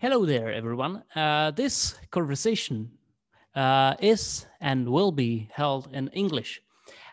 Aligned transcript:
Hello 0.00 0.24
there, 0.24 0.52
everyone. 0.52 1.02
Uh, 1.16 1.50
this 1.50 1.96
conversation 2.12 2.88
uh, 3.56 3.96
is 3.98 4.46
and 4.60 4.88
will 4.88 5.10
be 5.10 5.48
held 5.52 5.88
in 5.92 6.06
English. 6.10 6.62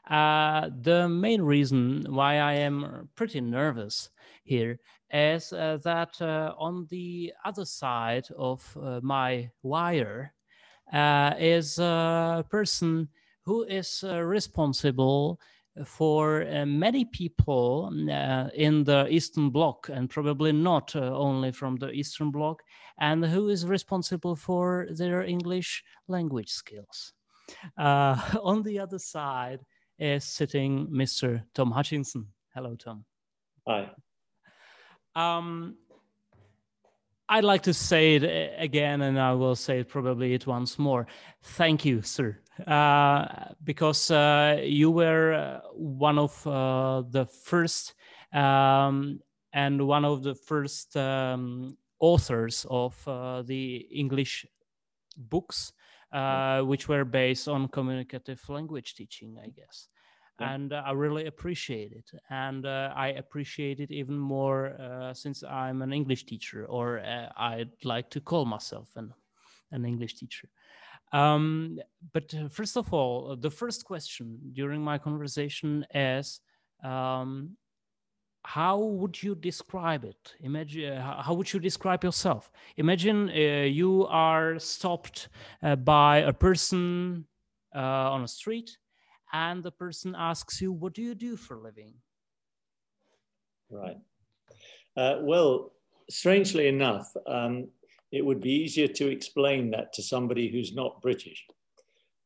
Uh, 0.08 0.70
the 0.84 1.10
main 1.10 1.42
reason 1.42 2.06
why 2.08 2.38
I 2.38 2.54
am 2.54 3.10
pretty 3.16 3.42
nervous 3.42 4.12
here 4.44 4.78
is 5.12 5.52
uh, 5.52 5.79
that 5.84 6.21
uh, 6.21 6.54
on 6.60 6.86
the 6.92 7.34
other 7.43 7.66
side 7.66 8.27
of 8.38 8.61
uh, 8.79 8.99
my 9.02 9.49
wire 9.63 10.31
is 11.39 11.79
a 11.79 12.45
person 12.52 13.09
who 13.45 13.63
is 13.63 14.04
responsible 14.07 15.39
for 15.84 16.48
uh, 16.48 16.66
many 16.66 17.04
people 17.05 17.91
uh, 18.10 18.48
in 18.54 18.84
the 18.84 19.08
Eastern 19.10 19.50
Bloc, 19.50 19.90
and 19.90 20.09
probably 20.09 20.52
not 20.52 20.96
uh, 20.96 21.00
only 21.00 21.52
from 21.52 21.76
the 21.76 21.91
Eastern 21.91 22.32
Bloc, 22.32 22.64
and 22.99 23.26
who 23.26 23.49
is 23.49 23.66
responsible 23.66 24.35
for 24.35 24.88
their 24.91 25.22
English 25.23 25.84
language 26.08 26.49
skills. 26.49 27.13
Uh, 27.77 28.16
on 28.44 28.63
the 28.63 28.80
other 28.80 28.99
side 28.99 29.59
is 29.99 30.23
sitting 30.23 30.88
Mr. 30.88 31.44
Tom 31.54 31.72
Hutchinson. 31.72 32.27
Hello, 32.54 32.76
Tom. 32.76 33.05
Hi. 33.68 33.90
Um, 35.16 35.77
I'd 37.27 37.44
like 37.44 37.63
to 37.63 37.73
say 37.73 38.16
it 38.16 38.23
uh, 38.23 38.62
again, 38.62 39.02
and 39.02 39.20
I 39.20 39.34
will 39.34 39.55
say 39.55 39.80
it 39.80 39.90
probably 39.90 40.34
it 40.34 40.46
once 40.46 40.77
more. 40.77 41.07
Thank 41.41 41.84
you, 41.84 42.02
sir, 42.02 42.40
because 42.58 44.12
uh, 44.12 44.62
you 44.63 44.90
were 44.91 45.34
uh, 45.34 45.68
one 45.73 46.18
of 46.18 46.48
uh, 46.48 47.04
the 47.09 47.26
first 47.26 47.94
um, 48.34 49.20
and 49.54 49.88
one 49.88 50.05
of 50.05 50.23
the 50.23 50.36
first 50.36 50.96
um, 50.98 51.77
authors 51.99 52.66
of 52.70 52.96
uh, 53.08 53.41
the 53.44 53.88
English 53.91 54.46
books, 55.18 55.74
which 56.63 56.88
were 56.88 57.05
based 57.05 57.48
on 57.48 57.68
communicative 57.70 58.41
language 58.49 58.96
teaching, 58.96 59.38
I 59.41 59.49
guess. 59.49 59.88
Yeah. 60.40 60.54
And 60.54 60.74
I 60.74 60.91
really 60.91 61.27
appreciate 61.27 61.94
it. 61.94 62.12
And 62.29 62.68
I 62.68 63.16
appreciate 63.18 63.79
it 63.79 63.91
even 63.91 64.18
more 64.18 65.12
since 65.13 65.44
I'm 65.44 65.81
an 65.81 65.94
English 65.94 66.25
teacher, 66.25 66.66
or 66.66 67.00
I'd 67.38 67.72
like 67.85 68.09
to 68.09 68.19
call 68.19 68.44
myself 68.44 68.90
an, 68.97 69.13
an 69.72 69.85
English 69.85 70.16
teacher. 70.16 70.50
Um, 71.16 71.80
but 72.12 72.34
uh, 72.35 72.50
first 72.50 72.75
of 72.75 72.94
all, 72.94 73.31
uh, 73.31 73.35
the 73.35 73.50
first 73.50 73.85
question 73.85 74.38
during 74.52 74.81
my 74.81 74.97
conversation 74.97 75.85
is 75.94 76.41
um, 76.84 77.56
how 78.44 78.80
would 78.80 79.24
you 79.24 79.34
describe 79.34 80.03
it? 80.03 80.35
Imagine 80.41 80.91
uh, 80.91 81.22
how 81.22 81.34
would 81.34 81.52
you 81.53 81.59
describe 81.62 82.03
yourself? 82.03 82.52
Imagine 82.75 83.30
uh, 83.30 83.63
you 83.81 84.06
are 84.07 84.59
stopped 84.59 85.30
uh, 85.63 85.78
by 85.78 86.18
a 86.18 86.34
person 86.34 87.25
on 87.74 88.24
a 88.24 88.28
street, 88.28 88.78
and 89.31 89.63
the 89.63 89.72
person 89.72 90.16
asks 90.18 90.62
you, 90.62 90.74
"What 90.74 90.94
do 90.94 91.02
you 91.02 91.16
do 91.16 91.38
for 91.38 91.56
a 91.56 91.62
living?" 91.62 91.94
Right. 93.69 93.97
well, 95.31 95.72
strangely 96.09 96.68
enough, 96.68 97.07
um, 97.25 97.69
it 98.16 98.25
would 98.25 98.40
be 98.40 98.63
easier 98.63 98.88
to 98.88 99.09
explain 99.09 99.72
that 99.72 99.91
to 99.91 100.02
somebody 100.02 100.47
who's 100.47 100.74
not 100.74 101.02
British. 101.02 101.46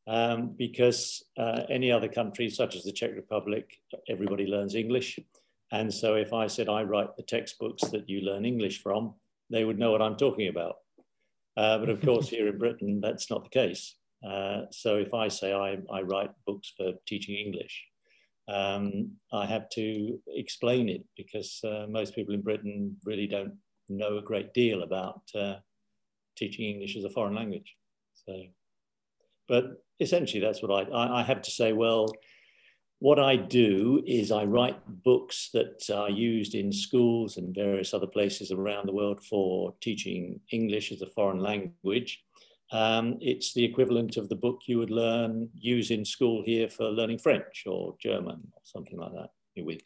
Um, 0.05 0.55
because 0.55 1.23
uh, 1.37 1.63
any 1.69 1.91
other 1.91 2.07
country, 2.07 2.49
such 2.49 2.75
as 2.75 2.83
the 2.83 2.91
Czech 2.91 3.11
Republic, 3.15 3.77
everybody 4.07 4.45
learns 4.45 4.75
English. 4.75 5.19
And 5.71 5.91
so 5.91 6.15
if 6.15 6.31
I 6.31 6.45
said 6.47 6.69
I 6.69 6.83
write 6.83 7.15
the 7.15 7.23
textbooks 7.23 7.83
that 7.89 8.07
you 8.07 8.21
learn 8.21 8.45
English 8.45 8.81
from, 8.81 9.15
they 9.49 9.65
would 9.65 9.79
know 9.79 9.91
what 9.91 10.01
I'm 10.01 10.15
talking 10.15 10.47
about. 10.47 10.75
Uh, 11.57 11.79
but 11.79 11.89
of 11.89 12.01
course, 12.01 12.29
here 12.29 12.47
in 12.47 12.57
Britain, 12.57 13.01
that's 13.01 13.29
not 13.31 13.43
the 13.43 13.49
case. 13.49 13.95
Uh, 14.27 14.61
so 14.71 14.97
if 14.97 15.13
I 15.13 15.27
say 15.27 15.53
I, 15.53 15.77
I, 15.91 16.01
write 16.01 16.31
books 16.45 16.73
for 16.75 16.93
teaching 17.05 17.35
English, 17.35 17.83
um, 18.47 19.11
I 19.31 19.45
have 19.45 19.69
to 19.69 20.19
explain 20.27 20.89
it 20.89 21.03
because 21.15 21.61
uh, 21.63 21.85
most 21.89 22.15
people 22.15 22.33
in 22.33 22.41
Britain 22.41 22.97
really 23.05 23.27
don't 23.27 23.53
know 23.87 24.17
a 24.17 24.21
great 24.21 24.53
deal 24.53 24.83
about 24.83 25.21
uh, 25.35 25.55
teaching 26.39 26.65
English 26.65 26.95
as 26.95 27.03
a 27.03 27.09
foreign 27.09 27.35
language. 27.35 27.75
So, 28.25 28.33
but 29.47 29.83
essentially, 29.99 30.41
that's 30.41 30.61
what 30.63 30.71
I, 30.71 30.89
I, 30.91 31.19
I 31.19 31.23
have 31.23 31.41
to 31.43 31.51
say. 31.51 31.73
Well, 31.73 32.11
what 32.99 33.19
I 33.19 33.35
do 33.37 34.03
is 34.05 34.31
I 34.31 34.43
write 34.43 34.79
books 35.03 35.49
that 35.53 35.89
are 35.89 36.09
used 36.09 36.53
in 36.53 36.71
schools 36.71 37.37
and 37.37 37.55
various 37.55 37.93
other 37.93 38.07
places 38.07 38.51
around 38.51 38.87
the 38.87 38.93
world 38.93 39.23
for 39.23 39.73
teaching 39.81 40.39
English 40.51 40.91
as 40.91 41.01
a 41.01 41.09
foreign 41.11 41.39
language. 41.39 42.21
Um, 42.71 43.17
it's 43.21 43.53
the 43.53 43.63
equivalent 43.63 44.17
of 44.17 44.29
the 44.29 44.35
book 44.35 44.59
you 44.65 44.77
would 44.77 44.91
learn, 44.91 45.49
use 45.55 45.91
in 45.91 46.05
school 46.05 46.43
here 46.45 46.69
for 46.69 46.85
learning 46.89 47.19
French 47.19 47.63
or 47.65 47.95
German 47.99 48.39
or 48.53 48.61
something 48.63 48.97
like 48.97 49.13
that, 49.13 49.29
with 49.63 49.81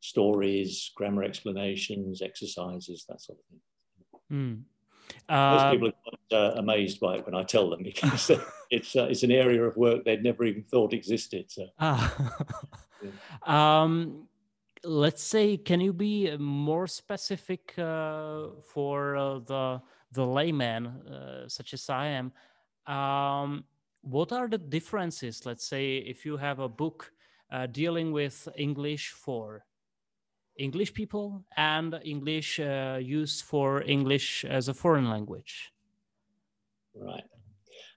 stories, 0.00 0.92
grammar 0.94 1.24
explanations, 1.24 2.22
exercises, 2.22 3.06
that 3.08 3.20
sort 3.20 3.38
of 3.38 3.44
thing. 3.46 3.60
Mm. 4.30 4.62
Most 5.28 5.72
people 5.72 5.88
um, 5.88 5.94
are 5.94 6.10
quite, 6.30 6.38
uh, 6.38 6.54
amazed 6.58 7.00
by 7.00 7.16
it 7.16 7.26
when 7.26 7.34
I 7.34 7.42
tell 7.42 7.70
them 7.70 7.82
because 7.90 8.30
it's 8.70 8.96
uh, 8.96 9.04
it's 9.04 9.22
an 9.22 9.32
area 9.32 9.62
of 9.62 9.76
work 9.76 10.04
they'd 10.04 10.22
never 10.22 10.44
even 10.44 10.62
thought 10.62 10.92
existed. 10.92 11.50
So. 11.50 11.66
Ah. 11.78 12.40
yeah. 13.02 13.10
um, 13.82 14.28
let's 14.84 15.22
say, 15.22 15.56
can 15.56 15.80
you 15.80 15.92
be 15.92 16.36
more 16.36 16.86
specific 16.86 17.78
uh, 17.78 18.48
for 18.72 19.16
uh, 19.16 19.38
the 19.40 19.82
the 20.12 20.26
layman, 20.26 20.86
uh, 20.86 21.48
such 21.48 21.74
as 21.74 21.88
I 21.88 22.06
am? 22.06 22.32
Um, 22.86 23.64
what 24.02 24.32
are 24.32 24.48
the 24.48 24.58
differences? 24.58 25.46
Let's 25.46 25.66
say 25.66 25.98
if 25.98 26.26
you 26.26 26.36
have 26.36 26.58
a 26.58 26.68
book 26.68 27.12
uh, 27.50 27.66
dealing 27.66 28.12
with 28.12 28.48
English 28.56 29.10
for 29.10 29.64
English 30.56 30.92
people 30.94 31.44
and 31.56 31.98
English 32.04 32.60
uh, 32.60 32.98
used 33.00 33.44
for 33.44 33.82
English 33.82 34.44
as 34.44 34.68
a 34.68 34.74
foreign 34.74 35.08
language? 35.08 35.72
Right. 36.94 37.24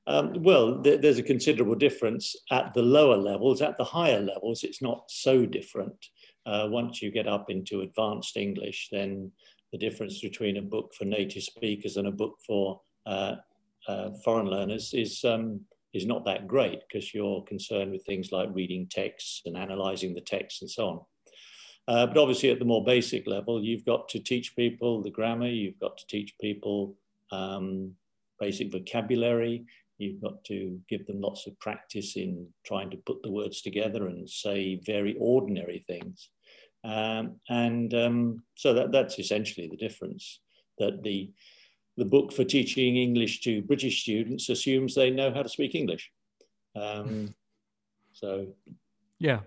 Um, 0.08 0.44
well, 0.44 0.82
th 0.84 1.02
there's 1.02 1.20
a 1.20 1.32
considerable 1.34 1.76
difference 1.76 2.36
at 2.52 2.74
the 2.74 2.84
lower 2.98 3.18
levels. 3.18 3.62
At 3.62 3.78
the 3.78 3.90
higher 3.98 4.22
levels, 4.22 4.64
it's 4.64 4.82
not 4.82 5.10
so 5.10 5.46
different. 5.46 6.00
Uh, 6.46 6.68
once 6.70 7.02
you 7.02 7.12
get 7.12 7.28
up 7.28 7.50
into 7.50 7.82
advanced 7.82 8.38
English, 8.38 8.90
then 8.92 9.32
the 9.72 9.78
difference 9.78 10.22
between 10.22 10.58
a 10.58 10.62
book 10.62 10.94
for 10.94 11.06
native 11.06 11.44
speakers 11.44 11.98
and 11.98 12.08
a 12.08 12.12
book 12.12 12.36
for 12.46 12.82
uh, 13.06 13.36
uh, 13.88 14.12
foreign 14.24 14.48
learners 14.48 14.94
is 14.94 15.24
um, 15.26 15.62
is 15.94 16.06
not 16.06 16.26
that 16.26 16.48
great 16.48 16.80
because 16.88 17.14
you're 17.14 17.42
concerned 17.44 17.92
with 17.92 18.06
things 18.06 18.32
like 18.32 18.50
reading 18.54 18.88
texts 18.90 19.42
and 19.46 19.58
analyzing 19.58 20.14
the 20.14 20.22
text 20.22 20.62
and 20.62 20.70
so 20.70 20.88
on. 20.88 21.00
Uh, 21.88 22.08
but 22.08 22.18
obviously, 22.18 22.50
at 22.50 22.60
the 22.60 22.66
more 22.66 22.84
basic 22.84 23.28
level, 23.28 23.64
you've 23.64 23.86
got 23.86 24.10
to 24.10 24.20
teach 24.20 24.56
people 24.56 25.04
the 25.04 25.10
grammar, 25.10 25.48
you've 25.48 25.80
got 25.80 25.98
to 25.98 26.08
teach 26.08 26.34
people 26.42 26.96
um, 27.32 27.92
basic 28.40 28.72
vocabulary, 28.72 29.66
you've 29.98 30.22
got 30.22 30.44
to 30.46 30.80
give 30.90 31.06
them 31.06 31.22
lots 31.22 31.48
of 31.48 31.60
practice 31.60 32.16
in 32.16 32.48
trying 32.66 32.90
to 32.90 32.98
put 32.98 33.22
the 33.22 33.32
words 33.32 33.62
together 33.62 34.08
and 34.08 34.30
say 34.30 34.82
very 34.84 35.16
ordinary 35.20 35.84
things. 35.88 36.30
Um, 36.84 37.40
and 37.50 37.94
um, 37.94 38.44
so 38.56 38.74
that, 38.74 38.92
that's 38.92 39.20
essentially 39.20 39.68
the 39.68 39.78
difference 39.78 40.40
that 40.78 41.04
the, 41.04 41.32
the 41.98 42.06
book 42.06 42.34
for 42.34 42.44
teaching 42.44 42.98
English 42.98 43.42
to 43.42 43.62
British 43.62 44.02
students 44.02 44.50
assumes 44.50 44.94
they 44.94 45.12
know 45.12 45.34
how 45.34 45.44
to 45.44 45.50
speak 45.50 45.76
English. 45.76 46.12
Um, 46.76 47.34
so 48.14 48.48
yeah, 49.20 49.40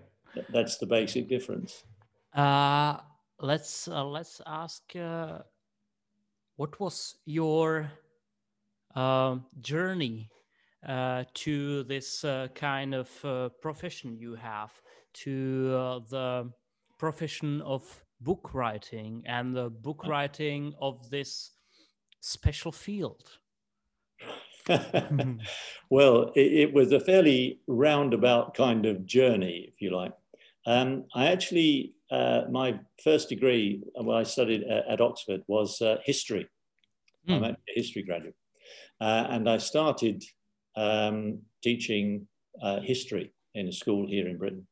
that's 0.51 0.79
the 0.79 0.87
basic 0.87 1.29
difference. 1.29 1.85
Uh, 2.39 2.97
let's 3.41 3.89
uh, 3.89 4.05
let's 4.05 4.41
ask 4.47 4.95
uh, 4.95 5.39
what 6.55 6.79
was 6.79 7.17
your 7.27 7.91
uh, 8.95 9.35
journey 9.61 10.31
uh, 10.87 11.25
to 11.35 11.83
this 11.83 12.23
uh, 12.23 12.47
kind 12.55 12.95
of 12.95 13.11
uh, 13.25 13.49
profession 13.61 14.17
you 14.17 14.37
have 14.37 14.71
to 15.15 15.75
uh, 15.77 15.99
the 16.11 16.49
profession 16.97 17.61
of 17.63 17.83
book 18.21 18.55
writing 18.55 19.21
and 19.27 19.57
the 19.57 19.69
book 19.69 20.07
writing 20.07 20.73
of 20.81 21.11
this 21.11 21.51
special 22.21 22.71
field? 22.71 23.25
Well 25.91 26.31
it, 26.37 26.53
it 26.53 26.73
was 26.73 26.93
a 26.93 27.01
fairly 27.01 27.63
roundabout 27.67 28.55
kind 28.55 28.87
of 28.87 29.07
journey 29.07 29.67
if 29.73 29.83
you 29.83 29.91
like. 29.91 30.13
Um, 30.67 31.07
I 31.15 31.29
actually, 31.29 31.95
uh, 32.11 32.43
my 32.51 32.79
first 33.03 33.29
degree, 33.29 33.83
uh, 33.99 34.03
when 34.03 34.17
I 34.17 34.23
studied 34.23 34.63
at, 34.65 34.87
at 34.89 35.01
Oxford, 35.01 35.43
was 35.47 35.81
uh, 35.81 35.99
history. 36.05 36.49
Mm. 37.29 37.37
I'm 37.37 37.45
actually 37.45 37.73
a 37.77 37.81
history 37.81 38.03
graduate. 38.03 38.37
Uh, 39.01 39.27
and 39.31 39.49
I 39.49 39.59
started 39.59 40.25
um, 40.77 41.41
teaching 41.63 42.27
uh, 42.63 42.81
history 42.81 43.33
in 43.55 43.69
a 43.69 43.73
school 43.73 44.07
here 44.07 44.29
in 44.29 44.39
Britain. 44.39 44.67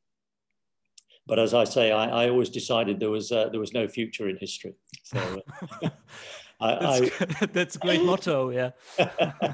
but 1.27 1.39
as 1.39 1.55
I 1.55 1.65
say, 1.65 1.93
I, 1.93 2.25
I 2.25 2.31
always 2.31 2.51
decided 2.51 3.01
there 3.01 3.11
was 3.11 3.33
uh, 3.33 3.49
there 3.51 3.61
was 3.61 3.73
no 3.73 3.89
future 3.89 4.29
in 4.29 4.37
history. 4.37 4.75
So 5.03 5.43
uh, 5.83 5.91
I, 6.61 6.75
that's, 6.81 7.43
I, 7.43 7.47
that's, 7.53 7.77
a 7.77 7.79
great 7.79 8.03
motto, 8.03 8.51
yeah. 8.51 8.71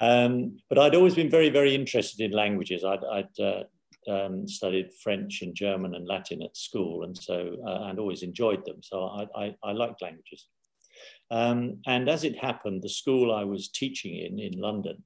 um, 0.00 0.56
but 0.68 0.78
I'd 0.78 0.94
always 0.94 1.14
been 1.14 1.30
very, 1.30 1.50
very 1.50 1.74
interested 1.74 2.24
in 2.24 2.32
languages. 2.32 2.84
I'd, 2.84 3.04
I'd 3.04 3.40
uh, 3.40 3.64
um, 4.08 4.46
studied 4.48 4.90
French 5.02 5.42
and 5.42 5.54
German 5.54 5.94
and 5.94 6.06
Latin 6.06 6.42
at 6.42 6.56
school, 6.56 7.04
and 7.04 7.16
so 7.16 7.56
uh, 7.66 7.84
and 7.88 7.98
always 7.98 8.22
enjoyed 8.22 8.64
them. 8.64 8.82
So 8.82 9.04
I, 9.04 9.26
I, 9.44 9.54
I 9.62 9.72
liked 9.72 10.02
languages. 10.02 10.46
Um, 11.30 11.78
and 11.86 12.08
as 12.08 12.24
it 12.24 12.38
happened, 12.38 12.82
the 12.82 12.88
school 12.88 13.34
I 13.34 13.44
was 13.44 13.68
teaching 13.68 14.16
in 14.16 14.38
in 14.38 14.60
London 14.60 15.02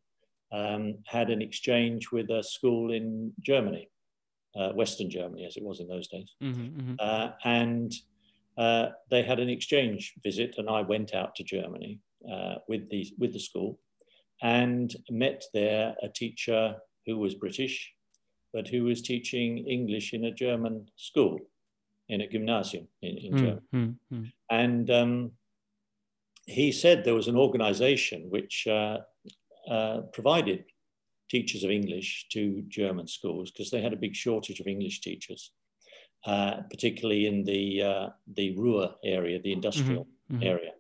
um, 0.52 0.98
had 1.06 1.30
an 1.30 1.42
exchange 1.42 2.10
with 2.10 2.30
a 2.30 2.42
school 2.42 2.92
in 2.92 3.32
Germany, 3.40 3.90
uh, 4.56 4.70
Western 4.72 5.10
Germany, 5.10 5.44
as 5.46 5.56
it 5.56 5.62
was 5.62 5.80
in 5.80 5.88
those 5.88 6.08
days, 6.08 6.34
mm-hmm, 6.42 6.62
mm-hmm. 6.62 6.94
Uh, 6.98 7.30
and 7.44 7.92
uh, 8.56 8.88
they 9.10 9.22
had 9.22 9.38
an 9.38 9.48
exchange 9.48 10.14
visit, 10.22 10.56
and 10.58 10.68
I 10.68 10.82
went 10.82 11.14
out 11.14 11.34
to 11.36 11.44
Germany 11.44 12.00
uh, 12.30 12.56
with 12.68 12.90
the 12.90 13.06
with 13.18 13.32
the 13.32 13.40
school, 13.40 13.78
and 14.42 14.94
met 15.10 15.44
there 15.54 15.94
a 16.02 16.08
teacher 16.08 16.76
who 17.06 17.18
was 17.18 17.34
British, 17.34 17.92
but 18.52 18.68
who 18.68 18.84
was 18.84 19.02
teaching 19.02 19.58
English 19.66 20.12
in 20.12 20.24
a 20.24 20.32
German 20.32 20.88
school, 20.96 21.38
in 22.08 22.20
a 22.22 22.28
gymnasium 22.28 22.88
in, 23.02 23.18
in 23.18 23.32
mm, 23.32 23.38
Germany, 23.38 23.60
mm, 23.74 23.94
mm. 24.12 24.32
and 24.50 24.90
um, 24.90 25.30
he 26.46 26.72
said 26.72 27.04
there 27.04 27.14
was 27.14 27.28
an 27.28 27.36
organisation 27.36 28.30
which 28.30 28.66
uh, 28.66 28.98
uh, 29.70 30.00
provided 30.12 30.64
teachers 31.28 31.62
of 31.62 31.70
English 31.70 32.26
to 32.32 32.62
German 32.68 33.06
schools 33.06 33.50
because 33.50 33.70
they 33.70 33.82
had 33.82 33.92
a 33.92 33.96
big 34.04 34.16
shortage 34.16 34.60
of 34.60 34.66
English 34.66 35.00
teachers. 35.00 35.52
Uh, 36.26 36.62
particularly 36.68 37.26
in 37.26 37.44
the 37.44 37.80
uh, 37.80 38.08
the 38.34 38.52
Ruhr 38.56 38.92
area, 39.04 39.40
the 39.40 39.52
industrial 39.52 40.04
mm-hmm. 40.04 40.34
Mm-hmm. 40.34 40.46
area, 40.46 40.72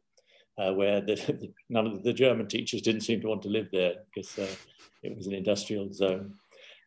uh, 0.58 0.74
where 0.74 1.00
the, 1.00 1.52
none 1.68 1.86
of 1.86 2.02
the 2.02 2.12
German 2.12 2.48
teachers 2.48 2.82
didn't 2.82 3.02
seem 3.02 3.20
to 3.20 3.28
want 3.28 3.42
to 3.42 3.48
live 3.48 3.68
there 3.70 3.94
because 4.06 4.36
uh, 4.36 4.52
it 5.04 5.16
was 5.16 5.28
an 5.28 5.34
industrial 5.34 5.92
zone. 5.92 6.34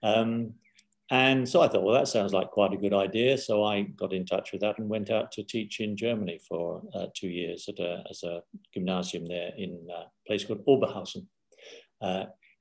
Um, 0.04 0.54
and 1.12 1.48
so 1.48 1.62
I 1.62 1.68
thought, 1.68 1.84
well, 1.84 1.94
that 1.94 2.08
sounds 2.08 2.34
like 2.34 2.50
quite 2.52 2.74
a 2.74 2.78
good 2.78 2.94
idea. 2.94 3.38
So 3.38 3.63
I 3.63 3.81
got 3.81 4.13
in 4.13 4.25
touch 4.25 4.52
with 4.52 4.62
that 4.62 4.80
and 4.80 4.90
went 4.90 5.12
out 5.12 5.31
to 5.34 5.44
teach 5.44 5.80
in 5.80 5.98
Germany 5.98 6.40
for 6.48 6.81
uh, 6.96 7.08
two 7.13 7.28
years 7.28 7.68
at 7.68 7.80
a, 7.80 8.04
as 8.10 8.24
a 8.24 8.42
gymnasium 8.74 9.25
there 9.25 9.52
in 9.58 9.88
a 9.94 10.06
place 10.25 10.46
called 10.46 10.66
Oberhausen. 10.66 11.28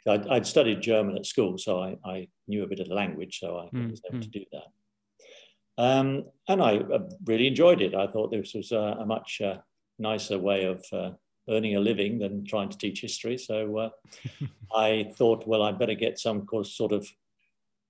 I'd, 0.08 0.29
I'd, 0.29 0.47
studied 0.47 0.81
German 0.81 1.17
at 1.17 1.26
school, 1.26 1.58
so 1.58 1.81
I, 1.81 1.97
I, 2.05 2.29
knew 2.49 2.64
a 2.64 2.67
bit 2.67 2.81
of 2.81 2.88
the 2.88 2.94
language, 2.94 3.38
so 3.38 3.58
I 3.58 3.64
mm-hmm. 3.67 3.91
was 3.91 4.02
able 4.08 4.19
mm. 4.19 4.23
to 4.23 4.29
do 4.29 4.44
that. 4.52 5.82
Um, 5.82 6.25
and 6.49 6.62
I 6.62 6.79
uh, 6.79 7.08
really 7.26 7.47
enjoyed 7.47 7.81
it. 7.81 7.94
I 7.94 8.06
thought 8.06 8.31
this 8.31 8.55
was 8.55 8.73
a, 8.73 8.97
a 9.00 9.06
much 9.06 9.41
uh, 9.41 9.58
nicer 9.99 10.38
way 10.38 10.64
of 10.64 10.85
uh, 10.93 11.11
earning 11.49 11.76
a 11.76 11.81
living 11.81 12.19
than 12.19 12.44
trying 12.44 12.70
to 12.70 12.79
teach 12.79 13.00
history. 13.00 13.38
So 13.38 13.76
uh, 13.79 13.91
I 14.75 15.12
thought, 15.17 15.47
well, 15.47 15.62
I'd 15.62 15.79
better 15.79 15.94
get 15.94 16.19
some 16.19 16.47
sort 16.64 16.93
of 16.93 17.08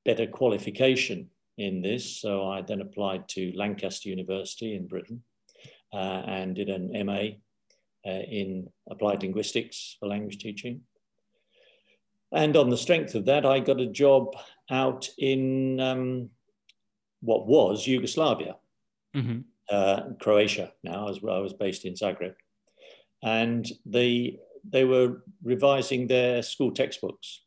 better 0.04 0.26
qualification 0.26 1.28
in 1.58 1.82
this. 1.82 2.20
So 2.20 2.48
I 2.48 2.62
then 2.62 2.80
applied 2.80 3.28
to 3.30 3.52
Lancaster 3.54 4.08
University 4.08 4.74
in 4.74 4.86
Britain 4.86 5.22
uh, 5.92 6.22
and 6.26 6.54
did 6.54 6.68
an 6.68 6.90
MA 7.06 7.36
uh, 8.06 8.22
in 8.30 8.68
applied 8.90 9.22
linguistics 9.22 9.96
for 10.00 10.08
language 10.08 10.38
teaching. 10.38 10.82
And 12.32 12.56
on 12.56 12.70
the 12.70 12.76
strength 12.76 13.14
of 13.14 13.24
that, 13.26 13.44
I 13.44 13.60
got 13.60 13.80
a 13.80 13.86
job 13.86 14.36
out 14.70 15.08
in 15.18 15.80
um, 15.80 16.30
what 17.20 17.46
was 17.46 17.86
Yugoslavia, 17.86 18.56
mm-hmm. 19.16 19.40
uh, 19.68 20.02
Croatia 20.20 20.72
now, 20.84 21.08
as 21.08 21.20
well. 21.20 21.36
I 21.36 21.40
was 21.40 21.52
based 21.52 21.84
in 21.84 21.94
Zagreb. 21.94 22.34
And 23.22 23.68
they, 23.84 24.38
they 24.64 24.84
were 24.84 25.22
revising 25.42 26.06
their 26.06 26.42
school 26.42 26.70
textbooks. 26.70 27.42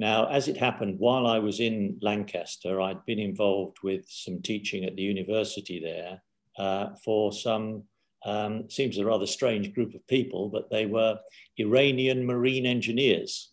Now, 0.00 0.28
as 0.28 0.48
it 0.48 0.56
happened, 0.56 0.98
while 0.98 1.26
I 1.26 1.38
was 1.38 1.60
in 1.60 1.98
Lancaster, 2.00 2.80
I'd 2.80 3.04
been 3.04 3.18
involved 3.18 3.76
with 3.82 4.06
some 4.08 4.40
teaching 4.40 4.86
at 4.86 4.96
the 4.96 5.02
university 5.02 5.78
there 5.78 6.22
uh, 6.58 6.94
for 7.04 7.34
some, 7.34 7.82
um, 8.24 8.70
seems 8.70 8.96
a 8.96 9.04
rather 9.04 9.26
strange 9.26 9.74
group 9.74 9.94
of 9.94 10.06
people, 10.06 10.48
but 10.48 10.70
they 10.70 10.86
were 10.86 11.18
Iranian 11.58 12.24
marine 12.24 12.64
engineers. 12.64 13.52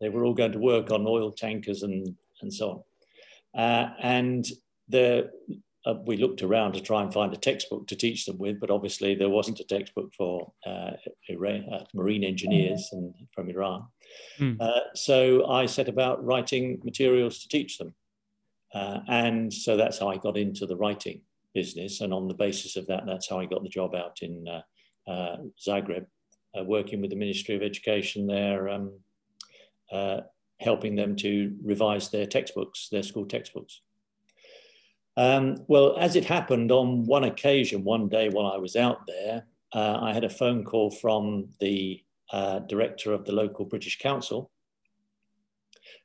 They 0.00 0.08
were 0.08 0.24
all 0.24 0.34
going 0.34 0.52
to 0.52 0.60
work 0.60 0.92
on 0.92 1.04
oil 1.04 1.32
tankers 1.32 1.82
and, 1.82 2.14
and 2.42 2.54
so 2.54 2.84
on. 3.54 3.60
Uh, 3.60 3.94
and 4.00 4.46
the, 4.88 5.32
uh, 5.84 5.94
we 6.04 6.16
looked 6.16 6.42
around 6.42 6.72
to 6.72 6.80
try 6.80 7.02
and 7.02 7.12
find 7.12 7.32
a 7.32 7.36
textbook 7.36 7.86
to 7.88 7.96
teach 7.96 8.24
them 8.24 8.38
with, 8.38 8.60
but 8.60 8.70
obviously 8.70 9.14
there 9.14 9.28
wasn't 9.28 9.58
a 9.58 9.64
textbook 9.64 10.12
for 10.14 10.52
uh, 10.64 10.92
Iran, 11.28 11.66
uh, 11.72 11.84
marine 11.92 12.22
engineers 12.22 12.88
and, 12.92 13.12
from 13.34 13.50
Iran. 13.50 13.86
Mm. 14.38 14.58
so 14.94 15.50
I 15.50 15.66
set 15.66 15.88
about 15.88 16.24
writing 16.24 16.80
materials 16.84 17.40
to 17.40 17.48
teach 17.48 17.78
them. 17.78 17.94
Uh, 18.74 19.00
and 19.08 19.52
so 19.52 19.76
that's 19.76 19.98
how 19.98 20.08
I 20.08 20.16
got 20.16 20.36
into 20.36 20.66
the 20.66 20.76
writing 20.76 21.20
business. 21.52 22.00
And 22.00 22.12
on 22.12 22.28
the 22.28 22.34
basis 22.34 22.76
of 22.76 22.86
that, 22.86 23.04
that's 23.06 23.28
how 23.28 23.38
I 23.38 23.46
got 23.46 23.62
the 23.62 23.68
job 23.68 23.94
out 23.94 24.18
in 24.22 24.46
uh, 25.08 25.36
Zagreb, 25.66 26.06
working 26.64 27.00
with 27.00 27.10
the 27.10 27.16
Ministry 27.16 27.56
of 27.56 27.62
Education 27.62 28.26
there, 28.26 28.68
um, 28.68 28.92
helping 30.60 30.94
them 30.94 31.16
to 31.16 31.56
revise 31.62 32.08
their 32.08 32.26
textbooks, 32.26 32.88
their 32.88 33.02
school 33.02 33.26
textbooks. 33.26 33.80
Um, 35.16 35.64
well, 35.68 35.96
as 35.98 36.16
it 36.16 36.24
happened 36.24 36.72
on 36.72 37.04
one 37.04 37.24
occasion, 37.24 37.84
one 37.84 38.08
day 38.08 38.28
while 38.28 38.50
I 38.50 38.56
was 38.56 38.76
out 38.76 39.06
there, 39.06 39.44
uh, 39.74 39.98
I 40.00 40.12
had 40.12 40.24
a 40.24 40.30
phone 40.30 40.64
call 40.64 40.90
from 40.90 41.48
the 41.60 42.02
uh, 42.32 42.60
director 42.60 43.12
of 43.12 43.24
the 43.24 43.32
local 43.32 43.64
British 43.64 43.98
Council 43.98 44.50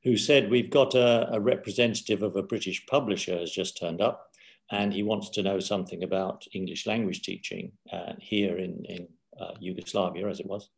who 0.03 0.17
said, 0.17 0.49
We've 0.49 0.69
got 0.69 0.93
a, 0.95 1.29
a, 1.33 1.39
representative 1.39 2.21
of 2.21 2.35
a 2.35 2.43
British 2.43 2.85
publisher 2.85 3.37
has 3.37 3.51
just 3.51 3.77
turned 3.77 4.01
up 4.01 4.29
and 4.71 4.91
he 4.91 5.03
wants 5.03 5.29
to 5.31 5.43
know 5.43 5.59
something 5.59 6.03
about 6.03 6.43
English 6.53 6.85
language 6.85 7.21
teaching 7.21 7.71
uh, 7.91 8.13
here 8.19 8.57
in, 8.57 8.83
in 8.85 9.07
uh, 9.39 9.53
Yugoslavia, 9.59 10.27
as 10.27 10.39
it 10.39 10.45
was. 10.45 10.69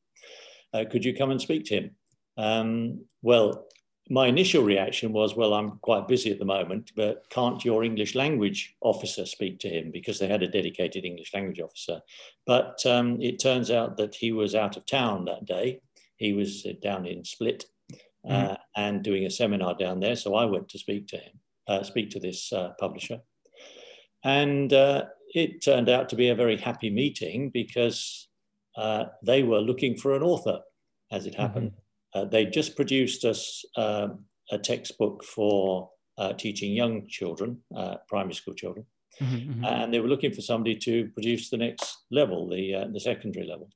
Uh, 0.73 0.83
could 0.89 1.03
you 1.03 1.15
come 1.15 1.31
and 1.31 1.41
speak 1.41 1.65
to 1.65 1.75
him? 1.75 1.91
Um, 2.37 3.05
well, 3.23 3.65
my 4.09 4.25
initial 4.25 4.63
reaction 4.63 5.13
was, 5.13 5.35
well, 5.35 5.53
I'm 5.53 5.77
quite 5.81 6.07
busy 6.07 6.31
at 6.31 6.39
the 6.39 6.45
moment, 6.45 6.91
but 6.95 7.29
can't 7.29 7.63
your 7.63 7.83
English 7.83 8.15
language 8.15 8.75
officer 8.81 9.25
speak 9.25 9.59
to 9.59 9.69
him? 9.69 9.91
Because 9.91 10.17
they 10.17 10.27
had 10.27 10.41
a 10.41 10.47
dedicated 10.47 11.05
English 11.05 11.31
language 11.33 11.59
officer. 11.59 12.01
But 12.47 12.83
um, 12.87 13.21
it 13.21 13.39
turns 13.39 13.69
out 13.69 13.97
that 13.97 14.15
he 14.15 14.31
was 14.31 14.55
out 14.55 14.77
of 14.77 14.87
town 14.87 15.25
that 15.25 15.45
day. 15.45 15.81
He 16.17 16.33
was 16.33 16.65
uh, 16.65 16.73
down 16.81 17.05
in 17.05 17.23
Split 17.23 17.65
uh, 18.27 18.33
mm. 18.33 18.57
and 18.75 19.03
doing 19.03 19.25
a 19.25 19.29
seminar 19.29 19.75
down 19.75 19.99
there. 19.99 20.15
So 20.15 20.33
I 20.33 20.45
went 20.45 20.69
to 20.69 20.79
speak 20.79 21.07
to 21.09 21.17
him, 21.17 21.33
uh, 21.67 21.83
speak 21.83 22.09
to 22.11 22.19
this 22.19 22.51
uh, 22.51 22.71
publisher. 22.79 23.19
And 24.23 24.73
uh, 24.73 25.05
it 25.35 25.63
turned 25.63 25.87
out 25.87 26.09
to 26.09 26.15
be 26.15 26.29
a 26.29 26.35
very 26.35 26.57
happy 26.57 26.89
meeting 26.89 27.51
because 27.51 28.27
uh, 28.75 29.05
they 29.23 29.43
were 29.43 29.61
looking 29.61 29.95
for 29.97 30.15
an 30.15 30.23
author, 30.23 30.61
as 31.11 31.27
it 31.27 31.35
happened. 31.35 31.71
Mm-hmm 31.71 31.88
uh, 32.13 32.25
they 32.25 32.45
just 32.45 32.75
produced 32.75 33.25
us 33.25 33.63
uh, 33.77 34.07
a 34.51 34.57
textbook 34.57 35.23
for 35.23 35.89
uh, 36.17 36.33
teaching 36.33 36.73
young 36.73 37.07
children, 37.07 37.57
uh, 37.75 37.95
primary 38.07 38.33
school 38.33 38.53
children, 38.53 38.85
mm-hmm, 39.21 39.51
mm-hmm. 39.51 39.65
and 39.65 39.93
they 39.93 39.99
were 39.99 40.07
looking 40.07 40.33
for 40.33 40.41
somebody 40.41 40.75
to 40.75 41.09
produce 41.13 41.49
the 41.49 41.57
next 41.57 41.97
level, 42.11 42.49
the, 42.49 42.75
uh, 42.75 42.85
the 42.91 42.99
secondary 42.99 43.47
level 43.47 43.69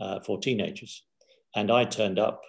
uh, 0.00 0.18
for 0.20 0.38
teenagers. 0.38 1.04
And 1.54 1.70
I 1.70 1.84
turned 1.84 2.18
up 2.18 2.42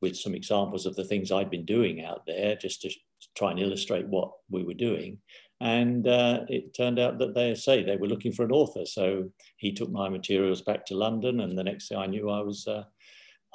with 0.00 0.16
some 0.16 0.34
examples 0.34 0.86
of 0.86 0.94
the 0.94 1.04
things 1.04 1.32
I'd 1.32 1.50
been 1.50 1.64
doing 1.64 2.04
out 2.04 2.22
there 2.26 2.56
just 2.56 2.82
to 2.82 2.90
try 3.36 3.50
and 3.50 3.60
illustrate 3.60 4.06
what 4.06 4.30
we 4.50 4.62
were 4.62 4.74
doing. 4.74 5.18
And 5.60 6.06
it 6.06 6.74
turned 6.74 6.98
out 6.98 7.18
that 7.18 7.34
they 7.34 7.54
say 7.54 7.82
they 7.82 7.96
were 7.96 8.06
looking 8.06 8.32
for 8.32 8.44
an 8.44 8.52
author. 8.52 8.84
So 8.84 9.30
he 9.56 9.72
took 9.72 9.90
my 9.90 10.08
materials 10.10 10.60
back 10.60 10.84
to 10.86 10.94
London, 10.94 11.40
and 11.40 11.56
the 11.56 11.64
next 11.64 11.88
thing 11.88 11.96
I 11.98 12.06
knew, 12.06 12.28
I 12.28 12.42
was 12.42 12.68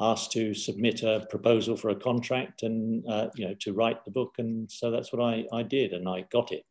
asked 0.01 0.31
to 0.31 0.53
submit 0.53 1.03
a 1.03 1.25
proposal 1.29 1.77
for 1.77 1.89
a 1.89 1.95
contract 1.95 2.63
and 2.63 3.07
uh, 3.07 3.27
you 3.35 3.47
know 3.47 3.55
to 3.59 3.73
write 3.73 4.03
the 4.03 4.11
book 4.11 4.33
and 4.39 4.69
so 4.69 4.89
that's 4.91 5.13
what 5.13 5.21
I, 5.21 5.45
I 5.53 5.63
did 5.63 5.93
and 5.93 6.09
I 6.09 6.25
got 6.31 6.51
it. 6.51 6.65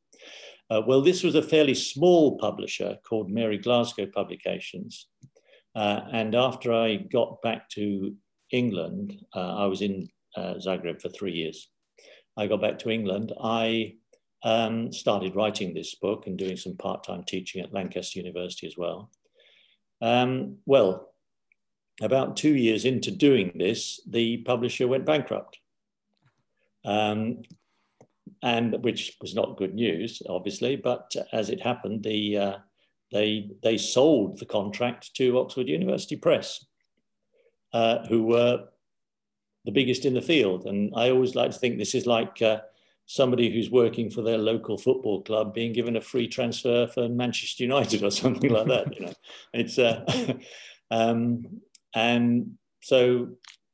Uh, 0.71 0.83
well, 0.87 1.01
this 1.01 1.23
was 1.23 1.35
a 1.35 1.43
fairly 1.43 1.75
small 1.75 2.39
publisher 2.39 2.97
called 3.05 3.31
Mary 3.31 3.59
Glasgow 3.59 4.07
Publications. 4.07 5.09
Uh, 5.75 6.03
and 6.13 6.35
after 6.35 6.73
I 6.73 6.97
got 6.97 7.43
back 7.43 7.69
to 7.71 8.15
England, 8.53 9.19
uh, 9.35 9.57
I 9.57 9.67
was 9.67 9.83
in 9.83 10.09
uh, 10.37 10.55
Zagreb 10.65 11.03
for 11.03 11.09
three 11.09 11.33
years. 11.33 11.69
I 12.37 12.47
got 12.47 12.61
back 12.61 12.79
to 12.81 12.91
England. 12.91 13.33
I 13.43 13.95
um, 14.45 14.93
started 14.93 15.35
writing 15.35 15.75
this 15.75 15.95
book 15.97 16.27
and 16.27 16.39
doing 16.39 16.57
some 16.57 16.77
part 16.77 17.05
time 17.05 17.25
teaching 17.27 17.63
at 17.63 17.73
Lancaster 17.73 18.21
University 18.21 18.67
as 18.67 18.77
well. 18.77 19.11
Um, 20.01 20.59
well, 20.67 21.10
about 22.00 22.37
two 22.37 22.54
years 22.54 22.85
into 22.85 23.11
doing 23.11 23.52
this, 23.54 24.00
the 24.07 24.38
publisher 24.38 24.88
went 24.88 25.04
bankrupt. 25.04 25.59
Um, 26.85 27.42
and 28.42 28.83
which 28.83 29.16
was 29.21 29.35
not 29.35 29.57
good 29.57 29.75
news, 29.75 30.23
obviously. 30.28 30.76
But 30.76 31.14
as 31.33 31.50
it 31.50 31.61
happened, 31.61 32.02
the 32.02 32.38
uh, 32.38 32.57
they 33.12 33.50
they 33.62 33.76
sold 33.76 34.38
the 34.38 34.47
contract 34.47 35.14
to 35.16 35.38
Oxford 35.38 35.69
University 35.69 36.16
Press, 36.16 36.64
uh, 37.73 38.07
who 38.07 38.25
were 38.25 38.64
the 39.64 39.73
biggest 39.73 40.04
in 40.04 40.14
the 40.14 40.23
field. 40.23 40.66
And 40.66 40.92
I 40.97 41.11
always 41.11 41.35
like 41.35 41.50
to 41.50 41.59
think 41.59 41.76
this 41.76 41.95
is 41.95 42.07
like 42.07 42.40
uh, 42.40 42.61
somebody 43.07 43.52
who's 43.52 43.71
working 43.71 44.11
for 44.11 44.23
their 44.23 44.38
local 44.38 44.78
football 44.78 45.23
club 45.23 45.52
being 45.52 45.73
given 45.73 45.97
a 45.97 46.00
free 46.00 46.28
transfer 46.28 46.87
for 46.87 47.09
Manchester 47.09 47.64
United 47.64 48.02
or 48.02 48.11
something 48.11 48.50
like 48.50 48.69
that. 48.69 48.99
You 48.99 49.07
know, 49.07 49.14
it's 49.52 49.78
uh, 49.78 50.04
um, 50.90 51.61
and 51.95 52.53
so 52.83 53.29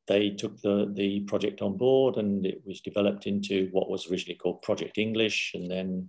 they 0.08 0.30
took 0.30 0.60
the 0.60 0.90
the 0.94 1.20
project 1.20 1.62
on 1.62 1.76
board, 1.76 2.16
and 2.16 2.46
it 2.46 2.62
was 2.64 2.80
developed 2.80 3.26
into 3.26 3.68
what 3.72 3.90
was 3.90 4.10
originally 4.10 4.36
called 4.36 4.62
Project 4.62 4.98
English, 4.98 5.52
and 5.54 5.70
then 5.70 6.08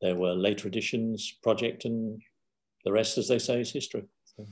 there 0.00 0.16
were 0.16 0.34
later 0.34 0.68
editions, 0.68 1.38
Project, 1.42 1.84
and 1.84 2.20
the 2.84 2.92
rest, 2.92 3.18
as 3.18 3.28
they 3.28 3.38
say, 3.38 3.60
is 3.60 3.72
history. 3.72 4.04
So. 4.36 4.46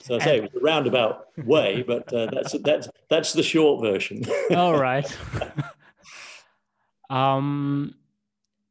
So 0.00 0.14
I 0.14 0.18
say 0.20 0.36
it 0.36 0.42
was 0.42 0.54
a 0.54 0.64
roundabout 0.64 1.26
way, 1.44 1.82
but 1.86 2.12
uh, 2.12 2.28
that's 2.32 2.52
that's 2.62 2.88
that's 3.10 3.32
the 3.32 3.42
short 3.42 3.82
version. 3.82 4.22
All 4.54 4.78
right. 4.78 5.06
um, 7.10 7.94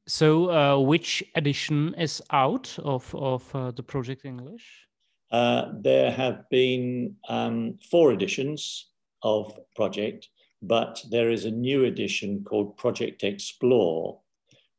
so 0.07 0.49
uh, 0.49 0.79
which 0.79 1.23
edition 1.35 1.93
is 1.95 2.21
out 2.31 2.77
of 2.79 3.13
of 3.13 3.53
uh, 3.53 3.71
the 3.71 3.83
Project 3.83 4.23
English? 4.25 4.86
Uh, 5.31 5.71
there 5.81 6.11
have 6.11 6.49
been 6.49 7.15
um, 7.27 7.77
four 7.91 8.13
editions 8.13 8.89
of 9.23 9.57
Project, 9.75 10.29
but 10.61 11.03
there 11.09 11.29
is 11.29 11.45
a 11.45 11.51
new 11.51 11.85
edition 11.85 12.43
called 12.43 12.77
Project 12.77 13.23
Explore, 13.23 14.19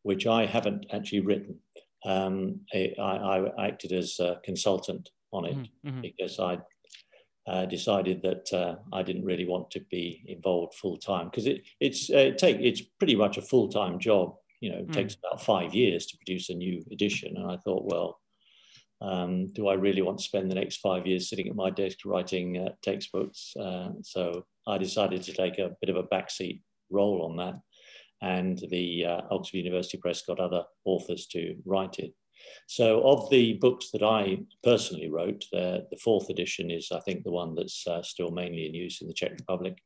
which 0.02 0.26
I 0.26 0.46
haven't 0.46 0.86
actually 0.92 1.20
written. 1.20 1.58
Um, 2.04 2.60
I, 2.72 2.94
I, 2.98 3.66
acted 3.66 3.92
as 3.92 4.20
a 4.20 4.40
consultant 4.44 5.10
on 5.32 5.44
it 5.44 5.56
mm-hmm. 5.56 5.88
mm-hmm. 5.88 6.00
because 6.00 6.38
I 6.38 6.58
uh, 7.48 7.66
decided 7.66 8.22
that 8.22 8.52
uh, 8.52 8.76
I 8.92 9.02
didn't 9.02 9.24
really 9.24 9.46
want 9.46 9.70
to 9.72 9.80
be 9.90 10.22
involved 10.26 10.74
full 10.74 10.96
time 10.96 11.28
because 11.28 11.46
it 11.46 11.62
it's 11.80 12.10
uh, 12.10 12.18
it 12.18 12.38
take 12.38 12.58
it's 12.60 12.82
pretty 12.82 13.16
much 13.16 13.36
a 13.36 13.42
full 13.42 13.68
time 13.68 13.98
job. 13.98 14.34
You 14.60 14.72
know, 14.72 14.78
it 14.78 14.88
mm. 14.88 14.92
takes 14.92 15.14
about 15.16 15.42
five 15.42 15.74
years 15.74 16.06
to 16.06 16.16
produce 16.16 16.50
a 16.50 16.54
new 16.54 16.84
edition, 16.92 17.36
and 17.36 17.50
I 17.50 17.56
thought, 17.56 17.84
well, 17.84 18.20
um, 19.00 19.46
do 19.52 19.68
I 19.68 19.74
really 19.74 20.02
want 20.02 20.18
to 20.18 20.24
spend 20.24 20.50
the 20.50 20.56
next 20.56 20.78
five 20.78 21.06
years 21.06 21.28
sitting 21.28 21.48
at 21.48 21.54
my 21.54 21.70
desk 21.70 21.98
writing 22.04 22.58
uh, 22.58 22.72
textbooks? 22.82 23.54
Uh, 23.56 23.90
so 24.02 24.44
I 24.66 24.78
decided 24.78 25.22
to 25.22 25.32
take 25.32 25.58
a 25.58 25.76
bit 25.80 25.90
of 25.90 25.96
a 25.96 26.08
backseat 26.08 26.62
role 26.90 27.22
on 27.22 27.36
that, 27.36 27.60
and 28.22 28.60
the 28.70 29.04
uh, 29.04 29.20
Oxford 29.30 29.58
University 29.58 29.98
Press 29.98 30.22
got 30.22 30.40
other 30.40 30.64
authors 30.84 31.26
to 31.28 31.56
write 31.64 31.98
it. 31.98 32.12
So, 32.66 33.02
of 33.02 33.30
the 33.30 33.54
books 33.54 33.90
that 33.92 34.02
I 34.02 34.38
personally 34.62 35.10
wrote, 35.10 35.44
the 35.50 35.84
fourth 36.02 36.30
edition 36.30 36.70
is, 36.70 36.90
I 36.92 37.00
think, 37.00 37.24
the 37.24 37.32
one 37.32 37.54
that's 37.54 37.86
uh, 37.86 38.02
still 38.02 38.30
mainly 38.30 38.66
in 38.66 38.74
use 38.74 39.00
in 39.00 39.08
the 39.08 39.14
Czech 39.14 39.32
Republic. 39.32 39.76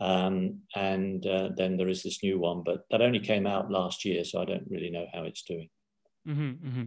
Um, 0.00 0.60
and 0.74 1.24
uh, 1.26 1.50
then 1.56 1.76
there 1.76 1.88
is 1.88 2.02
this 2.02 2.22
new 2.22 2.38
one, 2.38 2.62
but 2.64 2.84
that 2.90 3.00
only 3.00 3.20
came 3.20 3.46
out 3.46 3.70
last 3.70 4.04
year, 4.04 4.24
so 4.24 4.40
I 4.40 4.44
don't 4.44 4.66
really 4.68 4.90
know 4.90 5.06
how 5.12 5.22
it's 5.24 5.42
doing. 5.42 5.68
Mm-hmm, 6.26 6.68
mm-hmm. 6.68 6.82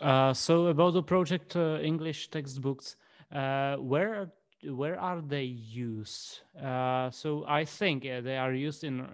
Uh, 0.00 0.32
so, 0.32 0.66
about 0.66 0.92
the 0.92 1.02
project 1.02 1.56
uh, 1.56 1.78
English 1.80 2.28
textbooks, 2.30 2.96
uh, 3.32 3.76
where 3.76 4.32
where 4.64 4.98
are 4.98 5.20
they 5.20 5.44
used? 5.44 6.40
so, 7.10 7.44
I 7.46 7.64
think 7.64 8.02
they 8.02 8.36
are 8.36 8.52
used 8.52 8.84
in 8.84 9.06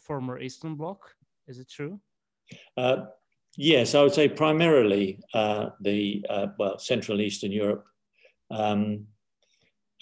former 0.00 0.40
Eastern 0.40 0.74
Bloc. 0.74 1.14
Is 1.46 1.58
it 1.58 1.68
true? 1.68 2.00
Yes, 3.56 3.94
I 3.94 4.02
would 4.02 4.12
say 4.12 4.28
primarily 4.28 5.18
uh, 5.32 5.70
the 5.80 6.24
uh, 6.28 6.48
well 6.58 6.78
Central 6.78 7.22
Eastern 7.22 7.52
Europe, 7.52 7.86
um, 8.50 9.06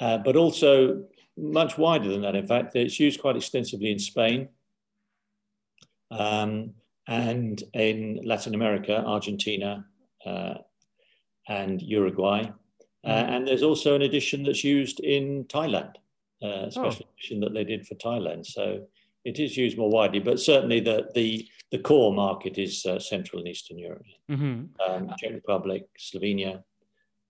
uh, 0.01 0.19
but 0.19 0.35
also 0.35 1.05
much 1.37 1.79
wider 1.79 2.09
than 2.09 2.23
that. 2.23 2.35
In 2.35 2.47
fact, 2.47 2.75
it's 2.75 2.99
used 2.99 3.21
quite 3.21 3.37
extensively 3.37 3.93
in 3.93 4.01
Spain 4.01 4.49
um, 6.11 6.75
and 7.07 7.63
in 7.75 8.21
Latin 8.25 8.57
America, 8.57 9.05
Argentina, 9.07 9.87
uh, 9.87 9.94
and 11.49 11.83
Uruguay. 11.83 12.45
Uh, 13.05 13.09
mm. 13.09 13.29
and 13.29 13.47
there's 13.47 13.63
also 13.63 13.95
an 13.95 14.03
edition 14.03 14.43
that's 14.43 14.65
used 14.65 15.01
in 15.01 15.45
Thailand, 15.45 15.93
uh, 16.43 16.67
a 16.67 16.71
special 16.71 17.05
oh. 17.07 17.13
edition 17.19 17.41
that 17.41 17.53
they 17.53 17.65
did 17.65 17.87
for 17.87 17.95
Thailand. 17.97 18.47
So 18.47 18.87
it 19.25 19.39
is 19.39 19.57
used 19.57 19.77
more 19.77 19.91
widely, 19.91 20.21
but 20.21 20.41
certainly 20.41 20.81
the 20.81 21.09
the, 21.15 21.47
the 21.71 21.79
core 21.79 22.13
market 22.13 22.59
is 22.59 22.85
uh, 22.87 22.99
Central 22.99 23.41
and 23.41 23.49
Eastern 23.49 23.79
Europe, 23.79 24.07
mm-hmm. 24.31 24.65
um, 24.91 25.15
Czech 25.19 25.33
Republic, 25.33 25.85
Slovenia, 25.99 26.63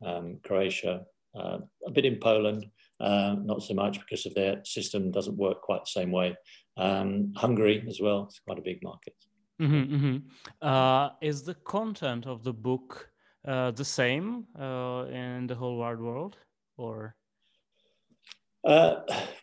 um, 0.05 0.39
Croatia, 0.45 1.07
uh, 1.35 1.59
a 1.87 1.91
bit 1.91 2.05
in 2.05 2.17
Poland, 2.17 2.67
uh, 3.01 3.37
not 3.43 3.63
so 3.63 3.75
much 3.75 3.99
because 4.01 4.27
of 4.27 4.35
their 4.35 4.65
system 4.65 5.11
doesn't 5.11 5.37
work 5.37 5.63
quite 5.63 5.85
the 5.85 6.01
same 6.01 6.13
way. 6.13 6.37
Um, 6.77 7.33
Hungary 7.37 7.85
as 7.89 8.01
well, 8.01 8.25
it's 8.25 8.41
quite 8.41 8.59
a 8.59 8.63
big 8.63 8.83
market. 8.83 9.15
Mm-hmm, 9.61 9.95
mm-hmm. 9.95 10.67
Uh, 10.67 11.11
is 11.21 11.43
the 11.43 11.55
content 11.55 12.27
of 12.27 12.43
the 12.43 12.53
book 12.53 13.09
uh, 13.47 13.71
the 13.71 13.85
same 13.85 14.47
uh, 14.59 15.05
in 15.11 15.47
the 15.47 15.55
whole 15.55 15.77
wide 15.77 16.01
world, 16.01 16.37
or? 16.77 17.15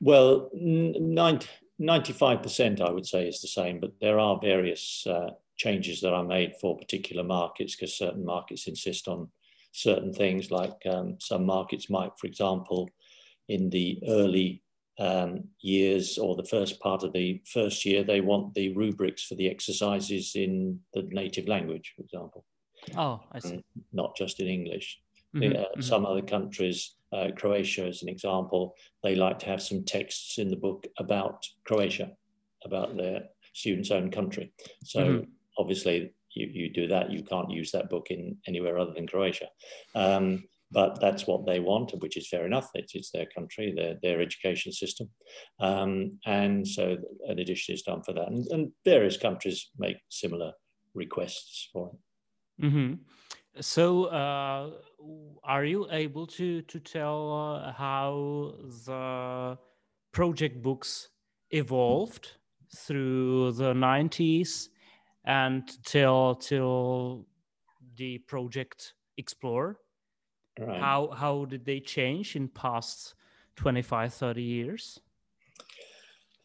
well, 0.02 0.50
95% 0.56 2.82
I 2.82 2.90
would 2.90 3.06
say 3.06 3.28
is 3.28 3.42
the 3.42 3.48
same, 3.48 3.80
but 3.80 3.94
there 4.02 4.20
are 4.20 4.40
various 4.42 5.06
uh, 5.08 5.30
changes 5.58 6.02
that 6.02 6.14
are 6.14 6.24
made 6.24 6.56
for 6.60 6.78
particular 6.78 7.24
markets 7.24 7.76
because 7.76 7.98
certain 7.98 8.26
markets 8.26 8.68
insist 8.68 9.08
on 9.08 9.30
certain 9.72 10.12
things, 10.12 10.52
like 10.52 10.82
um, 10.90 11.16
some 11.20 11.46
markets 11.46 11.90
might, 11.90 12.12
for 12.18 12.28
example, 12.28 12.90
in 13.48 13.70
the 13.70 14.02
early 14.08 14.62
um, 15.00 15.46
years 15.62 16.18
or 16.18 16.36
the 16.36 16.46
first 16.46 16.80
part 16.80 17.04
of 17.04 17.14
the 17.14 17.42
first 17.46 17.86
year, 17.86 18.04
they 18.04 18.22
want 18.22 18.54
the 18.54 18.74
rubrics 18.76 19.24
for 19.24 19.36
the 19.36 19.50
exercises 19.50 20.34
in 20.36 20.80
the 20.94 21.04
native 21.12 21.48
language, 21.48 21.94
for 21.96 22.04
example. 22.04 22.46
Oh, 22.96 23.22
I 23.32 23.40
see. 23.40 23.64
Not 23.94 24.16
just 24.16 24.40
in 24.40 24.48
English. 24.48 25.00
Mm-hmm, 25.36 25.56
uh, 25.56 25.60
mm-hmm. 25.60 25.82
Some 25.82 26.06
other 26.06 26.22
countries 26.22 26.96
uh, 27.14 27.28
Croatia 27.36 27.86
as 27.88 28.02
an 28.04 28.10
example, 28.10 28.76
they 29.04 29.16
like 29.16 29.40
to 29.40 29.46
have 29.48 29.62
some 29.62 29.84
texts 29.84 30.38
in 30.38 30.50
the 30.50 30.56
book 30.56 30.88
about 30.98 31.46
Croatia, 31.66 32.12
about 32.64 32.96
their 32.96 33.24
students' 33.54 33.92
own 33.92 34.12
country. 34.12 34.54
So 34.84 35.00
mm-hmm. 35.00 35.24
obviously, 35.58 36.14
you, 36.34 36.48
you 36.48 36.70
do 36.70 36.88
that, 36.88 37.12
you 37.12 37.24
can't 37.24 37.52
use 37.52 37.72
that 37.72 37.90
book 37.90 38.08
in 38.10 38.38
anywhere 38.48 38.78
other 38.78 38.94
than 38.94 39.08
Croatia. 39.08 39.48
Um, 39.96 40.46
but 40.72 41.00
that's 41.02 41.28
what 41.28 41.46
they 41.46 41.60
want, 41.60 41.92
which 42.00 42.18
is 42.18 42.30
fair 42.30 42.46
enough. 42.46 42.70
It's, 42.74 42.96
it's 42.96 43.12
their 43.12 43.26
country, 43.26 43.74
their, 43.76 43.96
their 44.02 44.22
education 44.22 44.72
system. 44.72 45.10
Um, 45.60 46.20
and 46.26 46.68
so 46.68 46.98
an 47.28 47.40
edition 47.40 47.76
is 47.76 47.82
done 47.82 48.02
for 48.04 48.14
that. 48.14 48.28
And, 48.28 48.48
and 48.48 48.72
various 48.86 49.18
countries 49.18 49.70
make 49.78 49.98
similar 50.10 50.54
requests 50.94 51.70
for 51.74 51.92
it. 51.94 52.66
Mm-hmm. 52.66 52.94
So, 53.60 54.06
uh, 54.06 54.70
are 55.44 55.66
you 55.66 55.88
able 55.92 56.26
to 56.28 56.62
to 56.62 56.80
tell 56.80 57.34
uh, 57.34 57.74
how 57.74 58.54
the 58.86 59.58
project 60.14 60.62
books 60.62 61.10
evolved 61.50 62.38
through 62.74 63.52
the 63.54 63.74
90s 63.74 64.70
and 65.26 65.70
till 65.84 66.36
till 66.36 67.26
the 67.98 68.20
project 68.20 68.94
explore 69.18 69.81
right. 70.62 70.80
how 70.80 71.10
how 71.10 71.46
did 71.46 71.66
they 71.66 71.80
change 71.80 72.36
in 72.36 72.48
past 72.48 73.16
25 73.56 74.14
30 74.14 74.42
years 74.42 75.00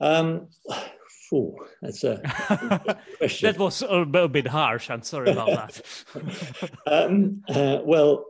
um 0.00 0.49
Oh, 1.32 1.56
that's 1.82 2.04
a 2.04 2.18
question. 3.18 3.46
that 3.46 3.58
was 3.58 3.82
a, 3.82 4.04
bit 4.04 4.46
harsh. 4.46 4.90
I'm 4.90 5.02
sorry 5.02 5.30
about 5.30 5.49
that. 5.49 6.70
um, 6.87 7.42
uh, 7.49 7.78
well, 7.85 8.26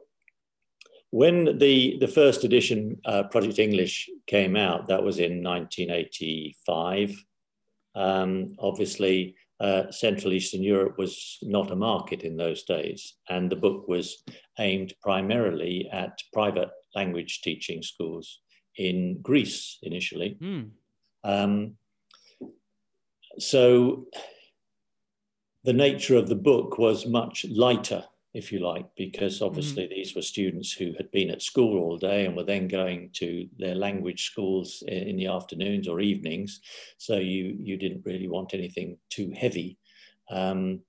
when 1.11 1.59
the, 1.59 1.99
the 2.01 2.09
first 2.09 2.45
edition, 2.45 2.99
uh, 3.05 3.25
Project 3.25 3.59
English, 3.59 4.09
came 4.27 4.57
out, 4.57 4.89
that 4.89 5.03
was 5.03 5.19
in 5.19 5.43
1985. 5.43 7.23
Um, 7.95 8.57
obviously, 8.59 9.37
uh, 9.61 9.91
Central 9.91 10.33
Eastern 10.33 10.63
Europe 10.63 10.99
was 10.99 11.39
not 11.43 11.71
a 11.71 11.77
market 11.77 12.23
in 12.23 12.37
those 12.37 12.63
days, 12.65 13.15
and 13.29 13.51
the 13.51 13.57
book 13.57 13.89
was 13.89 14.23
aimed 14.59 14.93
primarily 15.03 15.89
at 15.93 16.19
private 16.33 16.71
language 16.95 17.41
teaching 17.43 17.83
schools 17.83 18.41
in 18.77 19.19
Greece 19.23 19.79
initially. 19.83 20.37
Mm. 20.43 20.71
Um, 21.25 21.77
so 23.39 24.07
the 25.65 25.73
nature 25.73 26.17
of 26.17 26.29
the 26.29 26.37
book 26.37 26.79
was 26.79 27.07
much 27.07 27.45
lighter 27.51 28.05
if 28.37 28.53
you 28.53 28.59
like, 28.59 28.87
because 28.97 29.41
obviously 29.41 29.85
mm-hmm. 29.85 29.95
these 29.95 30.15
were 30.15 30.21
students 30.21 30.71
who 30.71 30.93
had 30.99 31.11
been 31.11 31.31
at 31.31 31.41
school 31.41 31.79
all 31.79 31.97
day 31.97 32.27
and 32.27 32.37
were 32.37 32.45
then 32.45 32.69
going 32.69 33.09
to 33.15 33.49
their 33.59 33.75
language 33.75 34.27
schools 34.27 34.83
in 34.87 35.17
the 35.17 35.27
afternoons 35.27 35.89
or 35.89 36.01
evenings. 36.01 36.61
So 36.99 37.17
you 37.17 37.57
you 37.59 37.79
didn't 37.79 38.05
really 38.05 38.29
want 38.29 38.53
anything 38.53 38.99
too 39.09 39.33
heavy 39.35 39.79
um, 40.31 40.81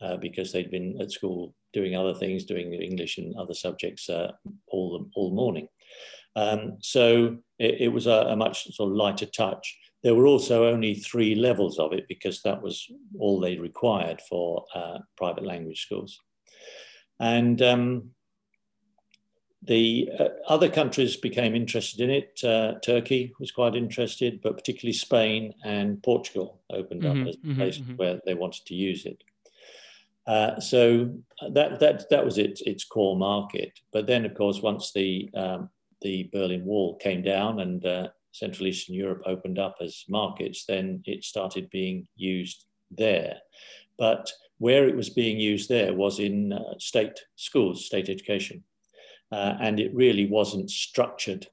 uh, 0.00 0.16
because 0.16 0.50
they'd 0.50 0.70
been 0.70 1.00
at 1.00 1.12
school 1.12 1.54
doing 1.72 1.94
other 1.94 2.14
things, 2.14 2.44
doing 2.44 2.72
English 2.72 3.18
and 3.18 3.36
other 3.36 3.54
subjects 3.54 4.10
uh, 4.10 4.32
all 4.66 5.08
all 5.14 5.30
morning. 5.30 5.68
Um, 6.34 6.78
so 6.80 7.38
it, 7.58 7.74
it 7.82 7.88
was 7.88 8.06
a, 8.06 8.18
a, 8.34 8.36
much 8.36 8.74
sort 8.74 8.90
of 8.90 8.96
lighter 8.96 9.26
touch. 9.26 9.78
There 10.02 10.14
were 10.14 10.26
also 10.26 10.66
only 10.66 10.94
three 10.96 11.34
levels 11.34 11.78
of 11.78 11.94
it 11.94 12.04
because 12.08 12.42
that 12.42 12.60
was 12.60 12.86
all 13.18 13.40
they 13.40 13.56
required 13.56 14.20
for 14.28 14.66
uh, 14.74 14.98
private 15.16 15.44
language 15.44 15.80
schools. 15.80 16.20
And 17.18 17.60
um, 17.62 18.10
the 19.62 20.10
uh, 20.18 20.28
other 20.48 20.68
countries 20.68 21.16
became 21.16 21.54
interested 21.54 22.00
in 22.00 22.10
it. 22.10 22.40
Uh, 22.44 22.74
Turkey 22.80 23.32
was 23.40 23.50
quite 23.50 23.74
interested, 23.74 24.40
but 24.42 24.56
particularly 24.56 24.92
Spain 24.92 25.54
and 25.64 26.02
Portugal 26.02 26.60
opened 26.70 27.02
mm-hmm, 27.02 27.22
up 27.22 27.28
as 27.28 27.36
mm-hmm, 27.36 27.56
places 27.56 27.82
mm-hmm. 27.82 27.96
where 27.96 28.20
they 28.24 28.34
wanted 28.34 28.64
to 28.66 28.74
use 28.74 29.06
it. 29.06 29.22
Uh, 30.26 30.58
so 30.58 31.14
that 31.52 31.78
that 31.78 32.08
that 32.10 32.24
was 32.24 32.36
its 32.36 32.60
its 32.62 32.84
core 32.84 33.16
market. 33.16 33.78
But 33.92 34.06
then, 34.06 34.24
of 34.24 34.34
course, 34.34 34.60
once 34.60 34.92
the 34.92 35.30
um, 35.34 35.70
the 36.02 36.28
Berlin 36.32 36.64
Wall 36.64 36.96
came 36.96 37.22
down 37.22 37.60
and 37.60 37.84
uh, 37.86 38.08
Central 38.32 38.66
Eastern 38.66 38.94
Europe 38.94 39.22
opened 39.24 39.58
up 39.58 39.76
as 39.80 40.04
markets, 40.08 40.64
then 40.66 41.02
it 41.06 41.24
started 41.24 41.70
being 41.70 42.06
used 42.16 42.66
there. 42.90 43.38
But 43.98 44.30
where 44.58 44.88
it 44.88 44.96
was 44.96 45.10
being 45.10 45.38
used 45.38 45.68
there 45.68 45.92
was 45.92 46.18
in 46.18 46.52
uh, 46.52 46.78
state 46.78 47.20
schools, 47.36 47.84
state 47.84 48.08
education. 48.08 48.64
Uh, 49.32 49.54
and 49.60 49.80
it 49.80 49.94
really 49.94 50.26
wasn't 50.26 50.70
structured 50.70 51.46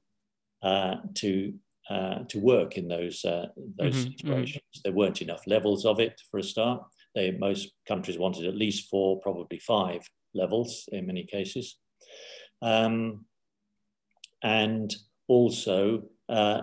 uh, 0.62 0.96
to, 1.14 1.52
uh, 1.90 2.20
to 2.28 2.38
work 2.38 2.78
in 2.78 2.88
those, 2.88 3.24
uh, 3.24 3.46
those 3.78 3.96
mm-hmm, 3.96 4.10
situations. 4.12 4.56
Mm-hmm. 4.56 4.80
There 4.84 4.92
weren't 4.92 5.22
enough 5.22 5.46
levels 5.46 5.84
of 5.84 6.00
it 6.00 6.20
for 6.30 6.38
a 6.38 6.42
start. 6.42 6.82
They, 7.14 7.32
most 7.32 7.72
countries 7.86 8.18
wanted 8.18 8.46
at 8.46 8.56
least 8.56 8.88
four, 8.88 9.20
probably 9.20 9.58
five 9.58 10.00
levels 10.34 10.88
in 10.92 11.06
many 11.06 11.24
cases. 11.24 11.76
Um, 12.62 13.26
and 14.42 14.94
also, 15.28 16.04
uh, 16.28 16.62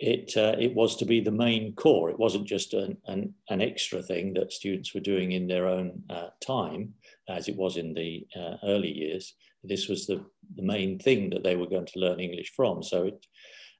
it, 0.00 0.34
uh, 0.34 0.56
it 0.58 0.74
was 0.74 0.96
to 0.96 1.04
be 1.04 1.20
the 1.20 1.30
main 1.30 1.74
core. 1.74 2.08
It 2.08 2.18
wasn't 2.18 2.48
just 2.48 2.72
an, 2.72 2.96
an, 3.06 3.34
an 3.50 3.60
extra 3.60 4.02
thing 4.02 4.32
that 4.34 4.52
students 4.52 4.94
were 4.94 5.00
doing 5.00 5.32
in 5.32 5.46
their 5.46 5.68
own 5.68 6.02
uh, 6.08 6.28
time, 6.40 6.94
as 7.28 7.48
it 7.48 7.56
was 7.56 7.76
in 7.76 7.92
the 7.92 8.26
uh, 8.34 8.56
early 8.64 8.90
years. 8.90 9.34
This 9.62 9.88
was 9.88 10.06
the, 10.06 10.24
the 10.56 10.62
main 10.62 10.98
thing 10.98 11.28
that 11.30 11.44
they 11.44 11.54
were 11.54 11.66
going 11.66 11.84
to 11.84 11.98
learn 11.98 12.18
English 12.18 12.52
from. 12.56 12.82
So 12.82 13.08
it, 13.08 13.26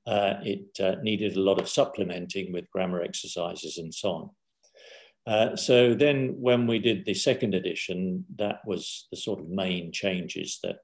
uh, 0.07 0.35
it 0.43 0.79
uh, 0.79 0.97
needed 1.03 1.37
a 1.37 1.41
lot 1.41 1.59
of 1.59 1.71
supplementing 1.71 2.53
with 2.53 2.71
grammar 2.71 3.01
exercises 3.01 3.79
and 3.79 3.93
so 3.93 4.11
on. 4.11 4.31
Uh, 5.27 5.57
so 5.57 5.95
then 5.95 6.35
when 6.39 6.67
we 6.67 6.79
did 6.79 7.07
the 7.07 7.15
second 7.15 7.55
edition, 7.55 8.27
that 8.37 8.61
was 8.67 9.07
the 9.11 9.17
sort 9.17 9.41
of 9.41 9.49
main 9.49 9.91
changes 9.91 10.59
that, 10.63 10.81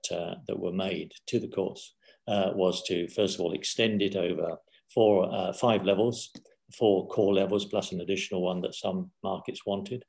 that 0.47 0.59
were 0.59 0.73
made 0.73 1.13
to 1.27 1.39
the 1.39 1.49
course, 1.49 1.95
was 2.27 2.83
to 2.85 3.09
first 3.09 3.35
of 3.35 3.43
all 3.43 3.53
extend 3.53 4.01
it 4.01 4.17
over 4.17 4.57
for 4.97 5.31
uh, 5.33 5.53
five 5.53 5.85
levels, 5.85 6.31
four 6.77 7.07
core 7.09 7.35
levels 7.35 7.67
plus 7.67 7.93
an 7.93 8.01
additional 8.01 8.43
one 8.43 8.63
that 8.63 8.75
some 8.75 9.11
markets 9.23 9.61
wanted, 9.67 10.03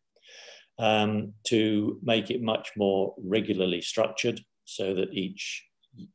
um, 0.79 1.33
to 1.45 1.99
make 2.01 2.31
it 2.31 2.41
much 2.41 2.71
more 2.77 3.13
regularly 3.21 3.81
structured 3.81 4.39
so 4.63 4.93
that 4.93 5.13
each, 5.13 5.63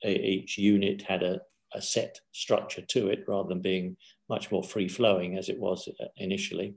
each 0.04 0.56
unit 0.56 1.02
had 1.02 1.22
a, 1.22 1.38
a 1.74 1.82
set 1.82 2.18
structure 2.32 2.82
to 2.88 3.08
it 3.08 3.24
rather 3.28 3.50
than 3.50 3.60
being 3.60 3.94
much 4.30 4.50
more 4.50 4.64
free 4.64 4.88
flowing 4.88 5.36
as 5.36 5.50
it 5.50 5.60
was 5.60 5.86
uh, 6.00 6.06
initially. 6.16 6.74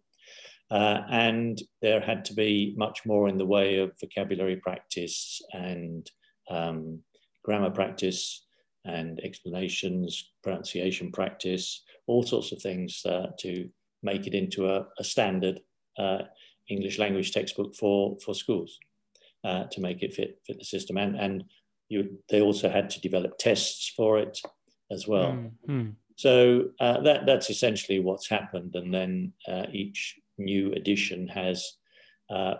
Uh, 0.69 1.01
and 1.09 1.61
there 1.81 2.01
had 2.01 2.25
to 2.25 2.33
be 2.33 2.73
much 2.75 3.05
more 3.05 3.29
in 3.29 3.37
the 3.37 3.45
way 3.45 3.77
of 3.77 3.91
vocabulary 4.01 4.57
practice 4.57 5.39
and 5.53 6.11
um, 6.49 6.99
grammar 7.45 7.69
practice 7.69 8.44
and 8.85 9.19
explanations, 9.23 10.31
pronunciation 10.43 11.11
practice, 11.11 11.83
all 12.07 12.23
sorts 12.23 12.51
of 12.51 12.61
things 12.61 13.01
uh, 13.05 13.27
to 13.39 13.69
make 14.03 14.27
it 14.27 14.33
into 14.33 14.67
a, 14.67 14.85
a 14.99 15.03
standard 15.03 15.59
uh, 15.97 16.19
English 16.69 16.99
language 16.99 17.31
textbook 17.31 17.75
for, 17.75 18.17
for 18.23 18.33
schools 18.33 18.79
uh, 19.43 19.63
to 19.71 19.81
make 19.81 20.03
it 20.03 20.13
fit, 20.13 20.39
fit 20.45 20.59
the 20.59 20.65
system. 20.65 20.97
And, 20.97 21.15
and 21.15 21.43
you, 21.89 22.17
they 22.29 22.41
also 22.41 22.69
had 22.69 22.89
to 22.91 23.01
develop 23.01 23.37
tests 23.37 23.91
for 23.95 24.19
it 24.19 24.39
as 24.91 25.07
well. 25.07 25.31
Mm-hmm. 25.31 25.89
So 26.15 26.69
uh, 26.79 27.01
that, 27.01 27.25
that's 27.25 27.49
essentially 27.49 27.99
what's 27.99 28.29
happened. 28.29 28.75
And 28.75 28.93
then 28.93 29.33
uh, 29.47 29.65
each 29.71 30.15
new 30.37 30.71
edition 30.73 31.27
has 31.27 31.73
uh, 32.29 32.55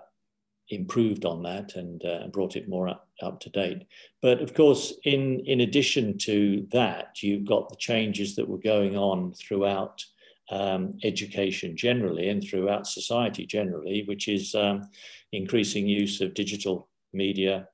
improved 0.70 1.26
on 1.26 1.44
that 1.44 1.76
and 1.76 2.04
uh, 2.06 2.28
brought 2.28 2.56
it 2.56 2.70
more 2.70 2.88
up, 2.88 3.05
up 3.22 3.40
to 3.42 3.50
date. 3.50 3.86
But 4.22 4.42
of 4.42 4.54
course, 4.54 4.94
in, 5.04 5.42
in 5.46 5.62
addition 5.62 6.18
to 6.20 6.68
that, 6.72 7.22
you've 7.22 7.46
got 7.46 7.70
the 7.70 7.76
changes 7.78 8.36
that 8.36 8.48
were 8.48 8.58
going 8.58 8.98
on 8.98 9.34
throughout 9.34 10.04
um, 10.52 10.98
education 11.04 11.76
generally 11.76 12.30
and 12.30 12.44
throughout 12.44 12.88
society 12.88 13.46
generally, 13.46 14.04
which 14.06 14.28
is 14.28 14.54
um, 14.54 14.90
increasing 15.32 15.88
use 15.88 16.22
of 16.22 16.34
digital 16.34 16.88
media 17.14 17.68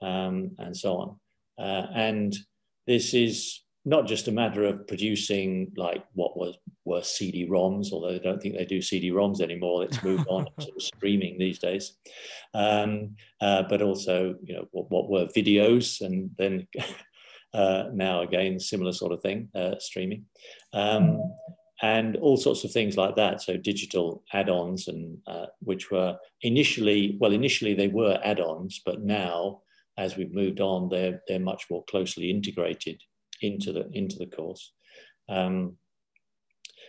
um, 0.00 0.52
and 0.58 0.76
so 0.76 0.96
on. 0.96 1.16
Uh, 1.58 1.86
and 1.94 2.36
this 2.86 3.14
is 3.14 3.62
not 3.84 4.06
just 4.06 4.28
a 4.28 4.32
matter 4.32 4.64
of 4.64 4.86
producing 4.86 5.72
like 5.76 6.04
what 6.14 6.36
was 6.36 6.56
were 6.84 7.02
CD-ROMs, 7.02 7.92
although 7.92 8.14
I 8.14 8.18
don't 8.18 8.40
think 8.40 8.56
they 8.56 8.64
do 8.64 8.82
CD-ROMs 8.82 9.40
anymore. 9.40 9.84
It's 9.84 10.02
moved 10.02 10.26
on 10.28 10.46
to 10.60 10.72
streaming 10.78 11.38
these 11.38 11.58
days, 11.58 11.94
um, 12.54 13.16
uh, 13.40 13.64
but 13.68 13.82
also 13.82 14.36
you 14.44 14.54
know 14.54 14.68
what, 14.72 14.90
what 14.90 15.10
were 15.10 15.26
videos, 15.26 16.00
and 16.00 16.30
then 16.38 16.66
uh, 17.54 17.84
now 17.92 18.22
again 18.22 18.60
similar 18.60 18.92
sort 18.92 19.12
of 19.12 19.20
thing, 19.20 19.48
uh, 19.54 19.74
streaming, 19.78 20.26
um, 20.72 21.20
and 21.82 22.16
all 22.16 22.36
sorts 22.36 22.62
of 22.62 22.70
things 22.70 22.96
like 22.96 23.16
that. 23.16 23.42
So 23.42 23.56
digital 23.56 24.22
add-ons, 24.32 24.86
and 24.86 25.18
uh, 25.26 25.46
which 25.60 25.90
were 25.90 26.16
initially 26.42 27.16
well, 27.20 27.32
initially 27.32 27.74
they 27.74 27.88
were 27.88 28.20
add-ons, 28.24 28.80
but 28.84 29.02
now 29.02 29.62
as 29.98 30.16
we've 30.16 30.32
moved 30.32 30.60
on, 30.60 30.88
they're 30.88 31.20
they're 31.26 31.40
much 31.40 31.66
more 31.68 31.84
closely 31.84 32.30
integrated 32.30 33.00
into 33.42 33.72
the 33.72 33.88
into 33.92 34.16
the 34.18 34.26
course. 34.26 34.72
Um, 35.28 35.76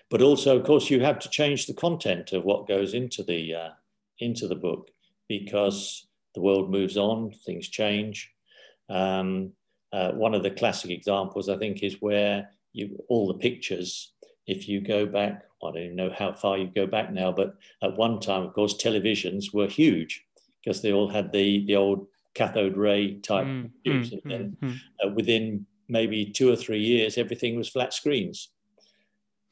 but 0.09 0.21
also, 0.21 0.57
of 0.57 0.65
course, 0.65 0.89
you 0.89 0.99
have 0.99 1.19
to 1.19 1.29
change 1.29 1.65
the 1.65 1.73
content 1.73 2.33
of 2.33 2.43
what 2.43 2.67
goes 2.67 2.93
into 2.93 3.23
the 3.23 3.55
uh, 3.55 3.69
into 4.19 4.47
the 4.47 4.55
book 4.55 4.89
because 5.27 6.07
the 6.35 6.41
world 6.41 6.69
moves 6.69 6.97
on, 6.97 7.31
things 7.45 7.67
change. 7.67 8.31
Um, 8.89 9.53
uh, 9.91 10.11
one 10.11 10.33
of 10.33 10.43
the 10.43 10.51
classic 10.51 10.91
examples, 10.91 11.49
I 11.49 11.57
think, 11.57 11.83
is 11.83 12.01
where 12.01 12.49
you 12.73 13.03
all 13.09 13.27
the 13.27 13.35
pictures. 13.35 14.13
If 14.45 14.67
you 14.67 14.81
go 14.81 15.05
back, 15.05 15.45
I 15.63 15.67
don't 15.67 15.77
even 15.77 15.95
know 15.95 16.11
how 16.17 16.33
far 16.33 16.57
you 16.57 16.67
go 16.67 16.85
back 16.85 17.13
now, 17.13 17.31
but 17.31 17.55
at 17.81 17.95
one 17.95 18.19
time, 18.19 18.43
of 18.43 18.53
course, 18.53 18.75
televisions 18.75 19.53
were 19.53 19.67
huge 19.67 20.25
because 20.63 20.81
they 20.81 20.91
all 20.91 21.07
had 21.07 21.31
the 21.31 21.65
the 21.65 21.75
old 21.75 22.07
cathode 22.33 22.75
ray 22.75 23.19
type 23.19 23.45
mm, 23.45 23.69
tubes, 23.85 24.09
mm, 24.09 24.21
and 24.23 24.31
then 24.31 24.57
mm, 24.61 24.77
uh, 25.03 25.09
within 25.13 25.65
maybe 25.93 26.25
two 26.25 26.51
or 26.51 26.57
three 26.57 26.79
years, 26.79 27.17
everything 27.17 27.55
was 27.55 27.69
flat 27.69 27.93
screens. 27.93 28.49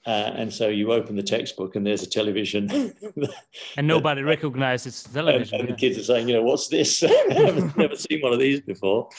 Uh, 0.07 0.33
and 0.35 0.51
so 0.51 0.67
you 0.67 0.91
open 0.91 1.15
the 1.15 1.21
textbook 1.21 1.75
and 1.75 1.85
there's 1.85 2.01
a 2.01 2.09
television. 2.09 2.67
and 3.77 3.87
nobody 3.87 4.23
recognizes 4.23 5.03
television. 5.03 5.53
And, 5.53 5.69
and, 5.69 5.69
the 5.69 5.79
kids 5.79 5.99
are 5.99 6.03
saying, 6.03 6.27
you 6.27 6.33
know, 6.33 6.41
what's 6.41 6.69
this? 6.69 7.03
I've 7.31 7.77
never 7.77 7.95
seen 7.95 8.19
one 8.21 8.33
of 8.33 8.39
these 8.39 8.61
before. 8.61 9.09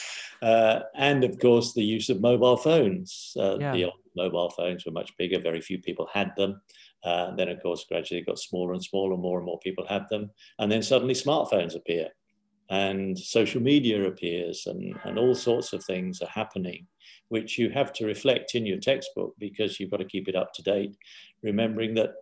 Uh, 0.41 0.81
and 0.95 1.23
of 1.23 1.39
course, 1.39 1.73
the 1.73 1.83
use 1.83 2.09
of 2.09 2.19
mobile 2.19 2.57
phones. 2.57 3.33
Uh, 3.39 3.57
yeah. 3.59 3.71
The 3.71 3.91
mobile 4.17 4.49
phones 4.49 4.85
were 4.85 4.91
much 4.91 5.15
bigger, 5.17 5.39
very 5.39 5.61
few 5.61 5.79
people 5.79 6.09
had 6.13 6.33
them. 6.35 6.61
Uh, 7.01 7.33
then, 7.35 7.47
of 7.47 7.61
course, 7.63 7.85
gradually 7.87 8.19
it 8.19 8.27
got 8.27 8.39
smaller 8.39 8.73
and 8.73 8.83
smaller, 8.83 9.15
more 9.15 9.37
and 9.37 9.45
more 9.45 9.59
people 9.59 9.85
had 9.87 10.05
them. 10.09 10.31
And 10.59 10.69
then 10.69 10.83
suddenly 10.83 11.13
smartphones 11.13 11.75
appear 11.75 12.09
and 12.69 13.17
social 13.17 13.61
media 13.61 14.05
appears 14.05 14.67
and, 14.67 14.97
and 15.03 15.19
all 15.19 15.35
sorts 15.35 15.73
of 15.73 15.83
things 15.83 16.21
are 16.21 16.29
happening 16.29 16.87
which 17.29 17.57
you 17.57 17.69
have 17.69 17.91
to 17.91 18.05
reflect 18.05 18.55
in 18.55 18.65
your 18.65 18.79
textbook 18.79 19.33
because 19.39 19.79
you've 19.79 19.91
got 19.91 19.97
to 19.97 20.05
keep 20.05 20.27
it 20.27 20.35
up 20.35 20.53
to 20.53 20.61
date 20.61 20.95
remembering 21.41 21.93
that 21.93 22.13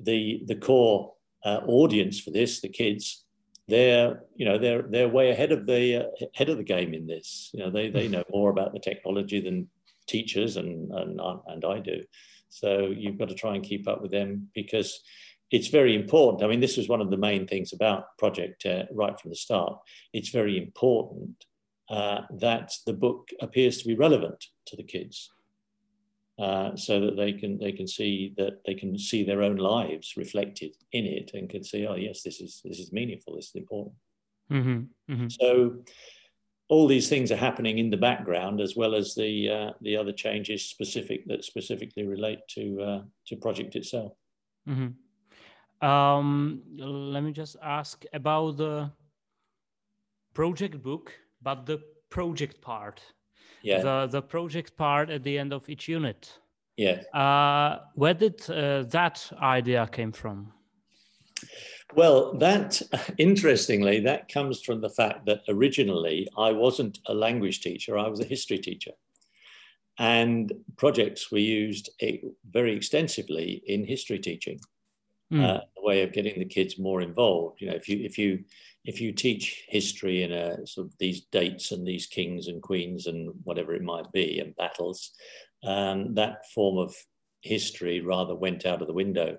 the 0.00 0.42
the 0.46 0.56
core 0.56 1.12
uh, 1.44 1.60
audience 1.66 2.20
for 2.20 2.30
this 2.30 2.60
the 2.60 2.68
kids 2.68 3.26
they're 3.68 4.22
you 4.36 4.44
know 4.44 4.58
they're 4.58 4.82
they're 4.82 5.08
way 5.08 5.30
ahead 5.30 5.52
of 5.52 5.66
the 5.66 6.04
uh, 6.04 6.26
head 6.34 6.48
of 6.48 6.56
the 6.56 6.64
game 6.64 6.94
in 6.94 7.06
this. 7.06 7.50
You 7.52 7.60
know 7.60 7.70
they 7.70 7.90
they 7.90 8.08
know 8.08 8.24
more 8.30 8.50
about 8.50 8.72
the 8.72 8.80
technology 8.80 9.40
than 9.40 9.68
teachers 10.06 10.56
and 10.56 10.92
and 10.92 11.20
and 11.48 11.64
I 11.64 11.80
do. 11.80 12.02
So 12.48 12.86
you've 12.96 13.18
got 13.18 13.28
to 13.28 13.34
try 13.34 13.54
and 13.54 13.64
keep 13.64 13.88
up 13.88 14.00
with 14.00 14.12
them 14.12 14.48
because 14.54 15.00
it's 15.50 15.68
very 15.68 15.94
important. 15.94 16.42
I 16.42 16.48
mean, 16.48 16.60
this 16.60 16.76
was 16.76 16.88
one 16.88 17.00
of 17.00 17.10
the 17.10 17.16
main 17.16 17.46
things 17.46 17.72
about 17.72 18.16
Project 18.18 18.66
uh, 18.66 18.84
right 18.92 19.18
from 19.18 19.30
the 19.30 19.36
start. 19.36 19.78
It's 20.12 20.30
very 20.30 20.58
important 20.58 21.44
uh, 21.88 22.22
that 22.38 22.72
the 22.86 22.92
book 22.92 23.28
appears 23.40 23.78
to 23.78 23.86
be 23.86 23.94
relevant 23.94 24.44
to 24.66 24.76
the 24.76 24.82
kids, 24.82 25.30
uh, 26.38 26.74
so 26.76 27.00
that 27.00 27.16
they 27.16 27.32
can 27.32 27.58
they 27.58 27.72
can 27.72 27.86
see 27.86 28.34
that 28.36 28.60
they 28.66 28.74
can 28.74 28.98
see 28.98 29.22
their 29.22 29.42
own 29.42 29.56
lives 29.56 30.16
reflected 30.16 30.74
in 30.92 31.06
it 31.06 31.30
and 31.34 31.48
can 31.48 31.62
see, 31.62 31.86
oh 31.86 31.94
yes, 31.94 32.22
this 32.22 32.40
is 32.40 32.60
this 32.64 32.78
is 32.78 32.92
meaningful. 32.92 33.36
This 33.36 33.50
is 33.50 33.54
important. 33.54 33.94
Mm-hmm, 34.50 35.12
mm-hmm. 35.12 35.28
So 35.28 35.76
all 36.68 36.88
these 36.88 37.08
things 37.08 37.30
are 37.30 37.36
happening 37.36 37.78
in 37.78 37.90
the 37.90 37.96
background 37.96 38.60
as 38.60 38.74
well 38.76 38.94
as 38.94 39.14
the 39.14 39.48
uh, 39.48 39.70
the 39.80 39.96
other 39.96 40.12
changes 40.12 40.68
specific 40.68 41.26
that 41.26 41.44
specifically 41.44 42.04
relate 42.04 42.40
to 42.50 42.82
uh, 42.82 43.02
to 43.28 43.36
project 43.36 43.76
itself. 43.76 44.12
Mm-hmm. 44.68 44.88
Um, 45.82 46.62
let 46.78 47.22
me 47.22 47.32
just 47.32 47.56
ask 47.62 48.04
about 48.12 48.56
the 48.56 48.90
project 50.34 50.82
book, 50.82 51.12
but 51.42 51.66
the 51.66 51.80
project 52.10 52.60
part. 52.60 53.00
Yeah. 53.62 53.82
The, 53.82 54.06
the 54.10 54.22
project 54.22 54.76
part 54.76 55.10
at 55.10 55.22
the 55.22 55.38
end 55.38 55.52
of 55.52 55.68
each 55.68 55.88
unit. 55.88 56.38
Yeah. 56.76 57.02
Uh, 57.12 57.80
where 57.94 58.14
did 58.14 58.48
uh, 58.50 58.82
that 58.84 59.30
idea 59.40 59.88
came 59.90 60.12
from? 60.12 60.52
Well, 61.94 62.34
that 62.38 62.80
interestingly, 63.18 64.00
that 64.00 64.28
comes 64.28 64.62
from 64.62 64.80
the 64.80 64.90
fact 64.90 65.26
that 65.26 65.40
originally 65.48 66.28
I 66.36 66.52
wasn't 66.52 66.98
a 67.06 67.14
language 67.14 67.60
teacher, 67.60 67.98
I 67.98 68.08
was 68.08 68.20
a 68.20 68.24
history 68.24 68.58
teacher. 68.58 68.92
And 69.98 70.52
projects 70.76 71.32
were 71.32 71.38
used 71.38 71.88
eh, 72.00 72.18
very 72.50 72.76
extensively 72.76 73.62
in 73.66 73.86
history 73.86 74.18
teaching 74.18 74.60
mm. 75.32 75.42
uh, 75.42 75.60
a 75.76 75.86
way 75.86 76.02
of 76.02 76.12
getting 76.12 76.38
the 76.38 76.44
kids 76.44 76.78
more 76.78 77.00
involved. 77.00 77.60
You 77.60 77.70
know, 77.70 77.76
if 77.76 77.88
you 77.88 78.04
if 78.04 78.18
you 78.18 78.44
if 78.84 79.00
you 79.00 79.12
teach 79.12 79.64
history 79.68 80.22
in 80.22 80.32
a 80.32 80.66
sort 80.66 80.86
of 80.86 80.94
these 80.98 81.22
dates 81.32 81.72
and 81.72 81.86
these 81.86 82.06
kings 82.06 82.46
and 82.48 82.62
queens 82.62 83.06
and 83.06 83.32
whatever 83.42 83.74
it 83.74 83.82
might 83.82 84.10
be 84.12 84.38
and 84.38 84.54
battles, 84.56 85.10
um, 85.64 86.14
that 86.14 86.46
form 86.54 86.78
of 86.78 86.94
history 87.42 88.00
rather 88.00 88.34
went 88.34 88.66
out 88.66 88.80
of 88.80 88.86
the 88.86 88.94
window 88.94 89.38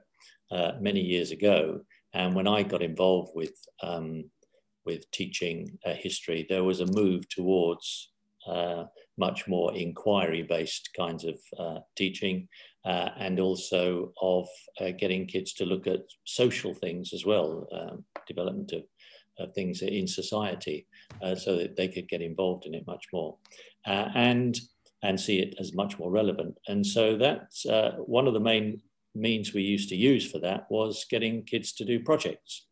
uh, 0.51 0.73
many 0.79 1.01
years 1.01 1.31
ago. 1.31 1.81
And 2.13 2.35
when 2.35 2.47
I 2.47 2.63
got 2.63 2.81
involved 2.81 3.31
with 3.35 3.53
um, 3.81 4.29
with 4.85 5.09
teaching 5.11 5.77
uh, 5.85 5.93
history, 5.93 6.45
there 6.47 6.63
was 6.63 6.79
a 6.79 6.91
move 6.93 7.27
towards 7.29 8.11
uh, 8.47 8.85
much 9.17 9.47
more 9.47 9.73
inquiry 9.75 10.43
based 10.43 10.89
kinds 10.95 11.25
of 11.25 11.39
uh, 11.59 11.79
teaching 11.95 12.47
uh, 12.85 13.09
and 13.17 13.39
also 13.39 14.13
of 14.21 14.47
uh, 14.79 14.91
getting 14.97 15.25
kids 15.25 15.53
to 15.53 15.65
look 15.65 15.87
at 15.87 16.03
social 16.25 16.73
things 16.73 17.13
as 17.13 17.25
well, 17.25 17.67
um, 17.71 18.03
development 18.27 18.71
of, 18.71 18.83
of, 19.39 19.53
things 19.53 19.81
in 19.81 20.07
society, 20.07 20.87
uh, 21.21 21.35
so 21.35 21.57
that 21.57 21.75
they 21.75 21.87
could 21.87 22.07
get 22.07 22.21
involved 22.21 22.65
in 22.65 22.73
it 22.73 22.85
much 22.87 23.05
more, 23.11 23.37
and 23.85 24.59
and 25.03 25.19
see 25.19 25.39
it 25.39 25.53
as 25.59 25.73
much 25.73 25.99
more 25.99 26.09
relevant. 26.09 26.57
And 26.67 26.85
so 26.85 27.17
that's 27.17 27.65
one 27.97 28.27
of 28.27 28.33
the 28.33 28.39
main 28.39 28.81
means 29.13 29.53
we 29.53 29.61
used 29.61 29.89
to 29.89 29.95
use 29.95 30.29
for 30.29 30.39
that 30.39 30.65
was 30.69 31.05
getting 31.09 31.43
kids 31.43 31.73
to 31.73 31.85
do 31.85 31.99
projects. 31.99 32.67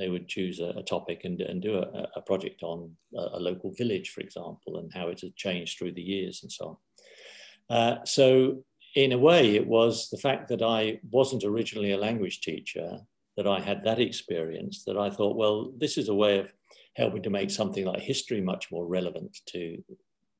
They 0.00 0.08
would 0.08 0.28
choose 0.28 0.60
a, 0.60 0.70
a 0.70 0.82
topic 0.82 1.24
and, 1.24 1.40
and 1.42 1.60
do 1.60 1.76
a, 1.76 2.08
a 2.16 2.22
project 2.22 2.62
on 2.62 2.90
a, 3.14 3.36
a, 3.36 3.40
local 3.40 3.70
village, 3.72 4.10
for 4.10 4.22
example, 4.22 4.78
and 4.78 4.90
how 4.92 5.08
it 5.08 5.20
had 5.20 5.36
changed 5.36 5.78
through 5.78 5.92
the 5.92 6.02
years 6.02 6.40
and 6.42 6.50
so 6.50 6.80
on. 7.68 7.76
Uh, 7.76 8.04
so 8.04 8.64
in 8.96 9.12
a 9.12 9.18
way, 9.18 9.54
it 9.54 9.66
was 9.66 10.08
the 10.08 10.16
fact 10.16 10.48
that 10.48 10.62
I 10.62 11.00
wasn't 11.10 11.44
originally 11.44 11.92
a 11.92 11.98
language 11.98 12.40
teacher, 12.40 12.98
that 13.36 13.46
I 13.46 13.60
had 13.60 13.84
that 13.84 14.00
experience, 14.00 14.84
that 14.84 14.96
I 14.96 15.10
thought, 15.10 15.36
well, 15.36 15.70
this 15.76 15.98
is 15.98 16.08
a 16.08 16.14
way 16.14 16.38
of 16.38 16.52
helping 16.96 17.22
to 17.22 17.30
make 17.30 17.50
something 17.50 17.84
like 17.84 18.00
history 18.00 18.40
much 18.40 18.72
more 18.72 18.86
relevant 18.86 19.38
to, 19.46 19.84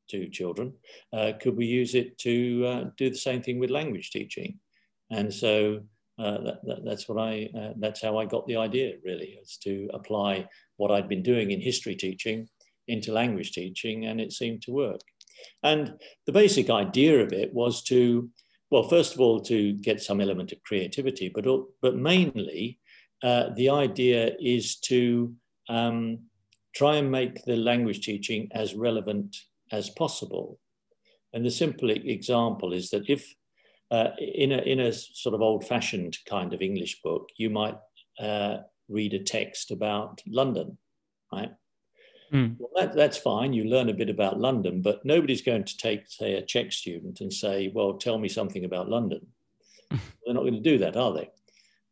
to 0.09 0.29
children. 0.31 0.73
Uh, 1.13 1.33
could 1.39 1.57
we 1.57 1.67
use 1.67 1.95
it 1.95 2.19
to 2.19 2.65
uh, 2.67 2.85
do 2.97 3.11
the 3.11 3.17
same 3.17 3.43
thing 3.43 3.59
with 3.59 3.71
language 3.71 4.11
teaching? 4.11 4.59
And 5.11 5.33
so 5.33 5.81
uh, 6.21 6.39
that, 6.45 6.59
that, 6.65 6.85
that's 6.85 7.09
what 7.09 7.19
I, 7.19 7.49
uh, 7.59 7.73
that's 7.79 8.03
how 8.03 8.19
I 8.19 8.27
got 8.27 8.47
the 8.47 8.57
idea 8.57 8.95
really, 9.05 9.39
is 9.43 9.59
to 9.65 9.89
apply 9.95 10.49
what 10.77 10.91
I'd 10.91 11.09
been 11.09 11.23
doing 11.23 11.51
in 11.51 11.61
history 11.61 11.97
teaching 11.97 12.49
into 12.89 13.13
language 13.13 13.53
teaching, 13.53 14.07
and 14.07 14.21
it 14.21 14.33
seemed 14.33 14.63
to 14.63 14.73
work. 14.73 15.01
And 15.63 15.95
the 16.27 16.33
basic 16.33 16.69
idea 16.71 17.21
of 17.21 17.33
it 17.33 17.55
was 17.55 17.83
to 17.85 18.31
well, 18.71 18.85
first 18.85 19.15
of 19.15 19.21
all, 19.21 19.41
to 19.41 19.73
get 19.73 20.01
some 20.01 20.21
element 20.21 20.53
of 20.53 20.63
creativity, 20.63 21.29
but, 21.29 21.45
but 21.83 21.97
mainly 21.97 22.79
uh, 23.23 23.51
the 23.57 23.69
idea 23.69 24.33
is 24.41 24.77
to 24.77 25.35
um, 25.69 26.21
try 26.75 26.97
and 26.97 27.11
make 27.11 27.45
the 27.45 27.57
language 27.57 28.01
teaching 28.01 28.49
as 28.53 28.75
relevant 28.75 29.37
as 29.73 29.91
possible. 29.91 30.59
And 31.33 31.45
the 31.45 31.51
simple 31.51 31.91
example 31.91 32.73
is 32.73 32.91
that 32.91 33.11
if 33.11 33.35
uh, 33.91 34.11
in, 34.19 34.53
a, 34.53 34.59
in 34.59 34.81
a 34.81 34.93
sort 34.93 35.35
of 35.35 35.43
old 35.43 35.67
fashioned 35.67 36.19
kind 36.27 36.53
of 36.53 36.63
English 36.63 37.03
book, 37.03 37.29
you 37.37 37.51
might 37.51 37.77
uh, 38.19 38.59
read 38.89 39.15
a 39.15 39.19
text 39.19 39.71
about 39.71 40.23
London, 40.27 40.79
right? 41.33 41.51
Mm. 42.33 42.57
Well, 42.59 42.71
that, 42.77 42.95
that's 42.95 43.19
fine. 43.19 43.53
You 43.53 43.65
learn 43.65 43.89
a 43.89 43.95
bit 43.95 44.09
about 44.09 44.39
London, 44.39 44.83
but 44.83 45.05
nobody's 45.05 45.43
going 45.43 45.65
to 45.65 45.77
take, 45.77 46.03
say, 46.07 46.35
a 46.35 46.43
Czech 46.43 46.73
student 46.73 47.21
and 47.21 47.33
say, 47.33 47.73
well, 47.75 47.95
tell 47.95 48.19
me 48.19 48.29
something 48.29 48.65
about 48.65 48.89
London. 48.89 49.27
They're 49.91 50.35
not 50.35 50.43
going 50.43 50.55
to 50.55 50.61
do 50.61 50.79
that, 50.79 50.97
are 50.97 51.13
they? 51.13 51.31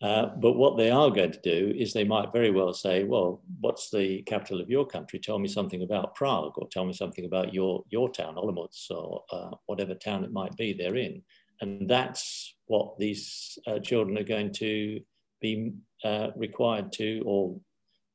Uh, 0.00 0.26
but 0.36 0.52
what 0.52 0.76
they 0.76 0.90
are 0.90 1.10
going 1.10 1.32
to 1.32 1.40
do 1.40 1.74
is 1.76 1.92
they 1.92 2.04
might 2.04 2.32
very 2.32 2.52
well 2.52 2.72
say, 2.72 3.02
well, 3.02 3.42
what's 3.60 3.90
the 3.90 4.22
capital 4.22 4.60
of 4.60 4.70
your 4.70 4.86
country? 4.86 5.18
Tell 5.18 5.40
me 5.40 5.48
something 5.48 5.82
about 5.82 6.14
Prague 6.14 6.52
or 6.56 6.68
tell 6.68 6.84
me 6.84 6.92
something 6.92 7.24
about 7.24 7.52
your, 7.52 7.82
your 7.90 8.08
town, 8.08 8.36
Olomouc, 8.36 8.90
or 8.90 9.24
uh, 9.32 9.50
whatever 9.66 9.94
town 9.94 10.22
it 10.22 10.32
might 10.32 10.56
be 10.56 10.72
they're 10.72 10.96
in. 10.96 11.22
And 11.60 11.88
that's 11.88 12.54
what 12.66 12.98
these 12.98 13.58
uh, 13.66 13.78
children 13.80 14.16
are 14.18 14.24
going 14.24 14.52
to 14.54 15.00
be 15.40 15.72
uh, 16.04 16.28
required 16.36 16.92
to 16.92 17.22
or 17.24 17.60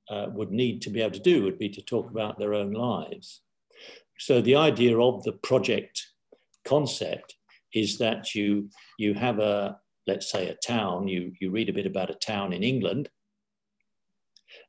uh, 0.09 0.27
would 0.33 0.51
need 0.51 0.81
to 0.81 0.89
be 0.89 1.01
able 1.01 1.13
to 1.13 1.19
do 1.19 1.43
would 1.43 1.57
be 1.57 1.69
to 1.69 1.81
talk 1.81 2.09
about 2.09 2.37
their 2.37 2.53
own 2.53 2.71
lives. 2.71 3.41
So 4.19 4.41
the 4.41 4.55
idea 4.55 4.99
of 4.99 5.23
the 5.23 5.33
project 5.33 6.05
concept 6.65 7.35
is 7.73 7.97
that 7.97 8.35
you, 8.35 8.69
you 8.97 9.13
have 9.13 9.39
a, 9.39 9.77
let's 10.07 10.31
say 10.31 10.47
a 10.47 10.55
town, 10.55 11.07
you, 11.07 11.33
you 11.39 11.49
read 11.49 11.69
a 11.69 11.73
bit 11.73 11.85
about 11.85 12.09
a 12.09 12.15
town 12.15 12.53
in 12.53 12.63
England 12.63 13.09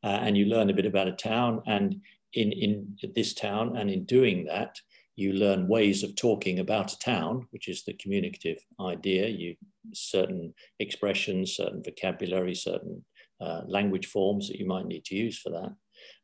uh, 0.02 0.18
and 0.22 0.36
you 0.36 0.46
learn 0.46 0.70
a 0.70 0.74
bit 0.74 0.86
about 0.86 1.08
a 1.08 1.12
town 1.12 1.62
and 1.66 2.00
in, 2.32 2.52
in 2.52 2.96
this 3.14 3.34
town 3.34 3.76
and 3.76 3.90
in 3.90 4.04
doing 4.04 4.44
that, 4.46 4.76
you 5.16 5.32
learn 5.32 5.68
ways 5.68 6.02
of 6.02 6.16
talking 6.16 6.58
about 6.58 6.92
a 6.92 6.98
town, 6.98 7.46
which 7.50 7.68
is 7.68 7.84
the 7.84 7.94
communicative 7.94 8.58
idea. 8.80 9.28
You 9.28 9.54
certain 9.92 10.54
expressions, 10.80 11.56
certain 11.56 11.82
vocabulary, 11.82 12.54
certain 12.54 13.04
uh, 13.40 13.62
language 13.66 14.06
forms 14.06 14.48
that 14.48 14.58
you 14.58 14.66
might 14.66 14.86
need 14.86 15.04
to 15.06 15.16
use 15.16 15.38
for 15.38 15.50
that. 15.50 15.72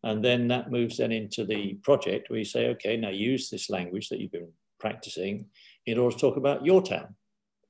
And 0.03 0.25
then 0.25 0.49
that 0.49 0.71
moves 0.71 0.97
then 0.99 1.13
into 1.13 1.45
the 1.45 1.75
project 1.83 2.31
where 2.31 2.39
you 2.39 2.45
say, 2.45 2.69
okay, 2.69 2.97
now 2.97 3.11
use 3.11 3.49
this 3.49 3.71
language 3.71 4.09
that 4.09 4.19
you've 4.19 4.33
been 4.33 4.53
practicing 4.79 5.47
in 5.87 5.99
order 5.99 6.15
to 6.15 6.21
talk 6.21 6.37
about 6.37 6.65
your 6.65 6.83
town. 6.83 7.15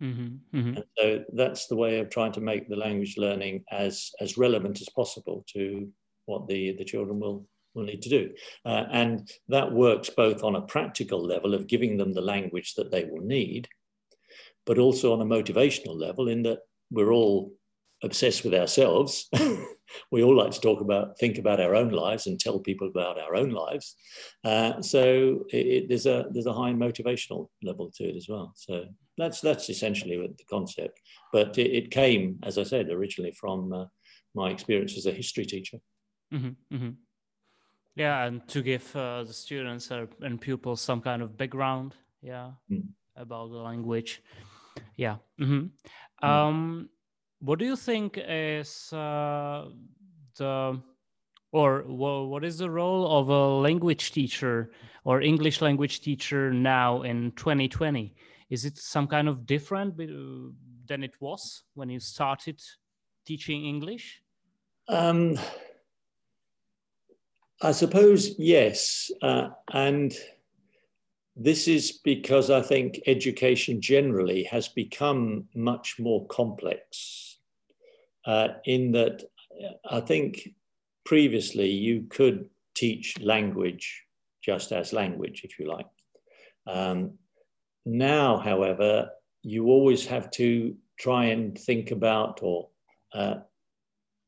Mm-hmm, 0.02 0.58
mm-hmm. 0.58 0.76
And 0.76 0.84
so 0.96 1.24
that's 1.34 1.66
the 1.66 1.76
way 1.76 1.98
of 1.98 2.08
trying 2.08 2.32
to 2.32 2.40
make 2.40 2.68
the 2.68 2.76
language 2.76 3.16
learning 3.18 3.64
as, 3.70 4.10
as 4.20 4.38
relevant 4.38 4.80
as 4.80 4.88
possible 4.88 5.44
to 5.54 5.88
what 6.26 6.48
the, 6.48 6.72
the 6.76 6.84
children 6.84 7.20
will, 7.20 7.46
will 7.74 7.84
need 7.84 8.02
to 8.02 8.08
do. 8.08 8.30
Uh, 8.64 8.84
and 8.90 9.30
that 9.48 9.72
works 9.72 10.10
both 10.10 10.42
on 10.42 10.56
a 10.56 10.62
practical 10.62 11.24
level 11.24 11.54
of 11.54 11.66
giving 11.66 11.96
them 11.96 12.12
the 12.12 12.20
language 12.20 12.74
that 12.74 12.90
they 12.90 13.04
will 13.04 13.22
need, 13.22 13.68
but 14.66 14.78
also 14.78 15.12
on 15.12 15.20
a 15.20 15.24
motivational 15.24 15.98
level 15.98 16.28
in 16.28 16.42
that 16.42 16.60
we're 16.90 17.12
all 17.12 17.52
obsessed 18.02 18.44
with 18.44 18.54
ourselves. 18.54 19.28
we 20.10 20.22
all 20.22 20.36
like 20.36 20.52
to 20.52 20.60
talk 20.60 20.80
about, 20.80 21.18
think 21.18 21.38
about 21.38 21.60
our 21.60 21.74
own 21.74 21.90
lives 21.90 22.26
and 22.26 22.38
tell 22.38 22.58
people 22.58 22.88
about 22.88 23.18
our 23.18 23.34
own 23.34 23.50
lives. 23.50 23.96
Uh, 24.44 24.80
so 24.80 25.44
it, 25.50 25.66
it, 25.66 25.88
there's 25.88 26.06
a 26.06 26.26
there's 26.30 26.46
a 26.46 26.52
high 26.52 26.72
motivational 26.72 27.48
level 27.62 27.90
to 27.96 28.04
it 28.04 28.16
as 28.16 28.26
well. 28.28 28.52
So 28.56 28.84
that's 29.18 29.40
that's 29.40 29.68
essentially 29.68 30.16
the 30.16 30.44
concept. 30.44 31.00
But 31.32 31.58
it, 31.58 31.70
it 31.70 31.90
came, 31.90 32.38
as 32.42 32.58
I 32.58 32.62
said, 32.62 32.90
originally 32.90 33.32
from 33.32 33.72
uh, 33.72 33.84
my 34.34 34.50
experience 34.50 34.96
as 34.96 35.06
a 35.06 35.12
history 35.12 35.44
teacher. 35.44 35.78
Mm-hmm, 36.32 36.74
mm-hmm. 36.74 36.90
Yeah, 37.96 38.24
and 38.24 38.46
to 38.48 38.62
give 38.62 38.94
uh, 38.96 39.24
the 39.24 39.32
students 39.32 39.90
and 39.90 40.40
pupils 40.40 40.80
some 40.80 41.00
kind 41.00 41.22
of 41.22 41.36
background, 41.36 41.94
yeah, 42.22 42.52
mm. 42.70 42.84
about 43.16 43.50
the 43.50 43.58
language. 43.58 44.22
Yeah. 44.96 45.16
Mm-hmm. 45.40 45.66
Mm. 46.22 46.28
Um, 46.28 46.88
what 47.40 47.58
do 47.58 47.64
you 47.64 47.76
think 47.76 48.18
is 48.18 48.92
uh, 48.92 49.66
the 50.36 50.80
or 51.52 51.82
what 51.82 52.44
is 52.44 52.58
the 52.58 52.70
role 52.70 53.18
of 53.18 53.28
a 53.28 53.48
language 53.60 54.12
teacher 54.12 54.70
or 55.02 55.20
english 55.20 55.60
language 55.60 56.00
teacher 56.00 56.52
now 56.52 57.02
in 57.02 57.32
2020 57.32 58.14
is 58.50 58.64
it 58.64 58.76
some 58.76 59.06
kind 59.06 59.28
of 59.28 59.46
different 59.46 59.96
than 59.96 61.04
it 61.04 61.14
was 61.20 61.62
when 61.74 61.88
you 61.88 62.00
started 62.00 62.60
teaching 63.24 63.64
English? 63.64 64.20
Um, 64.88 65.38
I 67.62 67.72
suppose 67.72 68.38
yes. 68.38 69.10
Uh, 69.20 69.48
and 69.72 70.14
this 71.36 71.68
is 71.68 71.92
because 71.92 72.50
I 72.50 72.62
think 72.62 73.00
education 73.06 73.80
generally 73.80 74.44
has 74.44 74.68
become 74.68 75.44
much 75.54 75.96
more 75.98 76.26
complex, 76.26 77.38
uh, 78.26 78.48
in 78.64 78.92
that 78.92 79.24
I 79.88 80.00
think 80.00 80.54
previously 81.04 81.70
you 81.70 82.06
could 82.08 82.48
teach 82.74 83.20
language 83.20 84.04
just 84.42 84.72
as 84.72 84.92
language, 84.92 85.42
if 85.44 85.58
you 85.58 85.66
like. 85.66 85.86
Um, 86.66 87.18
now, 87.84 88.38
however, 88.38 89.10
you 89.42 89.66
always 89.66 90.06
have 90.06 90.30
to 90.32 90.74
try 90.98 91.26
and 91.26 91.58
think 91.58 91.90
about 91.90 92.40
or 92.42 92.68
uh, 93.12 93.36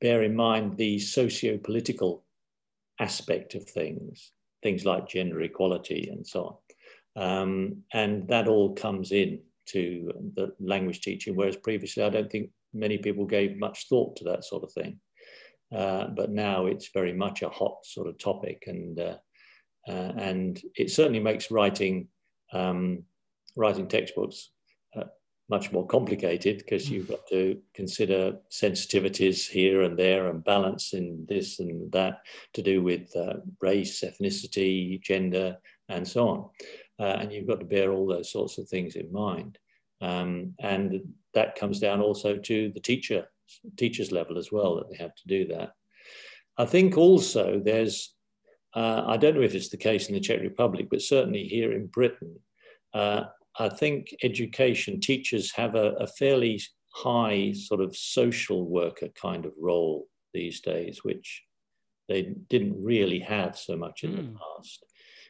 bear 0.01 0.23
in 0.23 0.35
mind 0.35 0.77
the 0.77 0.99
socio 0.99 1.57
political 1.59 2.25
aspect 3.01 3.55
of 3.55 3.69
things, 3.69 4.33
things 4.63 4.85
like 4.85 5.09
gender 5.09 5.41
equality 5.43 6.09
and 6.11 6.27
so 6.27 6.45
on. 6.45 6.57
Um, 7.15 7.83
and 7.93 8.29
that 8.29 8.49
all 8.49 8.75
comes 8.75 9.13
in 9.13 9.41
to 9.67 10.13
the 10.35 10.55
language 10.61 11.01
teaching, 11.01 11.37
whereas 11.37 11.57
previously 11.57 12.03
I 12.03 12.11
don't 12.11 12.31
think 12.31 12.51
many 12.73 12.99
people 12.99 13.27
gave 13.27 13.59
much 13.59 13.89
thought 13.89 14.17
to 14.17 14.25
that 14.25 14.45
sort 14.45 14.65
of 14.65 14.73
thing. 14.73 14.99
Uh, 15.75 16.09
but 16.09 16.31
now 16.31 16.67
it's 16.67 16.91
very 16.93 17.13
much 17.13 17.43
a 17.43 17.49
hot 17.49 17.79
sort 17.85 18.07
of 18.07 18.19
topic, 18.19 18.65
and 18.67 18.99
uh, 19.01 19.17
uh, 19.89 20.13
and 20.19 20.61
it 20.75 20.91
certainly 20.91 21.21
makes 21.21 21.51
writing 21.51 22.09
um, 22.53 23.05
writing 23.57 23.89
textbooks 23.89 24.51
uh, 24.97 25.05
much 25.53 25.71
more 25.71 25.87
complicated 25.87 26.57
because 26.57 26.89
you've 26.89 27.11
got 27.11 27.27
to 27.29 27.61
consider 27.75 28.39
sensitivities 28.51 29.47
here 29.47 29.83
and 29.83 29.99
there 29.99 30.29
and 30.31 30.43
balance 30.43 30.95
in 30.95 31.27
this 31.29 31.61
and 31.61 31.93
that 31.93 32.23
to 32.55 32.63
do 32.63 32.83
with 32.83 33.15
uh, 33.15 33.35
race, 33.61 34.03
ethnicity, 34.03 34.99
gender, 35.03 35.59
and 35.91 36.09
so 36.09 36.27
on. 36.27 36.41
Uh, 36.99 37.17
and 37.21 37.31
you've 37.31 37.47
got 37.47 37.61
to 37.61 37.67
bear 37.67 37.93
all 37.93 38.07
those 38.07 38.33
sorts 38.33 38.57
of 38.57 38.67
things 38.67 38.97
in 38.97 39.13
mind. 39.13 39.59
Um, 40.01 40.55
and 40.59 41.03
that 41.35 41.55
comes 41.61 41.79
down 41.79 42.01
also 42.01 42.39
to 42.39 42.73
the 42.75 42.81
teacher, 42.81 43.27
teacher's 43.77 44.11
level 44.11 44.39
as 44.39 44.51
well, 44.51 44.77
that 44.77 44.89
they 44.91 44.97
have 45.05 45.15
to 45.15 45.29
do 45.29 45.47
that. 45.49 45.73
I 46.57 46.65
think 46.65 46.97
also 46.97 47.61
there's, 47.63 48.15
uh, 48.75 49.03
I 49.07 49.19
don't 49.19 49.35
know 49.35 49.43
if 49.43 49.55
it's 49.55 49.69
the 49.69 49.77
case 49.91 50.09
in 50.09 50.15
the 50.15 50.21
Czech 50.21 50.41
Republic, 50.41 50.87
but 50.91 51.03
certainly 51.03 51.45
here 51.45 51.73
in 51.73 51.89
Britain, 51.89 52.37
uh, 52.95 53.25
I 53.59 53.69
think 53.69 54.15
education 54.23 55.01
teachers 55.01 55.53
have 55.53 55.75
a, 55.75 55.93
a, 55.93 56.07
fairly 56.07 56.61
high 56.95 57.53
sort 57.53 57.81
of 57.81 57.97
social 57.97 58.67
worker 58.67 59.09
kind 59.09 59.45
of 59.45 59.53
role 59.61 60.07
these 60.33 60.61
days, 60.61 61.01
which 61.03 61.43
they 62.09 62.35
didn't 62.49 62.83
really 62.83 63.19
have 63.19 63.59
so 63.59 63.77
much 63.77 64.05
in 64.05 64.13
mm. 64.13 64.17
the 64.17 64.23
hmm. 64.23 64.37
past. 64.37 64.85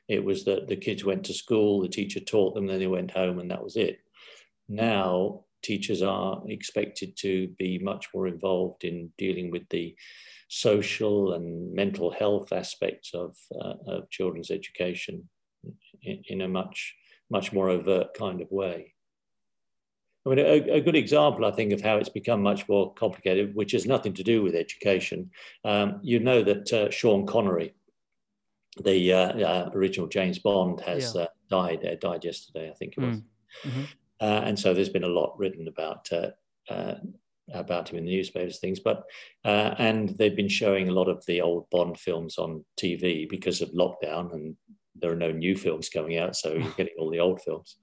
It 0.09 0.25
was 0.25 0.45
that 0.45 0.69
the 0.69 0.77
kids 0.77 1.05
went 1.05 1.25
to 1.25 1.35
school, 1.35 1.81
the 1.81 1.89
teacher 1.89 2.21
taught 2.21 2.55
them, 2.55 2.67
then 2.67 2.79
they 2.79 2.87
went 2.87 3.11
home, 3.11 3.39
and 3.39 3.51
that 3.51 3.63
was 3.63 3.77
it. 3.77 3.99
Now, 4.69 5.45
teachers 5.63 6.03
are 6.03 6.43
expected 6.49 7.17
to 7.19 7.49
be 7.59 7.79
much 7.79 8.09
more 8.15 8.27
involved 8.27 8.85
in 8.85 9.13
dealing 9.17 9.51
with 9.51 9.69
the 9.71 9.95
social 10.49 11.33
and 11.35 11.73
mental 11.73 12.11
health 12.11 12.53
aspects 12.53 13.15
of, 13.15 13.37
uh, 13.61 13.75
of 13.87 14.11
children's 14.11 14.51
education 14.51 15.29
in, 16.03 16.23
in, 16.29 16.41
a 16.43 16.49
much 16.49 16.95
much 17.33 17.53
more 17.53 17.71
overt 17.71 18.15
kind 18.15 18.41
of 18.41 18.53
way. 18.53 18.95
I 20.25 20.29
mean, 20.29 20.39
a, 20.39 20.75
a, 20.75 20.81
good 20.81 20.95
example, 20.95 21.45
I 21.45 21.51
think, 21.51 21.73
of 21.73 21.81
how 21.81 21.97
it's 21.97 22.09
become 22.09 22.43
much 22.43 22.69
more 22.69 22.95
complicated, 22.95 23.57
which 23.57 23.73
has 23.73 23.87
nothing 23.87 24.15
to 24.15 24.23
do 24.23 24.43
with 24.43 24.55
education. 24.55 25.31
Um, 25.65 25.99
you 26.03 26.21
know 26.21 26.45
that 26.45 26.73
uh, 26.73 26.91
Sean 26.91 27.27
Connery, 27.27 27.75
the 28.85 29.13
uh, 29.13 29.33
uh, 29.33 29.71
original 29.75 30.07
James 30.07 30.39
Bond, 30.39 30.81
has 30.83 31.17
yeah. 31.17 31.23
Uh, 31.23 31.27
died. 31.51 31.85
Uh, 31.85 31.97
died 31.97 32.25
yesterday, 32.25 32.71
I 32.71 32.75
think 32.75 32.95
it 32.97 33.01
was. 33.01 33.17
Mm. 33.17 33.25
Mm-hmm. 33.65 33.83
Uh, 34.21 34.41
and 34.45 34.57
so 34.57 34.73
there's 34.73 34.89
been 34.89 35.03
a 35.03 35.09
lot 35.09 35.37
written 35.39 35.67
about 35.67 36.09
about 37.53 37.89
him 37.89 37.99
in 37.99 38.05
the 38.05 38.17
newspapers, 38.17 38.61
things. 38.61 38.79
But 38.79 39.03
and 39.43 40.11
they've 40.11 40.37
been 40.37 40.49
showing 40.49 40.89
a 40.89 40.93
lot 40.93 41.09
of 41.09 41.27
the 41.27 41.41
old 41.41 41.69
Bond 41.71 41.99
films 41.99 42.39
on 42.39 42.65
TV 42.81 43.29
because 43.29 43.61
of 43.61 43.71
lockdown 43.71 44.33
and 44.33 44.57
there 44.95 45.13
are 45.13 45.17
no 45.17 45.31
new 45.31 45.57
films 45.57 45.89
coming 45.89 46.19
out, 46.19 46.37
so 46.37 46.53
you're 46.53 46.71
getting 46.77 46.95
all 46.99 47.11
the 47.11 47.21
old 47.21 47.41
films. 47.43 47.77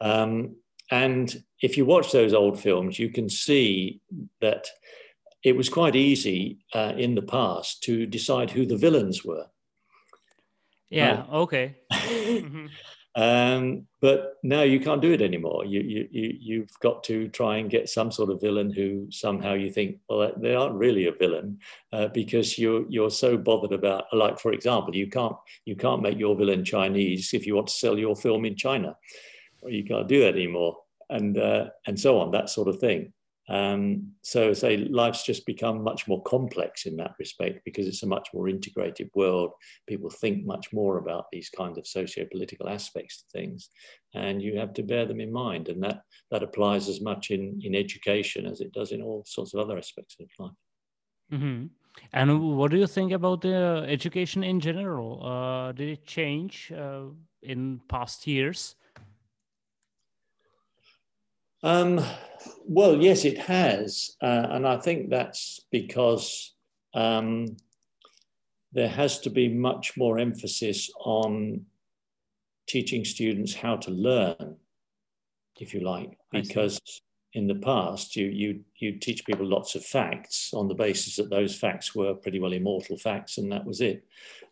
Um, 0.00 0.56
and 0.90 1.42
if 1.62 1.76
you 1.76 1.84
watch 1.84 2.12
those 2.12 2.32
old 2.32 2.60
films, 2.60 2.98
you 2.98 3.10
can 3.10 3.28
see 3.28 4.00
that 4.40 4.66
it 5.44 5.56
was 5.56 5.68
quite 5.68 5.94
easy 5.94 6.58
uh, 6.74 6.94
in 6.96 7.14
the 7.14 7.22
past 7.22 7.82
to 7.84 8.06
decide 8.06 8.50
who 8.50 8.66
the 8.66 8.76
villains 8.76 9.24
were. 9.24 9.46
Yeah. 10.90 11.24
okay. 11.30 11.76
Um, 13.14 13.86
but 14.00 14.34
now 14.44 14.62
you 14.62 14.78
can't 14.78 15.02
do 15.02 15.12
it 15.12 15.22
anymore. 15.22 15.64
You, 15.64 15.80
you, 15.80 16.08
you, 16.10 16.36
you've 16.40 16.78
got 16.80 17.02
to 17.04 17.26
try 17.28 17.56
and 17.56 17.68
get 17.68 17.88
some 17.88 18.12
sort 18.12 18.30
of 18.30 18.40
villain 18.40 18.72
who 18.72 19.08
somehow 19.10 19.54
you 19.54 19.72
think, 19.72 19.98
well, 20.08 20.30
they 20.36 20.54
aren't 20.54 20.76
really 20.76 21.06
a 21.06 21.12
villain 21.12 21.58
uh, 21.92 22.08
because 22.08 22.58
you're, 22.58 22.84
you're 22.88 23.10
so 23.10 23.36
bothered 23.36 23.72
about, 23.72 24.04
like, 24.12 24.38
for 24.38 24.52
example, 24.52 24.94
you 24.94 25.08
can't, 25.08 25.34
you 25.64 25.74
can't 25.74 26.02
make 26.02 26.18
your 26.18 26.36
villain 26.36 26.64
Chinese 26.64 27.34
if 27.34 27.46
you 27.46 27.56
want 27.56 27.66
to 27.66 27.72
sell 27.72 27.98
your 27.98 28.14
film 28.14 28.44
in 28.44 28.54
China. 28.54 28.96
You 29.66 29.84
can't 29.84 30.06
do 30.06 30.20
that 30.20 30.34
anymore. 30.34 30.76
And, 31.10 31.38
uh, 31.38 31.70
and 31.86 31.98
so 31.98 32.18
on, 32.20 32.30
that 32.32 32.50
sort 32.50 32.68
of 32.68 32.78
thing. 32.78 33.12
Um, 33.48 34.12
so 34.22 34.52
say 34.52 34.76
life's 34.76 35.24
just 35.24 35.46
become 35.46 35.82
much 35.82 36.06
more 36.06 36.22
complex 36.22 36.84
in 36.84 36.96
that 36.96 37.14
respect 37.18 37.64
because 37.64 37.86
it's 37.86 38.02
a 38.02 38.06
much 38.06 38.28
more 38.34 38.48
integrated 38.48 39.10
world. 39.14 39.52
People 39.86 40.10
think 40.10 40.44
much 40.44 40.72
more 40.72 40.98
about 40.98 41.26
these 41.32 41.48
kinds 41.48 41.78
of 41.78 41.86
socio-political 41.86 42.68
aspects 42.68 43.22
to 43.22 43.38
things, 43.38 43.70
and 44.14 44.42
you 44.42 44.58
have 44.58 44.74
to 44.74 44.82
bear 44.82 45.06
them 45.06 45.20
in 45.20 45.32
mind. 45.32 45.68
And 45.68 45.82
that 45.82 46.02
that 46.30 46.42
applies 46.42 46.88
as 46.88 47.00
much 47.00 47.30
in 47.30 47.58
in 47.62 47.74
education 47.74 48.46
as 48.46 48.60
it 48.60 48.72
does 48.72 48.92
in 48.92 49.02
all 49.02 49.24
sorts 49.26 49.54
of 49.54 49.60
other 49.60 49.78
aspects 49.78 50.16
of 50.20 50.28
life. 50.38 50.52
Mm-hmm. 51.32 51.66
And 52.12 52.56
what 52.56 52.70
do 52.70 52.76
you 52.76 52.86
think 52.86 53.12
about 53.12 53.40
the 53.40 53.84
education 53.88 54.44
in 54.44 54.60
general? 54.60 55.24
Uh, 55.26 55.72
did 55.72 55.88
it 55.88 56.04
change 56.06 56.72
uh, 56.72 57.06
in 57.42 57.80
past 57.88 58.26
years? 58.26 58.76
Um, 61.62 62.04
well, 62.66 62.96
yes, 62.96 63.24
it 63.24 63.38
has. 63.38 64.16
Uh, 64.22 64.46
and 64.50 64.66
I 64.66 64.78
think 64.78 65.10
that's 65.10 65.60
because 65.72 66.54
um, 66.94 67.56
there 68.72 68.88
has 68.88 69.20
to 69.20 69.30
be 69.30 69.48
much 69.48 69.96
more 69.96 70.18
emphasis 70.18 70.90
on 71.00 71.64
teaching 72.66 73.04
students 73.04 73.54
how 73.54 73.76
to 73.76 73.90
learn, 73.90 74.56
if 75.58 75.74
you 75.74 75.80
like, 75.80 76.18
because 76.30 76.80
in 77.34 77.46
the 77.46 77.54
past 77.54 78.16
you 78.16 78.26
you 78.26 78.60
you 78.78 78.98
teach 78.98 79.24
people 79.26 79.46
lots 79.46 79.74
of 79.74 79.84
facts 79.84 80.50
on 80.54 80.66
the 80.66 80.74
basis 80.74 81.16
that 81.16 81.28
those 81.28 81.54
facts 81.54 81.94
were 81.94 82.14
pretty 82.14 82.40
well 82.40 82.54
immortal 82.54 82.96
facts 82.96 83.36
and 83.36 83.52
that 83.52 83.64
was 83.64 83.80
it 83.80 84.04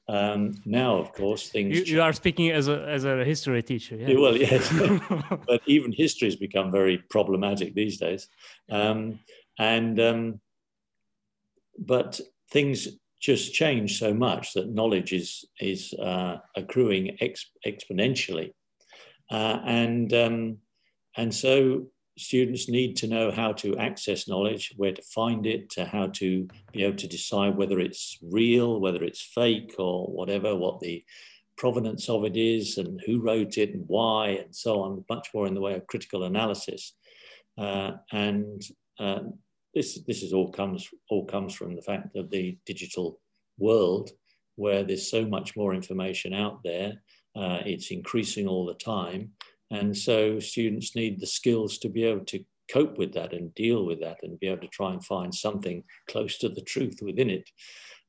um, 0.09 0.55
now, 0.65 0.99
of 0.99 1.13
course, 1.13 1.49
things. 1.49 1.77
You, 1.77 1.97
you, 1.97 2.03
are 2.03 2.13
speaking 2.13 2.51
as 2.51 2.69
a 2.69 2.83
as 2.83 3.05
a 3.05 3.25
history 3.25 3.63
teacher. 3.63 3.97
Yeah? 3.97 4.19
Well, 4.19 4.37
yes, 4.37 4.73
but 5.47 5.63
even 5.67 5.93
history 5.93 6.29
has 6.29 6.37
become 6.37 6.71
very 6.71 6.99
problematic 7.11 7.75
these 7.75 7.99
days, 7.99 8.29
um, 8.71 9.19
and 9.59 9.99
um, 9.99 10.41
but 11.77 12.21
things 12.53 12.89
just 13.21 13.53
change 13.53 13.99
so 13.99 14.15
much 14.15 14.53
that 14.53 14.69
knowledge 14.69 15.13
is 15.13 15.45
is 15.61 15.93
uh, 15.95 16.37
accruing 16.57 17.17
ex- 17.21 17.51
exponentially, 17.67 18.53
uh, 19.33 19.59
and 19.65 20.13
um, 20.15 20.59
and 21.17 21.35
so 21.35 21.89
students 22.19 22.69
need 22.69 22.97
to 22.97 23.07
know 23.07 23.31
how 23.31 23.53
to 23.53 23.77
access 23.77 24.29
knowledge, 24.29 24.73
where 24.77 24.93
to 24.93 25.03
find 25.03 25.47
it, 25.47 25.71
to 25.71 25.85
how 25.85 26.07
to 26.09 26.49
be 26.73 26.83
able 26.83 26.97
to 26.97 27.07
decide 27.07 27.57
whether 27.57 27.79
it's 27.79 28.19
real, 28.23 28.81
whether 28.81 29.05
it's 29.05 29.21
fake, 29.23 29.75
or 29.79 30.07
whatever, 30.07 30.57
what 30.57 30.81
the 30.81 31.05
provenance 31.59 32.09
of 32.09 32.25
it 32.25 32.37
is, 32.37 32.79
and 32.79 33.01
who 33.05 33.21
wrote 33.21 33.59
it, 33.59 33.75
and 33.75 33.85
why, 33.87 34.29
and 34.29 34.55
so 34.55 34.81
on. 34.81 35.05
Much 35.11 35.29
more 35.35 35.47
in 35.47 35.55
the 35.55 35.61
way 35.61 35.75
of 35.75 35.87
critical 35.87 36.25
analysis, 36.25 36.95
uh, 37.59 37.93
and 38.13 38.63
uh, 38.99 39.21
this 39.75 40.01
this 40.07 40.23
is 40.23 40.33
all 40.33 40.51
comes 40.51 40.89
all 41.11 41.27
comes 41.27 41.55
from 41.55 41.77
the 41.77 41.83
fact 41.83 42.17
of 42.17 42.31
the 42.31 42.57
digital 42.65 43.21
world, 43.59 44.11
where 44.57 44.85
there's 44.85 45.11
so 45.11 45.27
much 45.27 45.55
more 45.57 45.75
information 45.75 46.33
out 46.33 46.63
there. 46.65 46.95
Uh, 47.35 47.61
it's 47.67 47.91
increasing 47.91 48.49
all 48.49 48.65
the 48.65 48.75
time 48.75 49.33
and 49.71 49.97
so 49.97 50.39
students 50.41 50.95
need 50.95 51.21
the 51.21 51.27
skills 51.27 51.79
to 51.79 51.89
be 51.89 52.05
able 52.05 52.25
to 52.27 52.45
cope 52.73 52.99
with 52.99 53.13
that 53.15 53.33
and 53.33 53.55
deal 53.55 53.87
with 53.87 54.01
that 54.01 54.19
and 54.23 54.41
be 54.41 54.49
able 54.49 54.63
to 54.63 54.69
try 54.69 54.93
and 54.93 55.05
find 55.05 55.35
something 55.35 55.85
close 56.09 56.39
to 56.39 56.49
the 56.49 56.63
truth 56.63 56.99
within 57.01 57.31
it. 57.31 57.49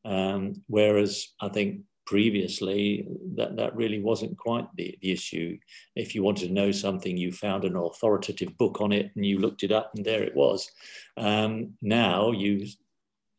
Um, 0.06 0.64
whereas 0.68 1.34
I 1.42 1.50
think 1.50 1.82
previously, 2.08 3.06
that, 3.36 3.58
that 3.58 3.76
really 3.76 4.00
wasn't 4.00 4.38
quite 4.38 4.66
the, 4.76 4.98
the 5.02 5.12
issue. 5.12 5.58
If 5.96 6.16
you 6.16 6.24
wanted 6.24 6.48
to 6.48 6.54
know 6.54 6.72
something, 6.72 7.18
you 7.18 7.32
found 7.32 7.66
an 7.66 7.76
authoritative 7.76 8.58
book 8.58 8.80
on 8.82 8.94
it 8.94 9.12
and 9.16 9.26
you 9.26 9.40
looked 9.40 9.64
it 9.64 9.74
up, 9.74 9.92
and 9.96 10.06
there 10.06 10.24
it 10.24 10.36
was. 10.36 10.72
Um, 11.18 11.74
now 11.82 12.32
you 12.32 12.66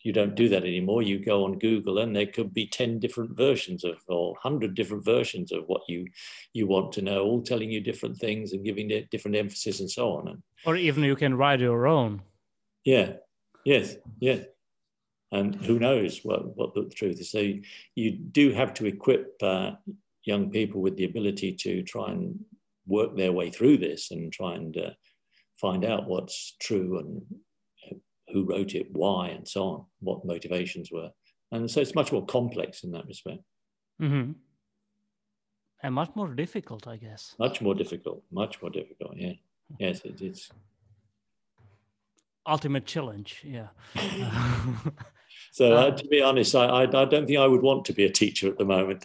you 0.03 0.13
don't 0.13 0.35
do 0.35 0.49
that 0.49 0.63
anymore. 0.63 1.03
You 1.03 1.19
go 1.19 1.45
on 1.45 1.59
Google, 1.59 1.99
and 1.99 2.15
there 2.15 2.27
could 2.27 2.55
be 2.55 2.67
ten 2.67 2.99
different 2.99 3.37
versions 3.37 3.85
of, 3.85 3.99
or 4.09 4.37
hundred 4.41 4.75
different 4.75 5.05
versions 5.05 5.53
of 5.53 5.65
what 5.67 5.83
you 5.89 6.07
you 6.53 6.67
want 6.67 6.93
to 6.93 7.03
know, 7.03 7.25
all 7.25 7.43
telling 7.43 7.71
you 7.71 7.81
different 7.81 8.17
things 8.17 8.53
and 8.53 8.65
giving 8.65 8.91
it 8.91 9.11
different 9.11 9.37
emphasis 9.37 9.81
and 9.81 9.91
so 9.91 10.13
on. 10.13 10.43
Or 10.65 10.77
even 10.77 11.05
you 11.05 11.17
can 11.17 11.35
write 11.35 11.61
your 11.61 11.87
own. 11.87 12.23
Yeah. 12.85 13.15
Yes. 13.65 13.97
Yeah 14.21 14.41
and 15.33 15.55
who 15.57 15.79
knows 15.79 16.21
what, 16.23 16.57
what 16.57 16.75
the 16.75 16.89
truth 16.95 17.21
is. 17.21 17.31
So 17.31 17.53
you 17.95 18.13
do 18.13 18.53
have 18.53 18.73
to 18.75 18.87
equip 18.87 19.35
uh, 19.43 19.73
young 20.25 20.51
people 20.51 20.81
with 20.81 20.97
the 20.97 21.05
ability 21.05 21.55
to 21.55 21.83
try 21.83 22.11
and 22.11 22.39
work 22.87 23.17
their 23.17 23.33
way 23.33 23.51
through 23.51 23.79
this 23.79 24.11
and 24.11 24.33
try 24.33 24.55
and 24.55 24.77
uh, 24.77 24.91
find 25.61 25.85
out 25.85 26.09
what's 26.09 26.57
true 26.61 26.99
and 26.99 27.23
who 28.33 28.45
wrote 28.45 28.75
it, 28.75 28.89
why, 28.93 29.29
and 29.29 29.47
so 29.47 29.63
on, 29.65 29.85
what 30.01 30.25
motivations 30.25 30.91
were. 30.91 31.11
And 31.51 31.71
so 31.71 31.81
it's 31.81 31.95
much 31.95 32.13
more 32.13 32.27
complex 32.27 32.85
in 32.85 32.93
that 32.93 33.07
respect. 33.07 33.41
Mm-hmm. 34.01 34.33
And 35.83 35.95
much 35.95 36.11
more 36.15 36.29
difficult, 36.29 36.87
I 36.87 36.97
guess. 36.97 37.35
Much 37.39 37.61
more 37.61 37.75
difficult, 37.75 38.23
much 38.31 38.61
more 38.61 38.71
difficult, 38.71 39.17
yeah. 39.17 39.33
Yes, 39.79 40.01
it, 40.03 40.23
it's 40.23 40.51
ultimate 42.47 42.87
challenge, 42.87 43.45
yeah. 43.45 43.69
So 45.53 45.77
uh, 45.77 45.89
um, 45.89 45.97
to 45.97 46.07
be 46.07 46.23
honest, 46.23 46.55
I, 46.55 46.67
I, 46.67 46.83
I, 46.83 47.05
don't 47.05 47.27
think 47.27 47.39
I 47.39 47.47
would 47.47 47.63
want 47.63 47.85
to 47.87 47.93
be 47.93 48.05
a 48.05 48.11
teacher 48.11 48.49
at 48.49 48.59
the 48.59 48.65
moment. 48.65 49.05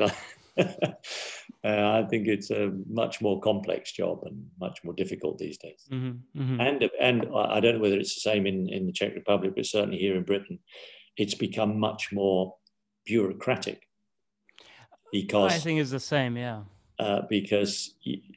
Uh, 1.65 2.03
I 2.03 2.07
think 2.09 2.27
it's 2.27 2.51
a 2.51 2.73
much 2.89 3.21
more 3.21 3.39
complex 3.39 3.91
job 3.93 4.23
and 4.23 4.45
much 4.59 4.83
more 4.83 4.93
difficult 4.93 5.37
these 5.37 5.57
days. 5.57 5.87
Mm-hmm, 5.91 6.41
mm-hmm. 6.41 6.59
And 6.59 6.89
and 6.99 7.27
I 7.33 7.59
don't 7.59 7.75
know 7.75 7.81
whether 7.81 7.97
it's 7.97 8.15
the 8.15 8.21
same 8.21 8.45
in, 8.45 8.67
in 8.69 8.85
the 8.85 8.91
Czech 8.91 9.15
Republic, 9.15 9.53
but 9.55 9.65
certainly 9.65 9.97
here 9.97 10.15
in 10.15 10.23
Britain, 10.23 10.59
it's 11.15 11.35
become 11.35 11.79
much 11.79 12.11
more 12.11 12.55
bureaucratic. 13.05 13.87
Because 15.11 15.53
I 15.53 15.59
think 15.59 15.79
it's 15.79 15.91
the 15.91 15.99
same, 15.99 16.35
yeah. 16.35 16.63
Uh, 16.99 17.21
because 17.29 17.95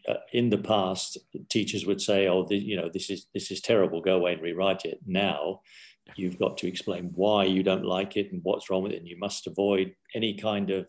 uh, 0.09 0.15
in 0.33 0.51
the 0.51 0.59
past, 0.59 1.19
teachers 1.51 1.85
would 1.85 2.01
say, 2.01 2.29
"Oh, 2.29 2.47
the, 2.49 2.57
you 2.57 2.77
know, 2.77 2.89
this 2.93 3.11
is 3.11 3.27
this 3.35 3.51
is 3.51 3.61
terrible. 3.61 4.01
Go 4.01 4.17
away 4.17 4.35
and 4.35 4.43
rewrite 4.43 4.85
it." 4.85 5.01
Now, 5.07 5.63
you've 6.15 6.39
got 6.39 6.59
to 6.59 6.69
explain 6.69 7.11
why 7.15 7.45
you 7.45 7.63
don't 7.63 7.85
like 7.85 8.17
it 8.17 8.31
and 8.31 8.41
what's 8.45 8.71
wrong 8.71 8.83
with 8.83 8.93
it 8.93 8.99
and 8.99 9.09
you 9.09 9.19
must 9.19 9.47
avoid 9.47 9.95
any 10.15 10.35
kind 10.35 10.71
of 10.71 10.87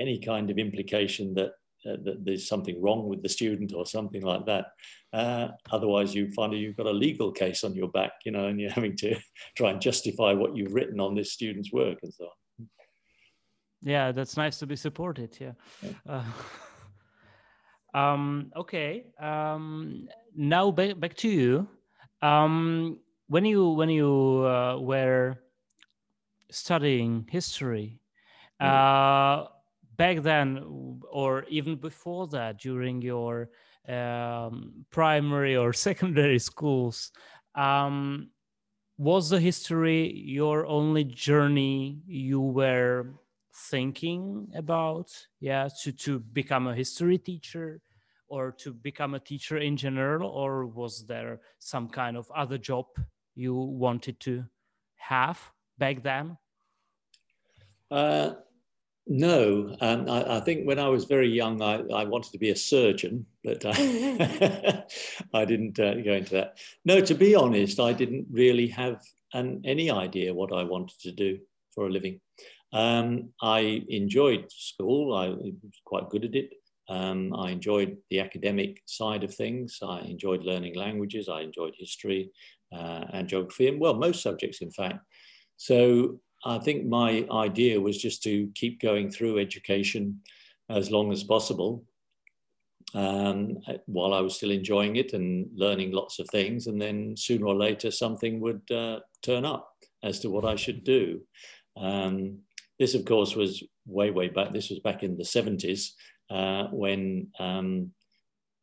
any 0.00 0.18
kind 0.18 0.50
of 0.50 0.58
implication 0.58 1.34
that, 1.34 1.52
uh, 1.86 1.96
that 2.02 2.24
there's 2.24 2.48
something 2.48 2.80
wrong 2.82 3.08
with 3.08 3.22
the 3.22 3.28
student 3.28 3.72
or 3.72 3.86
something 3.86 4.22
like 4.22 4.44
that 4.46 4.72
uh, 5.12 5.48
otherwise 5.70 6.14
you 6.14 6.30
find 6.32 6.52
you've 6.52 6.76
got 6.76 6.86
a 6.86 6.90
legal 6.90 7.30
case 7.30 7.62
on 7.62 7.74
your 7.74 7.88
back 7.88 8.12
you 8.24 8.32
know 8.32 8.46
and 8.48 8.60
you're 8.60 8.70
having 8.78 8.96
to 8.96 9.16
try 9.56 9.70
and 9.70 9.80
justify 9.80 10.32
what 10.32 10.56
you've 10.56 10.74
written 10.74 10.98
on 11.00 11.14
this 11.14 11.32
student's 11.32 11.72
work 11.72 11.98
and 12.02 12.12
so 12.12 12.24
on 12.24 12.68
yeah 13.82 14.10
that's 14.10 14.36
nice 14.36 14.58
to 14.58 14.66
be 14.66 14.76
supported 14.76 15.36
yeah, 15.40 15.52
yeah. 15.82 16.22
Uh, 17.94 17.98
um, 17.98 18.50
okay 18.56 19.06
um, 19.20 20.08
now 20.34 20.70
back, 20.70 20.98
back 20.98 21.14
to 21.14 21.28
you 21.28 21.68
um, 22.22 22.98
when 23.28 23.44
you 23.44 23.70
when 23.70 23.88
you 23.88 24.44
uh, 24.44 24.78
were 24.78 25.36
studying 26.50 27.26
history 27.30 28.00
mm. 28.60 28.66
uh, 28.66 29.48
back 29.98 30.22
then 30.22 30.64
or 31.10 31.44
even 31.48 31.76
before 31.76 32.26
that 32.28 32.58
during 32.58 33.02
your 33.02 33.50
um, 33.88 34.72
primary 34.90 35.56
or 35.56 35.72
secondary 35.88 36.38
schools 36.38 37.10
um, 37.54 38.30
was 38.96 39.30
the 39.30 39.40
history 39.40 40.12
your 40.14 40.66
only 40.66 41.04
journey 41.04 42.00
you 42.06 42.40
were 42.40 43.06
thinking 43.70 44.48
about 44.54 45.10
yeah 45.40 45.68
to 45.82 45.90
to 45.90 46.20
become 46.20 46.68
a 46.68 46.74
history 46.74 47.18
teacher 47.18 47.80
or 48.28 48.52
to 48.52 48.72
become 48.72 49.14
a 49.14 49.20
teacher 49.20 49.58
in 49.58 49.76
general 49.76 50.30
or 50.30 50.66
was 50.66 51.04
there 51.06 51.40
some 51.58 51.88
kind 51.88 52.16
of 52.16 52.30
other 52.36 52.58
job 52.58 52.86
you 53.34 53.54
wanted 53.54 54.20
to 54.20 54.44
have 54.96 55.40
back 55.78 56.02
then? 56.02 56.36
Uh, 57.90 58.32
no, 59.08 59.74
um, 59.80 60.08
I, 60.08 60.36
I, 60.36 60.40
think 60.40 60.66
when 60.66 60.78
I 60.78 60.88
was 60.88 61.04
very 61.06 61.30
young, 61.30 61.62
I, 61.62 61.80
I 61.94 62.04
wanted 62.04 62.32
to 62.32 62.38
be 62.38 62.50
a 62.50 62.56
surgeon, 62.56 63.24
but 63.42 63.64
I, 63.64 63.72
I 65.34 65.44
didn't 65.44 65.80
uh, 65.80 65.94
go 65.94 66.12
into 66.12 66.32
that. 66.32 66.58
No, 66.84 67.00
to 67.00 67.14
be 67.14 67.34
honest, 67.34 67.80
I 67.80 67.92
didn't 67.94 68.26
really 68.30 68.68
have 68.68 69.00
an, 69.32 69.62
any 69.64 69.90
idea 69.90 70.34
what 70.34 70.52
I 70.52 70.62
wanted 70.62 71.00
to 71.00 71.12
do 71.12 71.38
for 71.74 71.86
a 71.86 71.90
living. 71.90 72.20
Um, 72.72 73.30
I 73.40 73.82
enjoyed 73.88 74.52
school, 74.52 75.16
I 75.16 75.28
was 75.28 75.52
quite 75.84 76.10
good 76.10 76.26
at 76.26 76.34
it. 76.34 76.50
Um, 76.90 77.34
I 77.34 77.50
enjoyed 77.50 77.96
the 78.10 78.20
academic 78.20 78.82
side 78.86 79.24
of 79.24 79.34
things. 79.34 79.78
I 79.82 80.00
enjoyed 80.00 80.42
learning 80.42 80.74
languages. 80.74 81.28
I 81.28 81.42
enjoyed 81.42 81.74
history 81.76 82.30
uh, 82.72 83.04
and 83.12 83.28
geography, 83.28 83.68
and 83.68 83.78
well, 83.78 83.94
most 83.94 84.22
subjects, 84.22 84.62
in 84.62 84.70
fact. 84.70 85.00
So 85.56 86.20
I 86.44 86.58
think 86.58 86.86
my 86.86 87.26
idea 87.30 87.80
was 87.80 87.98
just 87.98 88.22
to 88.24 88.48
keep 88.54 88.80
going 88.80 89.10
through 89.10 89.38
education 89.38 90.20
as 90.70 90.90
long 90.90 91.12
as 91.12 91.24
possible 91.24 91.84
um, 92.94 93.58
while 93.86 94.14
I 94.14 94.20
was 94.20 94.36
still 94.36 94.50
enjoying 94.50 94.96
it 94.96 95.12
and 95.12 95.48
learning 95.54 95.92
lots 95.92 96.18
of 96.18 96.28
things. 96.30 96.66
And 96.66 96.80
then 96.80 97.16
sooner 97.16 97.46
or 97.46 97.54
later, 97.54 97.90
something 97.90 98.40
would 98.40 98.62
uh, 98.70 99.00
turn 99.22 99.44
up 99.44 99.70
as 100.02 100.20
to 100.20 100.30
what 100.30 100.44
I 100.44 100.56
should 100.56 100.84
do. 100.84 101.20
Um, 101.76 102.38
this, 102.78 102.94
of 102.94 103.04
course, 103.04 103.34
was 103.34 103.62
way, 103.86 104.10
way 104.10 104.28
back. 104.28 104.52
This 104.52 104.70
was 104.70 104.78
back 104.78 105.02
in 105.02 105.16
the 105.16 105.24
70s 105.24 105.90
uh, 106.30 106.68
when 106.70 107.28
um, 107.38 107.90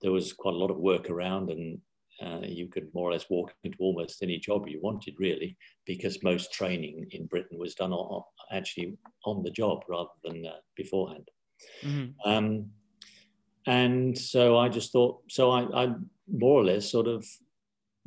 there 0.01 0.11
was 0.11 0.33
quite 0.33 0.53
a 0.53 0.57
lot 0.57 0.71
of 0.71 0.77
work 0.77 1.09
around 1.09 1.49
and 1.49 1.79
uh, 2.23 2.39
you 2.43 2.67
could 2.67 2.87
more 2.93 3.09
or 3.09 3.13
less 3.13 3.29
walk 3.29 3.53
into 3.63 3.77
almost 3.79 4.23
any 4.23 4.37
job 4.37 4.67
you 4.67 4.79
wanted, 4.81 5.15
really, 5.19 5.57
because 5.85 6.23
most 6.23 6.53
training 6.53 7.07
in 7.11 7.25
Britain 7.25 7.57
was 7.57 7.75
done 7.75 7.91
on, 7.91 8.23
actually 8.51 8.97
on 9.25 9.43
the 9.43 9.51
job 9.51 9.83
rather 9.89 10.09
than 10.23 10.45
uh, 10.45 10.55
beforehand. 10.75 11.27
Mm-hmm. 11.83 12.29
Um, 12.29 12.69
and 13.67 14.17
so 14.17 14.57
I 14.57 14.69
just 14.69 14.91
thought, 14.91 15.21
so 15.29 15.51
I, 15.51 15.85
I, 15.85 15.93
more 16.31 16.61
or 16.61 16.65
less 16.65 16.89
sort 16.89 17.07
of 17.07 17.25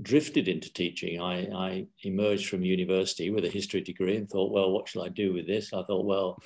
drifted 0.00 0.48
into 0.48 0.72
teaching. 0.72 1.20
I, 1.20 1.48
I, 1.52 1.86
emerged 2.04 2.48
from 2.48 2.64
university 2.64 3.30
with 3.30 3.44
a 3.44 3.50
history 3.50 3.80
degree 3.80 4.16
and 4.16 4.30
thought, 4.30 4.52
well, 4.52 4.70
what 4.70 4.88
shall 4.88 5.02
I 5.02 5.08
do 5.08 5.32
with 5.32 5.46
this? 5.46 5.72
I 5.72 5.82
thought, 5.82 6.06
well, 6.06 6.38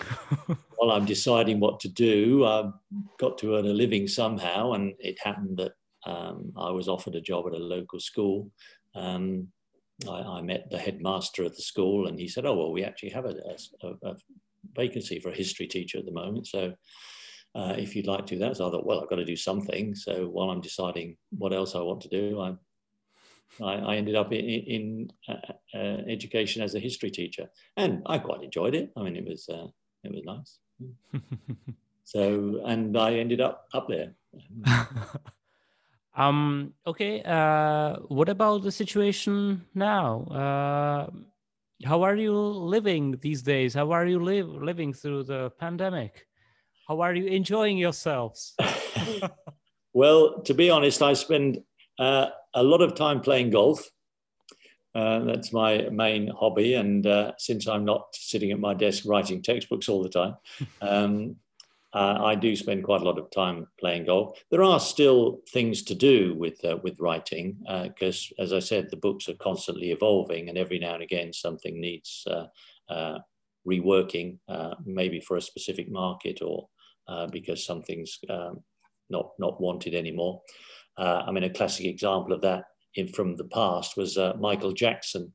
while 0.77 0.91
I'm 0.91 1.05
deciding 1.05 1.61
what 1.61 1.79
to 1.81 1.89
do, 1.89 2.47
I've 2.47 2.73
got 3.19 3.37
to 3.39 3.57
earn 3.57 3.67
a 3.67 3.73
living 3.73 4.09
somehow. 4.09 4.73
And 4.73 4.95
it 4.99 5.19
happened 5.23 5.59
that 5.59 5.73
um, 6.05 6.53
I 6.57 6.71
was 6.71 6.89
offered 6.89 7.15
a 7.15 7.21
job 7.21 7.47
at 7.47 7.53
a 7.53 7.59
local 7.59 8.01
school. 8.01 8.51
Um, 8.95 9.49
I, 10.09 10.21
I, 10.21 10.43
met 10.43 10.69
the 10.71 10.79
headmaster 10.79 11.45
of 11.45 11.55
the 11.55 11.63
school, 11.63 12.09
and 12.09 12.19
he 12.19 12.29
said, 12.29 12.45
"Oh 12.45 12.57
well, 12.57 12.73
we 12.73 12.85
actually 12.85 13.11
have 13.11 13.25
a, 13.25 13.37
a, 13.83 14.09
a 14.09 14.17
vacancy 14.75 15.21
for 15.21 15.31
a 15.31 15.37
history 15.37 15.67
teacher 15.67 15.99
at 15.99 16.05
the 16.05 16.13
moment. 16.13 16.47
So 16.47 16.75
uh, 17.55 17.75
if 17.79 17.95
you'd 17.95 18.07
like 18.07 18.27
to 18.27 18.35
do 18.35 18.41
that," 18.41 18.57
so 18.57 18.67
I 18.67 18.71
thought, 18.71 18.87
"Well, 18.87 19.01
I've 19.01 19.11
got 19.11 19.17
to 19.17 19.25
do 19.25 19.37
something." 19.37 19.95
So 19.95 20.27
while 20.27 20.51
I'm 20.51 20.61
deciding 20.61 21.17
what 21.31 21.53
else 21.53 21.75
I 21.75 21.81
want 21.81 22.01
to 22.03 22.09
do, 22.09 22.41
I 22.41 22.55
I, 23.61 23.97
ended 23.97 24.17
up 24.17 24.33
in, 24.33 24.45
in 24.45 25.13
uh, 25.29 25.53
uh, 25.75 25.99
education 26.09 26.63
as 26.63 26.75
a 26.75 26.81
history 26.81 27.11
teacher, 27.11 27.51
and 27.77 28.03
I 28.07 28.19
quite 28.19 28.43
enjoyed 28.43 28.75
it. 28.75 28.91
I 28.97 29.03
mean, 29.03 29.17
it 29.17 29.27
was 29.27 29.49
uh, 29.49 29.67
it 30.05 30.13
was 30.13 30.25
nice. 30.25 30.59
so, 32.05 32.63
and 32.65 32.97
I 32.97 33.15
ended 33.15 33.41
up 33.41 33.67
up 33.75 33.89
there. 33.89 34.15
Um, 36.15 36.75
okay. 36.87 37.23
Uh, 37.23 37.97
what 38.09 38.29
about 38.29 38.63
the 38.63 38.73
situation 38.73 39.65
now? 39.75 40.23
Uh, 40.25 41.11
how 41.85 42.03
are 42.03 42.17
you 42.17 42.35
living 42.35 43.19
these 43.21 43.43
days? 43.43 43.75
How 43.75 43.91
are 43.93 44.07
you 44.07 44.23
live, 44.23 44.49
living 44.49 44.93
through 44.93 45.25
the 45.25 45.51
pandemic? 45.59 46.27
How 46.87 47.01
are 47.01 47.15
you 47.15 47.27
enjoying 47.27 47.79
yourselves? 47.79 48.55
well, 49.93 50.43
to 50.43 50.55
be 50.55 50.71
honest, 50.71 51.03
I 51.03 51.15
spend 51.15 51.63
uh, 51.99 52.29
a 52.55 52.63
lot 52.63 52.83
of 52.83 52.95
time 52.95 53.21
playing 53.21 53.51
golf. 53.51 53.89
Uh, 54.95 55.21
that's 55.21 55.53
my 55.53 55.89
main 55.91 56.29
hobby. 56.29 56.75
And 56.75 57.07
uh, 57.07 57.33
since 57.39 57.67
I'm 57.67 57.85
not 57.85 58.09
sitting 58.13 58.51
at 58.51 58.61
my 58.61 58.75
desk 58.75 59.05
writing 59.07 59.43
textbooks 59.43 59.89
all 59.89 60.03
the 60.03 60.11
time, 60.11 60.37
um, 60.83 61.37
uh, 61.95 62.19
I 62.23 62.35
do 62.35 62.57
spend 62.57 62.85
quite 62.85 63.03
a 63.03 63.05
lot 63.05 63.19
of 63.19 63.31
time 63.31 63.67
playing 63.79 64.07
golf. 64.07 64.43
There 64.51 64.63
are 64.63 64.81
still 64.81 65.41
things 65.51 65.83
to 65.85 65.95
do 65.95 66.35
with 66.35 66.65
uh, 66.65 66.79
with 66.83 66.99
writing 66.99 67.59
because, 67.85 68.33
uh, 68.39 68.43
as 68.43 68.53
I 68.53 68.61
said, 68.61 68.89
the 68.91 68.97
books 68.97 69.29
are 69.29 69.35
constantly 69.35 69.91
evolving, 69.91 70.49
and 70.49 70.57
every 70.57 70.79
now 70.79 70.95
and 70.95 71.03
again 71.03 71.33
something 71.33 71.79
needs 71.79 72.27
uh, 72.31 72.47
uh, 72.89 73.19
reworking, 73.69 74.39
maybe 74.85 75.21
for 75.21 75.37
a 75.37 75.43
specific 75.43 75.91
market 75.91 76.41
or 76.43 76.69
because 77.31 77.67
something's 77.67 78.19
um, 78.31 78.63
not 79.11 79.33
not 79.39 79.61
wanted 79.61 79.95
anymore. 79.95 80.41
I 80.97 81.31
mean, 81.31 81.45
a 81.45 81.51
classic 81.51 81.87
example 81.87 82.33
of 82.33 82.41
that 82.41 82.65
in, 82.95 83.09
from 83.09 83.37
the 83.37 83.45
past 83.45 83.99
was 83.99 84.19
Michael 84.41 84.73
Jackson. 84.73 85.33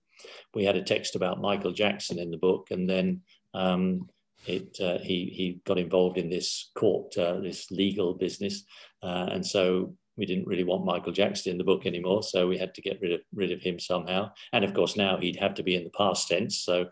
We 0.55 0.66
had 0.66 0.76
a 0.76 0.82
text 0.82 1.16
about 1.16 1.39
Michael 1.39 1.72
Jackson 1.72 2.18
in 2.18 2.32
the 2.32 2.38
book, 2.38 2.70
and 2.72 2.89
then 2.89 3.22
um, 3.53 4.10
it, 4.45 4.77
uh, 4.81 4.99
he, 4.99 5.31
he 5.33 5.59
got 5.65 5.77
involved 5.77 6.17
in 6.17 6.29
this 6.29 6.71
court, 6.75 7.17
uh, 7.17 7.39
this 7.39 7.69
legal 7.71 8.13
business. 8.13 8.63
Uh, 9.03 9.27
and 9.31 9.45
so 9.45 9.93
we 10.17 10.25
didn't 10.25 10.47
really 10.47 10.63
want 10.63 10.85
Michael 10.85 11.11
Jackson 11.11 11.51
in 11.51 11.57
the 11.57 11.63
book 11.63 11.85
anymore. 11.85 12.23
So 12.23 12.47
we 12.47 12.57
had 12.57 12.73
to 12.75 12.81
get 12.81 12.99
rid 13.01 13.13
of, 13.13 13.21
rid 13.33 13.51
of 13.51 13.61
him 13.61 13.79
somehow. 13.79 14.31
And 14.51 14.65
of 14.65 14.73
course, 14.73 14.97
now 14.97 15.17
he'd 15.17 15.38
have 15.38 15.53
to 15.55 15.63
be 15.63 15.75
in 15.75 15.83
the 15.83 15.91
past 15.91 16.27
tense. 16.27 16.59
So, 16.59 16.88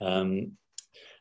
um, 0.00 0.52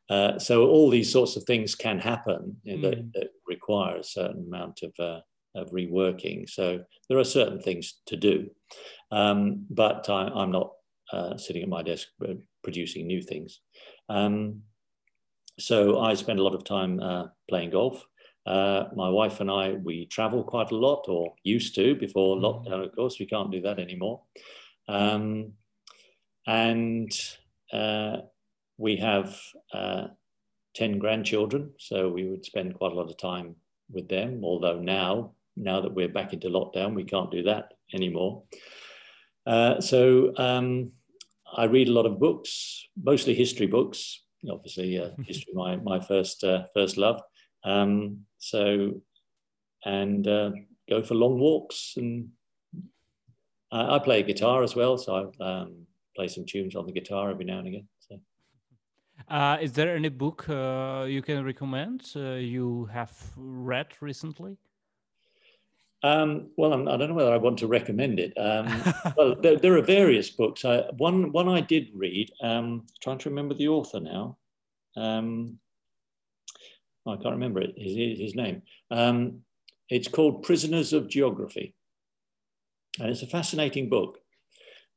uh, 0.09 0.37
so 0.37 0.67
all 0.67 0.89
these 0.89 1.11
sorts 1.11 1.35
of 1.35 1.43
things 1.45 1.73
can 1.73 1.97
happen 1.97 2.57
you 2.63 2.77
know, 2.77 2.89
mm. 2.89 2.91
that, 2.91 2.99
hmm. 2.99 3.09
that, 3.13 3.27
require 3.47 3.97
a 3.97 4.03
certain 4.03 4.45
amount 4.47 4.81
of, 4.81 4.91
uh, 4.99 5.19
of 5.55 5.71
reworking. 5.71 6.49
So 6.49 6.81
there 7.07 7.19
are 7.19 7.23
certain 7.23 7.61
things 7.61 8.01
to 8.07 8.17
do. 8.17 8.49
Um, 9.11 9.65
but 9.69 10.09
I, 10.09 10.43
am 10.43 10.51
not 10.51 10.71
uh, 11.13 11.37
sitting 11.37 11.61
at 11.61 11.69
my 11.69 11.83
desk 11.83 12.07
producing 12.63 13.07
new 13.07 13.21
things. 13.21 13.61
Um, 14.09 14.61
so 15.59 15.99
I 15.99 16.13
spend 16.13 16.39
a 16.39 16.43
lot 16.43 16.55
of 16.55 16.63
time 16.63 16.99
uh, 16.99 17.27
playing 17.49 17.71
golf. 17.71 18.05
Uh, 18.45 18.85
my 18.95 19.09
wife 19.09 19.39
and 19.39 19.49
I, 19.49 19.71
we 19.73 20.05
travel 20.05 20.43
quite 20.43 20.71
a 20.71 20.75
lot, 20.75 21.05
or 21.07 21.33
used 21.43 21.75
to 21.75 21.95
before 21.95 22.35
mm-hmm. 22.35 22.45
lockdown, 22.45 22.85
of 22.85 22.95
course. 22.95 23.19
We 23.19 23.25
can't 23.25 23.51
do 23.51 23.61
that 23.61 23.79
anymore. 23.79 24.21
Um, 24.87 25.53
and 26.45 27.11
uh, 27.73 28.17
we 28.77 28.97
have 28.97 29.39
uh, 29.73 30.07
10 30.75 30.99
grandchildren, 30.99 31.71
so 31.79 32.09
we 32.09 32.29
would 32.29 32.45
spend 32.45 32.75
quite 32.75 32.91
a 32.91 32.95
lot 32.95 33.09
of 33.09 33.17
time 33.17 33.55
with 33.91 34.07
them. 34.09 34.41
Although 34.43 34.79
now, 34.79 35.31
now 35.55 35.81
that 35.81 35.93
we're 35.93 36.09
back 36.09 36.33
into 36.33 36.49
lockdown, 36.49 36.93
we 36.93 37.03
can't 37.03 37.31
do 37.31 37.43
that 37.43 37.73
anymore. 37.93 38.43
Uh, 39.47 39.79
so 39.79 40.33
um, 40.37 40.91
I 41.55 41.65
read 41.65 41.87
a 41.87 41.93
lot 41.93 42.05
of 42.05 42.19
books, 42.19 42.87
mostly 43.01 43.33
history 43.33 43.67
books, 43.67 44.21
obviously 44.49 44.99
uh, 44.99 45.09
history 45.25 45.53
my 45.53 45.77
my 45.77 45.99
first 45.99 46.43
uh, 46.43 46.65
first 46.73 46.97
love. 46.97 47.21
Um, 47.63 48.25
so 48.37 49.01
and 49.83 50.27
uh, 50.27 50.51
go 50.89 51.03
for 51.03 51.15
long 51.15 51.39
walks 51.39 51.93
and 51.97 52.29
I, 53.71 53.95
I, 53.95 53.99
play 53.99 54.23
guitar 54.23 54.63
as 54.63 54.75
well, 54.75 54.97
so 54.97 55.31
I 55.39 55.43
um, 55.43 55.85
play 56.15 56.27
some 56.27 56.45
tunes 56.45 56.75
on 56.75 56.85
the 56.85 56.91
guitar 56.91 57.29
every 57.29 57.45
now 57.45 57.59
and 57.59 57.67
again. 57.67 57.87
So. 57.99 58.19
Uh, 59.29 59.57
is 59.61 59.73
there 59.73 59.95
any 59.95 60.09
book 60.09 60.47
uh, 60.49 61.05
you 61.07 61.21
can 61.21 61.43
recommend 61.43 62.11
uh, 62.15 62.33
you 62.33 62.85
have 62.91 63.11
read 63.35 63.87
recently? 64.01 64.57
Um, 66.05 66.51
well, 66.55 66.71
I'm, 66.71 66.87
I 66.87 66.91
do 66.91 66.99
not 66.99 67.09
know 67.09 67.13
whether 67.15 67.33
I 67.33 67.37
want 67.37 67.57
to 67.59 67.67
recommend 67.67 68.19
it. 68.19 68.31
Um, 68.37 68.67
well, 69.17 69.35
there, 69.41 69.57
there, 69.57 69.75
are 69.75 69.81
various 69.81 70.29
books. 70.29 70.63
I, 70.63 70.81
one, 70.97 71.31
one 71.31 71.49
I 71.49 71.61
did 71.61 71.87
read. 71.95 72.31
Um, 72.41 72.85
trying 73.01 73.17
to 73.17 73.29
remember 73.29 73.55
the 73.55 73.69
author 73.69 73.99
now. 73.99 74.37
Um, 74.95 75.57
I 77.07 77.15
can't 77.15 77.33
remember 77.33 77.59
it, 77.61 77.73
his, 77.75 78.19
his 78.19 78.35
name. 78.35 78.61
Um, 78.91 79.41
it's 79.89 80.07
called 80.07 80.43
Prisoners 80.43 80.93
of 80.93 81.09
Geography, 81.09 81.73
and 82.99 83.09
it's 83.09 83.23
a 83.23 83.27
fascinating 83.27 83.89
book, 83.89 84.19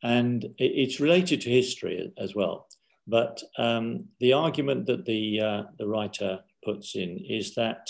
and 0.03 0.45
it, 0.45 0.53
it's 0.59 1.01
related 1.01 1.41
to 1.43 1.51
history 1.51 2.13
as 2.19 2.35
well. 2.35 2.69
But 3.07 3.43
um, 3.57 4.09
the 4.21 4.35
argument 4.35 4.85
that 4.87 5.07
the 5.07 5.41
uh, 5.41 5.63
the 5.79 5.89
writer 5.89 6.41
puts 6.63 6.97
in 6.97 7.19
is 7.27 7.55
that 7.55 7.89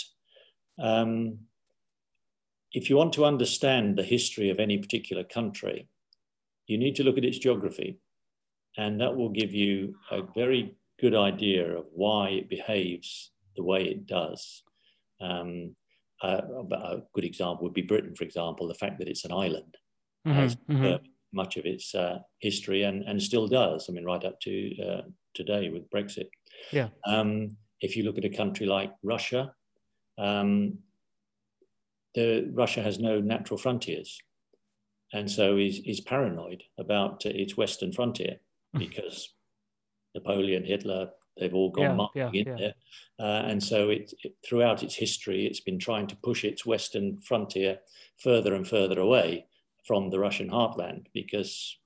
um, 0.81 1.39
if 2.73 2.89
you 2.89 2.95
want 2.95 3.13
to 3.13 3.25
understand 3.25 3.97
the 3.97 4.03
history 4.03 4.49
of 4.49 4.59
any 4.59 4.77
particular 4.77 5.23
country, 5.23 5.87
you 6.67 6.77
need 6.77 6.95
to 6.95 7.03
look 7.03 7.17
at 7.17 7.25
its 7.25 7.39
geography. 7.39 7.99
And 8.77 9.01
that 9.01 9.15
will 9.15 9.29
give 9.29 9.53
you 9.53 9.95
a 10.11 10.21
very 10.21 10.75
good 11.01 11.15
idea 11.15 11.77
of 11.77 11.85
why 11.91 12.29
it 12.29 12.49
behaves 12.49 13.31
the 13.55 13.63
way 13.63 13.83
it 13.83 14.05
does. 14.05 14.63
Um, 15.19 15.75
uh, 16.21 16.41
a 16.71 16.97
good 17.13 17.23
example 17.23 17.63
would 17.63 17.73
be 17.73 17.81
Britain, 17.81 18.13
for 18.15 18.23
example, 18.23 18.67
the 18.67 18.73
fact 18.73 18.99
that 18.99 19.07
it's 19.07 19.25
an 19.25 19.31
island 19.31 19.77
mm-hmm, 20.27 20.37
has 20.37 20.55
mm-hmm. 20.69 21.03
much 21.33 21.57
of 21.57 21.65
its 21.65 21.95
uh, 21.95 22.19
history 22.39 22.83
and, 22.83 23.03
and 23.03 23.21
still 23.21 23.47
does. 23.47 23.89
I 23.89 23.93
mean, 23.93 24.05
right 24.05 24.23
up 24.23 24.39
to 24.41 24.81
uh, 24.81 25.01
today 25.33 25.69
with 25.69 25.89
Brexit. 25.89 26.27
Yeah. 26.71 26.89
Um, 27.05 27.57
if 27.81 27.95
you 27.95 28.03
look 28.03 28.17
at 28.17 28.25
a 28.25 28.29
country 28.29 28.65
like 28.65 28.91
Russia, 29.01 29.53
um, 30.17 30.79
the, 32.15 32.49
Russia 32.53 32.81
has 32.81 32.99
no 32.99 33.19
natural 33.19 33.57
frontiers. 33.57 34.19
And 35.13 35.29
so 35.29 35.57
is, 35.57 35.79
is 35.85 36.01
paranoid 36.01 36.63
about 36.77 37.25
uh, 37.25 37.29
its 37.29 37.57
western 37.57 37.91
frontier 37.91 38.37
hmm. 38.73 38.79
because 38.79 39.33
Napoleon, 40.13 40.63
Hitler, 40.63 41.09
they've 41.37 41.53
all 41.53 41.71
gone 41.71 41.83
yeah, 41.83 41.93
marching 41.93 42.33
yeah, 42.33 42.41
in 42.41 42.47
yeah. 42.47 42.55
there. 42.57 42.73
Uh, 43.19 43.43
and 43.47 43.63
so 43.63 43.89
it, 43.89 44.13
it, 44.23 44.35
throughout 44.45 44.83
its 44.83 44.95
history, 44.95 45.45
it's 45.45 45.61
been 45.61 45.79
trying 45.79 46.07
to 46.07 46.15
push 46.17 46.43
its 46.43 46.65
western 46.65 47.19
frontier 47.21 47.79
further 48.17 48.53
and 48.53 48.67
further 48.67 48.99
away 48.99 49.45
from 49.85 50.09
the 50.09 50.19
Russian 50.19 50.49
heartland 50.49 51.05
because, 51.13 51.77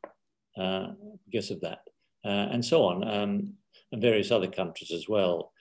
uh, 0.57 0.87
because 1.25 1.51
of 1.51 1.61
that. 1.61 1.79
Uh, 2.25 2.47
and 2.51 2.63
so 2.63 2.83
on, 2.83 3.07
um, 3.07 3.53
and 3.91 4.01
various 4.01 4.31
other 4.31 4.47
countries 4.47 4.91
as 4.91 5.07
well. 5.09 5.51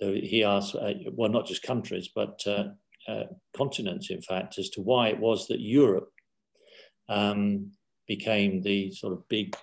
He 0.00 0.44
asked, 0.44 0.76
uh, 0.76 0.92
well, 1.12 1.30
not 1.30 1.46
just 1.46 1.62
countries, 1.62 2.08
but 2.14 2.44
uh, 3.06 3.24
continents, 3.56 4.10
in 4.10 4.20
fact, 4.20 4.58
as 4.58 4.68
to 4.70 4.80
why 4.80 5.08
it 5.08 5.18
was 5.18 5.46
that 5.46 5.60
Europe 5.60 6.10
um, 7.08 7.70
became 8.06 8.60
the 8.62 8.90
sort 8.92 9.12
of 9.12 9.28
big 9.28 9.56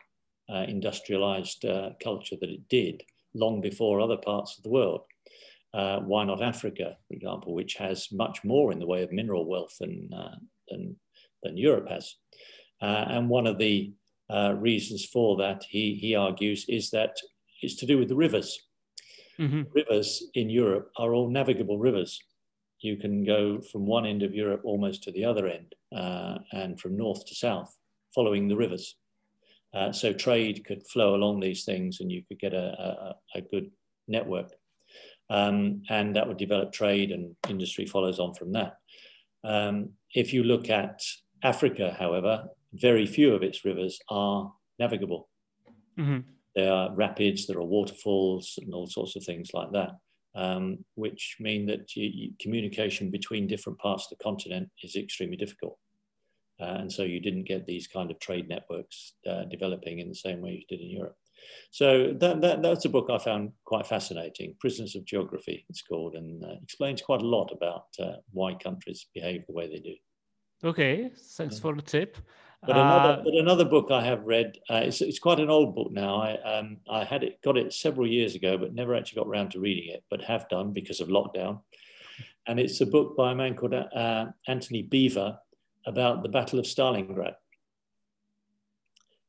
uh, 0.49 0.65
industrialized 0.67 1.65
uh, 1.65 1.89
culture 2.03 2.35
that 2.39 2.49
it 2.49 2.67
did 2.69 3.03
long 3.33 3.61
before 3.61 3.99
other 3.99 4.17
parts 4.17 4.57
of 4.57 4.63
the 4.63 4.69
world. 4.69 5.01
Uh, 5.73 5.99
why 5.99 6.23
not 6.23 6.41
Africa, 6.41 6.95
for 7.07 7.13
example, 7.13 7.53
which 7.53 7.75
has 7.75 8.07
much 8.11 8.43
more 8.43 8.71
in 8.71 8.79
the 8.79 8.87
way 8.87 9.03
of 9.03 9.11
mineral 9.11 9.45
wealth 9.45 9.75
than, 9.79 10.09
uh, 10.15 10.35
than, 10.69 10.95
than, 11.43 11.57
Europe 11.57 11.89
has? 11.89 12.15
and 12.81 13.29
one 13.29 13.47
of 13.47 13.57
the 13.57 13.91
reasons 14.57 15.05
for 15.05 15.37
that, 15.37 15.63
he, 15.69 15.95
he 15.95 16.15
argues, 16.15 16.65
is 16.69 16.89
that 16.91 17.17
it's 17.61 17.75
to 17.75 17.85
do 17.85 17.97
with 17.97 18.07
the 18.07 18.15
rivers. 18.15 18.59
Mm-hmm. 19.39 19.63
Rivers 19.73 20.23
in 20.33 20.49
Europe 20.49 20.91
are 20.97 21.13
all 21.13 21.29
navigable 21.29 21.77
rivers 21.77 22.21
you 22.85 22.97
can 22.97 23.23
go 23.25 23.59
from 23.59 23.85
one 23.85 24.05
end 24.05 24.23
of 24.23 24.33
Europe 24.33 24.61
almost 24.63 25.03
to 25.03 25.11
the 25.11 25.25
other 25.25 25.47
end 25.47 25.73
uh, 25.95 26.37
and 26.51 26.79
from 26.79 26.95
north 26.95 27.25
to 27.25 27.35
south, 27.35 27.75
following 28.13 28.47
the 28.47 28.55
rivers. 28.55 28.95
Uh, 29.73 29.91
so 29.91 30.13
trade 30.13 30.63
could 30.65 30.87
flow 30.87 31.15
along 31.15 31.39
these 31.39 31.65
things 31.65 31.99
and 31.99 32.11
you 32.11 32.23
could 32.27 32.39
get 32.39 32.53
a, 32.53 33.15
a, 33.35 33.39
a 33.39 33.41
good 33.41 33.71
network. 34.07 34.51
Um, 35.29 35.81
and 35.89 36.15
that 36.15 36.27
would 36.27 36.37
develop 36.37 36.71
trade 36.71 37.11
and 37.11 37.35
industry 37.49 37.85
follows 37.85 38.19
on 38.19 38.33
from 38.35 38.53
that. 38.53 38.77
Um, 39.43 39.89
if 40.13 40.31
you 40.31 40.43
look 40.43 40.69
at 40.69 41.01
Africa, 41.43 41.95
however, 41.97 42.45
very 42.73 43.05
few 43.05 43.33
of 43.33 43.43
its 43.43 43.65
rivers 43.65 43.99
are 44.09 44.53
navigable. 44.79 45.27
Mm-hmm. 45.99 46.19
There 46.55 46.71
are 46.71 46.95
rapids, 46.95 47.47
there 47.47 47.57
are 47.57 47.65
waterfalls, 47.65 48.57
and 48.61 48.73
all 48.73 48.87
sorts 48.87 49.15
of 49.15 49.23
things 49.23 49.49
like 49.53 49.71
that 49.73 49.91
um, 50.35 50.83
which 50.95 51.37
mean 51.39 51.65
that 51.67 51.95
you, 51.95 52.09
you, 52.13 52.31
communication 52.39 53.09
between 53.09 53.47
different 53.47 53.79
parts 53.79 54.05
of 54.05 54.17
the 54.17 54.23
continent 54.23 54.69
is 54.83 54.95
extremely 54.95 55.37
difficult. 55.37 55.77
Uh, 56.59 56.77
and 56.79 56.91
so 56.91 57.03
you 57.03 57.19
didn't 57.19 57.47
get 57.47 57.65
these 57.65 57.87
kind 57.87 58.09
of 58.11 58.19
trade 58.19 58.47
networks 58.47 59.13
uh, 59.29 59.43
developing 59.45 59.99
in 59.99 60.07
the 60.07 60.15
same 60.15 60.41
way 60.41 60.51
you 60.51 60.63
did 60.69 60.83
in 60.83 60.89
Europe. 60.89 61.17
So 61.71 62.13
that, 62.19 62.41
that, 62.41 62.61
that's 62.61 62.85
a 62.85 62.89
book 62.89 63.09
I 63.11 63.17
found 63.17 63.51
quite 63.65 63.85
fascinating, 63.85 64.55
Prisoners 64.59 64.95
of 64.95 65.05
Geography, 65.05 65.65
it's 65.69 65.81
called, 65.81 66.15
and 66.15 66.43
uh, 66.43 66.55
explains 66.63 67.01
quite 67.01 67.21
a 67.21 67.27
lot 67.27 67.51
about 67.51 67.85
uh, 67.99 68.17
why 68.31 68.53
countries 68.55 69.07
behave 69.13 69.45
the 69.45 69.53
way 69.53 69.67
they 69.67 69.79
do. 69.79 69.95
Okay, 70.63 71.11
thanks 71.35 71.59
for 71.59 71.75
the 71.75 71.81
tip. 71.81 72.17
But 72.61 72.77
another, 72.77 73.19
uh, 73.19 73.23
but 73.23 73.33
another 73.35 73.65
book 73.65 73.91
I 73.91 74.03
have 74.03 74.23
read, 74.23 74.57
uh, 74.69 74.81
it's, 74.83 75.01
it's 75.01 75.19
quite 75.19 75.39
an 75.39 75.49
old 75.49 75.75
book 75.75 75.91
now. 75.91 76.21
I, 76.21 76.41
um, 76.41 76.77
I 76.89 77.03
had 77.03 77.23
it, 77.23 77.41
got 77.43 77.57
it 77.57 77.73
several 77.73 78.07
years 78.07 78.33
ago, 78.33 78.57
but 78.57 78.73
never 78.73 78.95
actually 78.95 79.21
got 79.21 79.27
around 79.27 79.51
to 79.51 79.59
reading 79.59 79.93
it, 79.93 80.03
but 80.09 80.23
have 80.23 80.49
done 80.49 80.73
because 80.73 80.99
of 80.99 81.09
lockdown. 81.09 81.61
And 82.47 82.59
it's 82.59 82.81
a 82.81 82.85
book 82.85 83.15
by 83.15 83.31
a 83.31 83.35
man 83.35 83.55
called 83.55 83.73
uh, 83.73 84.25
Antony 84.47 84.87
Beevor 84.91 85.37
about 85.85 86.23
the 86.23 86.29
Battle 86.29 86.59
of 86.59 86.65
Stalingrad. 86.65 87.35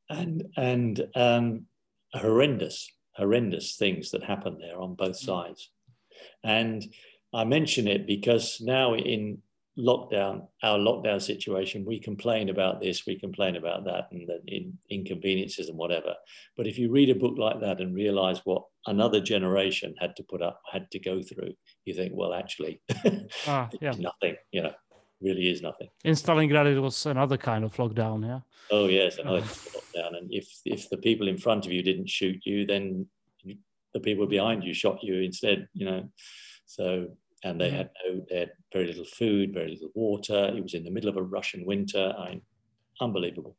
And, 0.09 0.45
and 0.57 1.07
um, 1.15 1.67
horrendous, 2.15 2.91
horrendous 3.13 3.77
things 3.77 4.13
that 4.13 4.23
happened 4.23 4.59
there 4.61 4.81
on 4.81 4.95
both 4.95 5.21
mm. 5.21 5.25
sides. 5.25 5.71
And 6.43 6.87
I 7.35 7.45
mention 7.45 7.89
it 7.89 8.07
because 8.07 8.61
now 8.61 8.95
in 8.95 9.43
lockdown, 9.79 10.47
our 10.63 10.79
lockdown 10.79 11.21
situation, 11.21 11.85
we 11.85 12.01
complain 12.01 12.49
about 12.49 12.81
this, 12.81 13.07
we 13.07 13.19
complain 13.19 13.57
about 13.57 13.85
that, 13.85 14.09
and 14.11 14.27
the 14.27 14.41
in, 14.47 14.77
inconveniences 14.91 15.69
and 15.69 15.77
whatever. 15.77 16.15
But 16.57 16.67
if 16.67 16.79
you 16.79 16.91
read 16.91 17.11
a 17.11 17.15
book 17.15 17.37
like 17.39 17.61
that 17.61 17.81
and 17.81 17.95
realize 17.95 18.41
what 18.45 18.65
another 18.87 19.21
generation 19.21 19.95
had 19.99 20.17
to 20.17 20.23
put 20.23 20.43
up, 20.43 20.61
had 20.71 20.91
to 20.93 20.99
go 20.99 21.23
through, 21.23 21.53
you 21.85 21.95
think, 21.95 22.13
well, 22.15 22.33
actually, 22.33 22.81
ah, 23.47 23.69
yeah. 23.81 23.93
nothing, 23.99 24.37
you 24.51 24.63
know, 24.63 24.73
really 25.21 25.51
is 25.51 25.63
nothing. 25.63 25.89
In 26.05 26.15
Stalingrad, 26.15 26.67
it 26.67 26.81
was 26.81 27.07
another 27.07 27.37
kind 27.37 27.65
of 27.65 27.75
lockdown, 27.77 28.27
yeah. 28.27 28.41
Oh 28.71 28.89
yes, 28.89 29.19
another 29.19 29.43
lockdown. 29.43 30.17
And 30.17 30.33
if 30.33 30.49
if 30.65 30.89
the 30.89 30.97
people 30.97 31.29
in 31.29 31.39
front 31.39 31.67
of 31.67 31.73
you 31.73 31.83
didn't 31.83 32.09
shoot 32.09 32.41
you, 32.45 32.67
then 32.67 33.07
the 33.93 34.01
people 34.01 34.27
behind 34.27 34.65
you 34.65 34.75
shot 34.75 35.03
you 35.03 35.21
instead, 35.21 35.69
you 35.73 35.87
know. 35.87 36.09
So 36.67 37.09
and 37.47 37.61
they 37.61 37.71
had 37.71 37.91
no, 38.05 38.25
they 38.29 38.41
had 38.41 38.53
very 38.73 38.87
little 38.87 39.05
food, 39.05 39.55
very 39.55 39.71
little 39.71 39.91
water. 39.95 40.53
It 40.57 40.63
was 40.63 40.75
in 40.75 40.85
the 40.85 40.91
middle 40.91 41.11
of 41.11 41.17
a 41.17 41.23
Russian 41.23 41.65
winter. 41.65 42.15
I 42.19 42.41
unbelievable. 43.01 43.57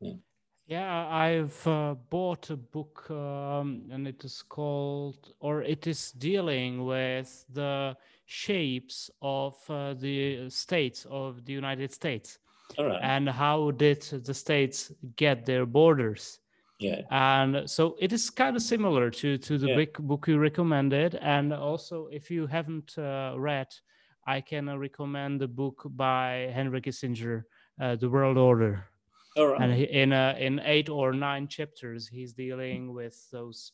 Yeah. 0.00 0.14
Yeah, 0.66 1.06
I've 1.08 1.66
uh, 1.66 1.94
bought 2.08 2.48
a 2.48 2.56
book 2.56 3.10
um, 3.10 3.82
and 3.90 4.08
it 4.08 4.24
is 4.24 4.42
called, 4.42 5.34
or 5.40 5.62
it 5.62 5.86
is 5.86 6.12
dealing 6.12 6.86
with 6.86 7.44
the 7.52 7.96
shapes 8.24 9.10
of 9.20 9.54
uh, 9.68 9.92
the 9.92 10.48
states 10.48 11.06
of 11.10 11.44
the 11.44 11.52
United 11.52 11.92
States. 11.92 12.38
And 12.78 13.28
how 13.28 13.72
did 13.72 14.02
the 14.02 14.32
states 14.32 14.90
get 15.16 15.44
their 15.44 15.66
borders? 15.66 16.40
Yeah. 16.78 17.02
And 17.10 17.70
so 17.70 17.96
it 18.00 18.12
is 18.12 18.30
kind 18.30 18.56
of 18.56 18.62
similar 18.62 19.10
to 19.10 19.38
to 19.38 19.58
the 19.58 19.68
yeah. 19.68 19.76
big 19.76 19.92
book 19.98 20.26
you 20.26 20.38
recommended. 20.38 21.14
And 21.14 21.52
also, 21.52 22.08
if 22.10 22.30
you 22.30 22.46
haven't 22.46 22.98
uh, 22.98 23.34
read, 23.36 23.68
I 24.26 24.40
can 24.40 24.68
uh, 24.68 24.76
recommend 24.76 25.40
the 25.40 25.48
book 25.48 25.82
by 25.84 26.50
Henry 26.52 26.80
Kissinger, 26.80 27.44
uh, 27.80 27.96
The 27.96 28.10
World 28.10 28.38
Order. 28.38 28.86
All 29.36 29.48
right. 29.48 29.60
And 29.60 29.72
he, 29.72 29.84
in 29.84 30.12
uh, 30.12 30.36
in 30.38 30.60
eight 30.64 30.88
or 30.88 31.12
nine 31.12 31.48
chapters, 31.48 32.08
he's 32.08 32.32
dealing 32.32 32.92
with 32.92 33.30
those 33.30 33.72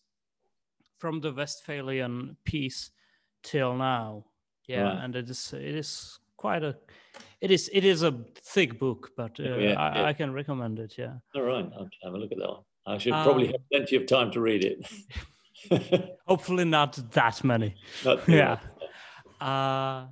from 0.98 1.20
the 1.20 1.32
Westphalian 1.32 2.36
peace 2.44 2.90
till 3.42 3.76
now. 3.76 4.24
Yeah, 4.66 4.82
right. 4.82 5.04
and 5.04 5.16
it 5.16 5.28
is 5.28 5.52
it 5.52 5.74
is 5.74 6.18
quite 6.36 6.62
a 6.62 6.76
it 7.40 7.50
is 7.50 7.70
it 7.72 7.84
is 7.84 8.02
a 8.02 8.12
thick 8.42 8.78
book, 8.78 9.10
but 9.16 9.38
uh, 9.40 9.56
yeah, 9.56 9.74
I, 9.78 9.98
yeah. 9.98 10.04
I, 10.04 10.12
can 10.12 10.32
recommend 10.32 10.78
it. 10.78 10.94
Yeah. 10.96 11.14
All 11.34 11.42
right, 11.42 11.68
I'll 11.76 11.88
have 12.04 12.14
a 12.14 12.18
look 12.18 12.32
at 12.32 12.38
that 12.38 12.48
one. 12.48 12.62
I 12.86 12.98
should 12.98 13.12
probably 13.12 13.46
um, 13.46 13.52
have 13.52 13.68
plenty 13.70 13.96
of 13.96 14.06
time 14.06 14.30
to 14.32 14.40
read 14.40 14.64
it. 14.64 16.18
hopefully, 16.26 16.64
not 16.64 16.98
that 17.12 17.44
many. 17.44 17.74
Not 18.04 18.28
yeah. 18.28 18.58
Uh, 19.40 20.06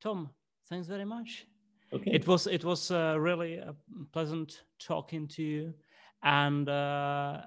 Tom, 0.00 0.30
thanks 0.68 0.86
very 0.86 1.04
much. 1.04 1.46
Okay. 1.92 2.12
It 2.12 2.26
was 2.26 2.46
it 2.46 2.64
was 2.64 2.90
uh, 2.90 3.16
really 3.18 3.56
a 3.56 3.74
pleasant 4.12 4.62
talking 4.78 5.28
to 5.28 5.42
you, 5.42 5.74
and 6.22 6.68
uh, 6.68 7.42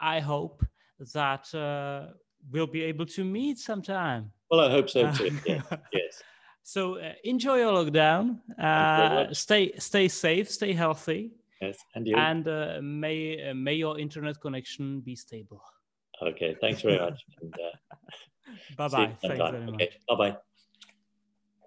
I 0.00 0.20
hope 0.20 0.64
that 1.12 1.54
uh, 1.54 2.12
we'll 2.50 2.66
be 2.66 2.82
able 2.82 3.06
to 3.06 3.24
meet 3.24 3.58
sometime. 3.58 4.32
Well, 4.50 4.60
I 4.60 4.70
hope 4.70 4.88
so 4.88 5.10
too. 5.12 5.38
yeah. 5.46 5.62
Yes. 5.92 6.22
So 6.62 6.98
uh, 6.98 7.12
enjoy 7.24 7.58
your 7.58 7.72
lockdown. 7.72 8.38
Uh, 8.58 9.32
stay 9.34 9.72
stay 9.78 10.08
safe. 10.08 10.50
Stay 10.50 10.72
healthy. 10.72 11.32
Yes, 11.60 11.78
and 11.94 12.06
you. 12.06 12.32
And 12.32 12.46
uh, 12.48 12.80
may 12.82 13.50
uh, 13.50 13.54
may 13.54 13.74
your 13.74 13.98
internet 13.98 14.40
connection 14.40 15.00
be 15.00 15.14
stable. 15.16 15.62
Okay, 16.20 16.56
thanks 16.60 16.82
very 16.82 16.98
much. 16.98 17.20
bye 18.76 18.88
bye. 18.88 19.16
Thanks 19.26 19.48
very 19.48 19.68
much. 19.68 19.98
Bye 20.08 20.16
bye. 20.16 20.38